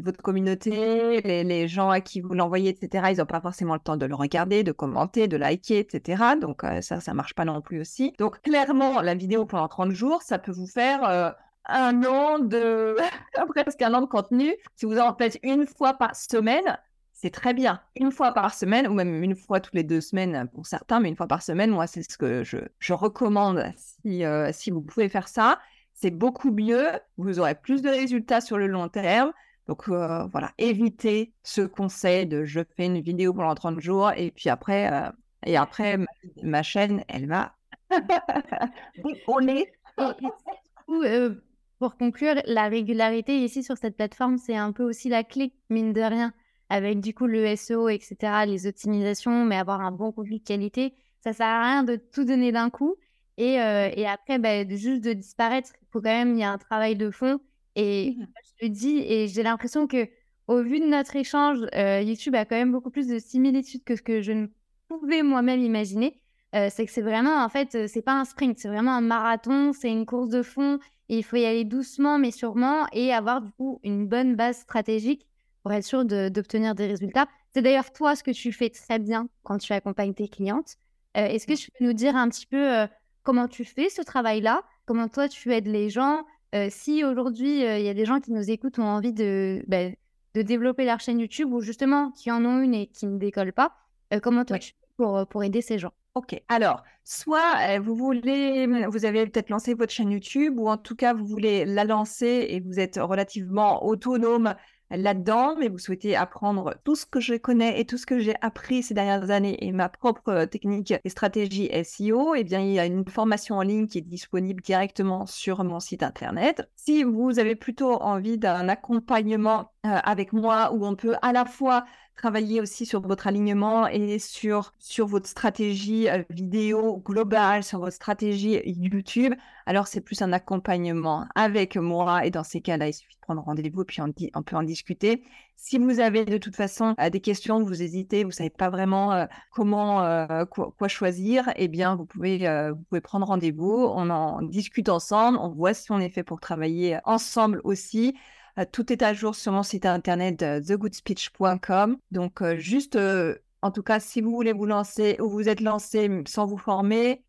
votre 0.03 0.19
communauté, 0.23 1.21
les, 1.21 1.43
les, 1.43 1.67
gens 1.67 1.91
à 1.91 2.01
qui 2.01 2.21
vous 2.21 2.33
l'envoyez, 2.33 2.71
etc. 2.71 3.09
Ils 3.11 3.17
n'ont 3.17 3.27
pas 3.27 3.39
forcément 3.39 3.75
le 3.75 3.79
temps 3.79 3.97
de 3.97 4.05
le 4.07 4.15
regarder, 4.15 4.63
de 4.63 4.71
commenter, 4.71 5.27
de 5.27 5.37
liker, 5.37 5.77
etc. 5.77 6.23
Donc 6.41 6.63
ça, 6.81 6.99
ça 6.99 7.13
marche 7.13 7.35
pas 7.35 7.45
non 7.45 7.61
plus 7.61 7.79
aussi. 7.79 8.13
Donc 8.17 8.41
clairement, 8.41 9.01
la 9.01 9.13
vidéo 9.13 9.45
pendant 9.45 9.67
30 9.67 9.91
jours, 9.91 10.23
ça 10.23 10.39
peut 10.39 10.51
vous 10.51 10.65
faire 10.65 11.35
un 11.65 12.03
an 12.03 12.39
de 12.39 12.95
presque 13.53 13.81
un 13.81 13.93
an 13.93 14.01
de 14.01 14.07
contenu. 14.07 14.55
Si 14.75 14.85
vous 14.85 14.97
en 14.97 15.15
faites 15.15 15.37
une 15.43 15.67
fois 15.67 15.93
par 15.93 16.15
semaine, 16.15 16.79
c'est 17.21 17.31
très 17.31 17.53
bien. 17.53 17.81
Une 17.97 18.11
fois 18.11 18.31
par 18.31 18.53
semaine, 18.53 18.87
ou 18.87 18.93
même 18.93 19.21
une 19.23 19.35
fois 19.35 19.59
toutes 19.59 19.75
les 19.75 19.83
deux 19.83 19.99
semaines 19.99 20.47
pour 20.53 20.65
certains, 20.65 21.01
mais 21.01 21.09
une 21.09 21.17
fois 21.17 21.27
par 21.27 21.41
semaine, 21.41 21.69
moi, 21.69 21.85
c'est 21.85 22.09
ce 22.09 22.17
que 22.17 22.45
je, 22.45 22.59
je 22.79 22.93
recommande 22.93 23.73
si, 23.75 24.23
euh, 24.23 24.51
si 24.53 24.71
vous 24.71 24.81
pouvez 24.81 25.09
faire 25.09 25.27
ça. 25.27 25.59
C'est 25.93 26.11
beaucoup 26.11 26.49
mieux. 26.49 26.87
Vous 27.17 27.41
aurez 27.41 27.55
plus 27.55 27.81
de 27.81 27.89
résultats 27.89 28.39
sur 28.39 28.57
le 28.57 28.67
long 28.67 28.87
terme. 28.87 29.33
Donc 29.67 29.89
euh, 29.89 30.27
voilà, 30.31 30.51
évitez 30.57 31.33
ce 31.43 31.61
conseil 31.61 32.25
de 32.25 32.45
je 32.45 32.61
fais 32.77 32.85
une 32.85 33.01
vidéo 33.01 33.33
pendant 33.33 33.53
30 33.53 33.81
jours 33.81 34.11
et 34.15 34.31
puis 34.31 34.49
après, 34.49 34.89
euh, 34.91 35.11
et 35.45 35.57
après 35.57 35.97
ma, 36.41 36.63
chaîne, 36.63 37.03
elle 37.09 37.27
va 37.27 37.53
décoller. 39.03 39.71
Pour 41.79 41.97
conclure, 41.97 42.35
la 42.45 42.67
régularité 42.67 43.37
ici 43.43 43.63
sur 43.63 43.77
cette 43.77 43.95
plateforme, 43.95 44.37
c'est 44.37 44.55
un 44.55 44.71
peu 44.71 44.83
aussi 44.83 45.07
la 45.07 45.23
clé, 45.23 45.53
mine 45.69 45.93
de 45.93 46.01
rien, 46.01 46.33
avec 46.69 46.99
du 47.01 47.13
coup 47.13 47.25
le 47.25 47.55
SEO, 47.55 47.89
etc., 47.89 48.17
les 48.45 48.67
optimisations, 48.67 49.45
mais 49.45 49.57
avoir 49.57 49.81
un 49.81 49.91
bon 49.91 50.11
contenu 50.11 50.39
de 50.39 50.43
qualité. 50.43 50.93
Ça 51.21 51.33
sert 51.33 51.47
à 51.47 51.63
rien 51.63 51.83
de 51.83 51.95
tout 51.95 52.23
donner 52.23 52.51
d'un 52.51 52.69
coup. 52.69 52.95
Et, 53.37 53.61
euh, 53.61 53.89
et 53.95 54.05
après, 54.07 54.39
bah, 54.39 54.67
juste 54.67 55.03
de 55.03 55.13
disparaître, 55.13 55.71
il 55.81 55.87
faut 55.91 56.01
quand 56.01 56.09
même, 56.09 56.33
il 56.35 56.39
y 56.39 56.43
a 56.43 56.51
un 56.51 56.57
travail 56.57 56.95
de 56.95 57.09
fond. 57.09 57.39
Et 57.75 58.15
mmh. 58.17 58.27
je 58.43 58.65
le 58.65 58.69
dis, 58.69 58.97
et 58.99 59.27
j'ai 59.27 59.43
l'impression 59.43 59.87
que 59.87 60.07
au 60.47 60.61
vu 60.63 60.79
de 60.79 60.85
notre 60.85 61.15
échange, 61.15 61.59
euh, 61.75 62.01
YouTube 62.01 62.35
a 62.35 62.45
quand 62.45 62.55
même 62.55 62.71
beaucoup 62.71 62.89
plus 62.89 63.07
de 63.07 63.19
similitudes 63.19 63.83
que 63.83 63.95
ce 63.95 64.01
que 64.01 64.21
je 64.21 64.31
ne 64.31 64.47
pouvais 64.87 65.23
moi-même 65.23 65.61
imaginer. 65.61 66.19
Euh, 66.55 66.69
c'est 66.71 66.85
que 66.85 66.91
c'est 66.91 67.03
vraiment, 67.03 67.43
en 67.43 67.49
fait, 67.49 67.87
c'est 67.87 68.01
pas 68.01 68.19
un 68.19 68.25
sprint, 68.25 68.57
c'est 68.57 68.67
vraiment 68.67 68.93
un 68.93 69.01
marathon, 69.01 69.71
c'est 69.73 69.91
une 69.91 70.05
course 70.05 70.29
de 70.29 70.41
fond 70.41 70.79
il 71.09 71.23
faut 71.23 71.35
y 71.35 71.45
aller 71.45 71.65
doucement 71.65 72.17
mais 72.19 72.31
sûrement 72.31 72.87
et 72.93 73.11
avoir 73.11 73.41
du 73.41 73.51
coup 73.51 73.79
une 73.83 74.07
bonne 74.07 74.35
base 74.35 74.59
stratégique 74.59 75.27
pour 75.63 75.71
être 75.73 75.83
sûr 75.83 76.05
d'obtenir 76.05 76.75
des 76.75 76.87
résultats. 76.87 77.27
C'est 77.53 77.61
d'ailleurs 77.61 77.91
toi 77.91 78.15
ce 78.15 78.23
que 78.23 78.31
tu 78.31 78.51
fais 78.51 78.69
très 78.69 78.99
bien 78.99 79.27
quand 79.43 79.57
tu 79.57 79.73
accompagnes 79.73 80.13
tes 80.13 80.27
clientes. 80.27 80.75
Euh, 81.17 81.25
est-ce 81.25 81.47
que 81.47 81.53
tu 81.53 81.71
peux 81.71 81.85
nous 81.85 81.93
dire 81.93 82.15
un 82.15 82.29
petit 82.29 82.45
peu 82.45 82.77
euh, 82.77 82.87
comment 83.23 83.47
tu 83.47 83.65
fais 83.65 83.89
ce 83.89 84.01
travail-là? 84.01 84.61
Comment 84.85 85.07
toi 85.07 85.27
tu 85.27 85.51
aides 85.53 85.67
les 85.67 85.89
gens? 85.89 86.23
Euh, 86.55 86.67
Si 86.69 87.03
aujourd'hui 87.03 87.61
il 87.61 87.81
y 87.81 87.89
a 87.89 87.93
des 87.93 88.05
gens 88.05 88.19
qui 88.19 88.31
nous 88.31 88.49
écoutent 88.49 88.79
ont 88.79 88.83
envie 88.83 89.13
de, 89.13 89.63
ben, 89.67 89.95
de 90.35 90.41
développer 90.41 90.85
leur 90.85 90.99
chaîne 90.99 91.19
YouTube 91.19 91.51
ou 91.51 91.61
justement 91.61 92.11
qui 92.11 92.31
en 92.31 92.45
ont 92.45 92.59
une 92.61 92.73
et 92.73 92.87
qui 92.87 93.07
ne 93.07 93.17
décollent 93.17 93.53
pas, 93.53 93.75
comment 94.21 94.45
toi 94.45 94.59
tu 94.59 94.69
fais 94.69 94.87
pour, 94.97 95.27
pour 95.27 95.43
aider 95.43 95.61
ces 95.61 95.79
gens? 95.79 95.91
Ok, 96.15 96.41
alors, 96.47 96.83
soit 97.03 97.79
vous 97.79 97.95
voulez, 97.95 98.67
vous 98.87 99.05
avez 99.05 99.25
peut-être 99.27 99.49
lancé 99.49 99.73
votre 99.75 99.93
chaîne 99.93 100.11
YouTube 100.11 100.59
ou 100.59 100.67
en 100.67 100.77
tout 100.77 100.95
cas 100.95 101.13
vous 101.13 101.25
voulez 101.25 101.65
la 101.65 101.83
lancer 101.83 102.47
et 102.49 102.59
vous 102.59 102.79
êtes 102.79 102.97
relativement 102.97 103.85
autonome 103.85 104.55
là-dedans, 104.91 105.55
mais 105.57 105.69
vous 105.69 105.77
souhaitez 105.77 106.15
apprendre 106.15 106.75
tout 106.83 106.95
ce 106.95 107.05
que 107.05 107.19
je 107.19 107.35
connais 107.35 107.79
et 107.79 107.85
tout 107.85 107.97
ce 107.97 108.05
que 108.05 108.19
j'ai 108.19 108.35
appris 108.41 108.83
ces 108.83 108.93
dernières 108.93 109.29
années 109.29 109.57
et 109.65 109.71
ma 109.71 109.89
propre 109.89 110.29
euh, 110.29 110.45
technique 110.45 110.93
et 111.03 111.09
stratégie 111.09 111.69
SEO, 111.83 112.35
eh 112.35 112.43
bien, 112.43 112.59
il 112.59 112.71
y 112.71 112.79
a 112.79 112.85
une 112.85 113.07
formation 113.07 113.57
en 113.57 113.61
ligne 113.61 113.87
qui 113.87 113.99
est 113.99 114.01
disponible 114.01 114.61
directement 114.61 115.25
sur 115.25 115.63
mon 115.63 115.79
site 115.79 116.03
internet. 116.03 116.69
Si 116.75 117.03
vous 117.03 117.39
avez 117.39 117.55
plutôt 117.55 117.93
envie 118.01 118.37
d'un 118.37 118.69
accompagnement 118.69 119.71
euh, 119.85 119.97
avec 120.03 120.33
moi 120.33 120.71
où 120.73 120.85
on 120.85 120.95
peut 120.95 121.15
à 121.21 121.31
la 121.31 121.45
fois 121.45 121.85
travailler 122.19 122.59
aussi 122.59 122.85
sur 122.85 122.99
votre 123.01 123.27
alignement 123.27 123.87
et 123.87 124.19
sur, 124.19 124.73
sur 124.77 125.07
votre 125.07 125.29
stratégie 125.29 126.09
euh, 126.09 126.23
vidéo 126.29 126.97
globale, 126.97 127.63
sur 127.63 127.79
votre 127.79 127.95
stratégie 127.95 128.61
YouTube, 128.65 129.33
alors 129.65 129.87
c'est 129.87 130.01
plus 130.01 130.21
un 130.21 130.33
accompagnement 130.33 131.27
avec 131.35 131.77
moi. 131.77 132.25
Et 132.25 132.29
dans 132.29 132.43
ces 132.43 132.59
cas-là, 132.59 132.89
il 132.89 132.93
suffit 132.93 133.15
de 133.15 133.21
prendre 133.21 133.41
rendez-vous 133.41 133.83
et 133.83 133.85
puis 133.85 134.01
on, 134.01 134.13
on, 134.35 134.43
peut 134.43 134.57
en 134.57 134.63
discuter. 134.63 135.23
Si 135.55 135.77
vous 135.77 136.01
avez 136.01 136.25
de 136.25 136.37
toute 136.37 136.57
façon 136.57 136.93
euh, 136.99 137.09
des 137.09 137.21
questions, 137.21 137.63
vous 137.63 137.81
hésitez, 137.81 138.25
vous 138.25 138.31
savez 138.31 138.49
pas 138.49 138.69
vraiment 138.69 139.13
euh, 139.13 139.25
comment, 139.51 140.45
quoi, 140.47 140.87
choisir, 140.89 141.49
eh 141.55 141.69
bien, 141.69 141.95
vous 141.95 142.05
pouvez, 142.05 142.39
vous 142.71 142.83
pouvez 142.89 143.01
prendre 143.01 143.27
rendez-vous. 143.27 143.85
On 143.95 144.09
en 144.09 144.41
discute 144.41 144.89
ensemble. 144.89 145.37
On 145.37 145.49
voit 145.49 145.73
si 145.73 145.91
on 145.93 145.99
est 145.99 146.09
fait 146.09 146.23
pour 146.23 146.41
travailler 146.41 146.99
ensemble 147.05 147.61
aussi. 147.63 148.15
Euh, 148.59 148.65
tout 148.69 148.91
est 148.91 149.01
à 149.01 149.13
jour 149.13 149.35
sur 149.35 149.51
mon 149.51 149.63
site 149.63 149.85
internet 149.85 150.39
thegoodspeech.com. 150.39 151.97
Donc, 152.11 152.41
euh, 152.41 152.57
juste, 152.57 152.95
euh, 152.95 153.35
en 153.61 153.71
tout 153.71 153.83
cas, 153.83 153.99
si 153.99 154.21
vous 154.21 154.31
voulez 154.31 154.53
vous 154.53 154.65
lancer 154.65 155.17
ou 155.19 155.29
vous 155.29 155.47
êtes 155.47 155.61
lancé 155.61 156.09
sans 156.27 156.45
vous 156.45 156.57
former, 156.57 157.23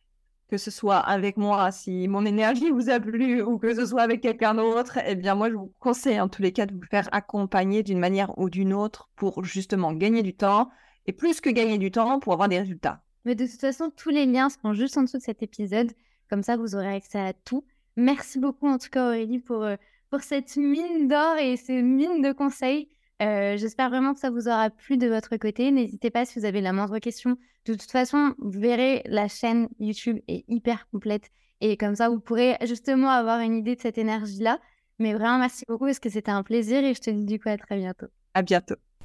que 0.49 0.57
ce 0.57 0.71
soit 0.73 0.99
avec 0.99 1.37
moi, 1.37 1.71
si 1.71 2.09
mon 2.09 2.27
énergie 2.27 2.71
vous 2.71 2.91
a 2.91 2.99
plu, 2.99 3.43
ou 3.43 3.59
que 3.59 3.75
ce 3.75 3.87
soit 3.87 4.03
avec 4.03 4.21
quelqu'un 4.21 4.55
d'autre, 4.55 4.99
eh 5.07 5.15
bien, 5.15 5.37
moi, 5.37 5.51
je 5.51 5.55
vous 5.55 5.73
conseille 5.79 6.21
en 6.21 6.29
tous 6.29 6.43
les 6.43 6.53
cas 6.53 6.67
de 6.67 6.75
vous 6.75 6.87
faire 6.91 7.09
accompagner 7.13 7.85
d'une 7.85 8.01
manière 8.01 8.37
ou 8.37 8.51
d'une 8.51 8.75
autre 8.75 9.09
pour 9.15 9.45
justement 9.45 9.93
gagner 9.93 10.23
du 10.23 10.35
temps 10.35 10.71
et 11.07 11.13
plus 11.13 11.41
que 11.41 11.51
gagner 11.51 11.79
du 11.79 11.93
temps 11.93 12.19
pour 12.19 12.33
avoir 12.33 12.49
des 12.49 12.59
résultats. 12.59 13.03
Mais 13.25 13.37
de 13.37 13.47
toute 13.47 13.61
façon, 13.61 13.93
tous 13.95 14.11
les 14.11 14.27
liens 14.27 14.49
seront 14.49 14.75
juste 14.75 14.97
en 14.99 15.03
dessous 15.03 15.19
de 15.19 15.23
cet 15.23 15.43
épisode. 15.43 15.93
Comme 16.29 16.43
ça, 16.43 16.57
vous 16.57 16.75
aurez 16.75 16.95
accès 16.95 17.21
à 17.21 17.33
tout. 17.33 17.65
Merci 17.97 18.39
beaucoup 18.39 18.67
en 18.67 18.79
tout 18.79 18.89
cas 18.89 19.07
Aurélie 19.09 19.41
pour, 19.41 19.67
pour 20.11 20.23
cette 20.23 20.57
mine 20.57 21.09
d'or 21.09 21.37
et 21.39 21.57
ces 21.57 21.83
mines 21.83 22.23
de 22.23 22.33
conseils. 22.33 22.89
Euh, 23.23 23.57
j'espère 23.57 23.91
vraiment 23.91 24.15
que 24.15 24.21
ça 24.21 24.31
vous 24.31 24.49
aura 24.49 24.71
plu 24.71 24.97
de 24.97 25.07
votre 25.07 25.37
côté. 25.37 25.71
N'hésitez 25.71 26.11
pas 26.11 26.25
si 26.25 26.39
vous 26.39 26.45
avez 26.45 26.61
la 26.61 26.73
moindre 26.73 26.99
question. 26.99 27.37
De 27.67 27.75
toute 27.75 27.91
façon, 27.91 28.35
vous 28.39 28.59
verrez, 28.59 29.03
la 29.07 29.29
chaîne 29.29 29.69
YouTube 29.79 30.19
est 30.27 30.45
hyper 30.49 30.89
complète. 30.91 31.31
Et 31.61 31.77
comme 31.77 31.95
ça, 31.95 32.09
vous 32.09 32.21
pourrez 32.21 32.57
justement 32.63 33.11
avoir 33.11 33.41
une 33.41 33.57
idée 33.57 33.77
de 33.77 33.81
cette 33.81 33.99
énergie-là. 33.99 34.59
Mais 34.99 35.13
vraiment, 35.15 35.39
merci 35.39 35.65
beaucoup 35.69 35.85
parce 35.85 36.01
que 36.01 36.09
c'était 36.09 36.31
un 36.31 36.43
plaisir 36.43 36.83
et 36.85 36.95
je 36.95 37.01
te 37.01 37.11
dis 37.11 37.27
du 37.27 37.39
coup 37.39 37.49
à 37.49 37.57
très 37.59 37.77
bientôt. 37.77 38.07
À 38.35 38.43
bientôt. 38.43 38.77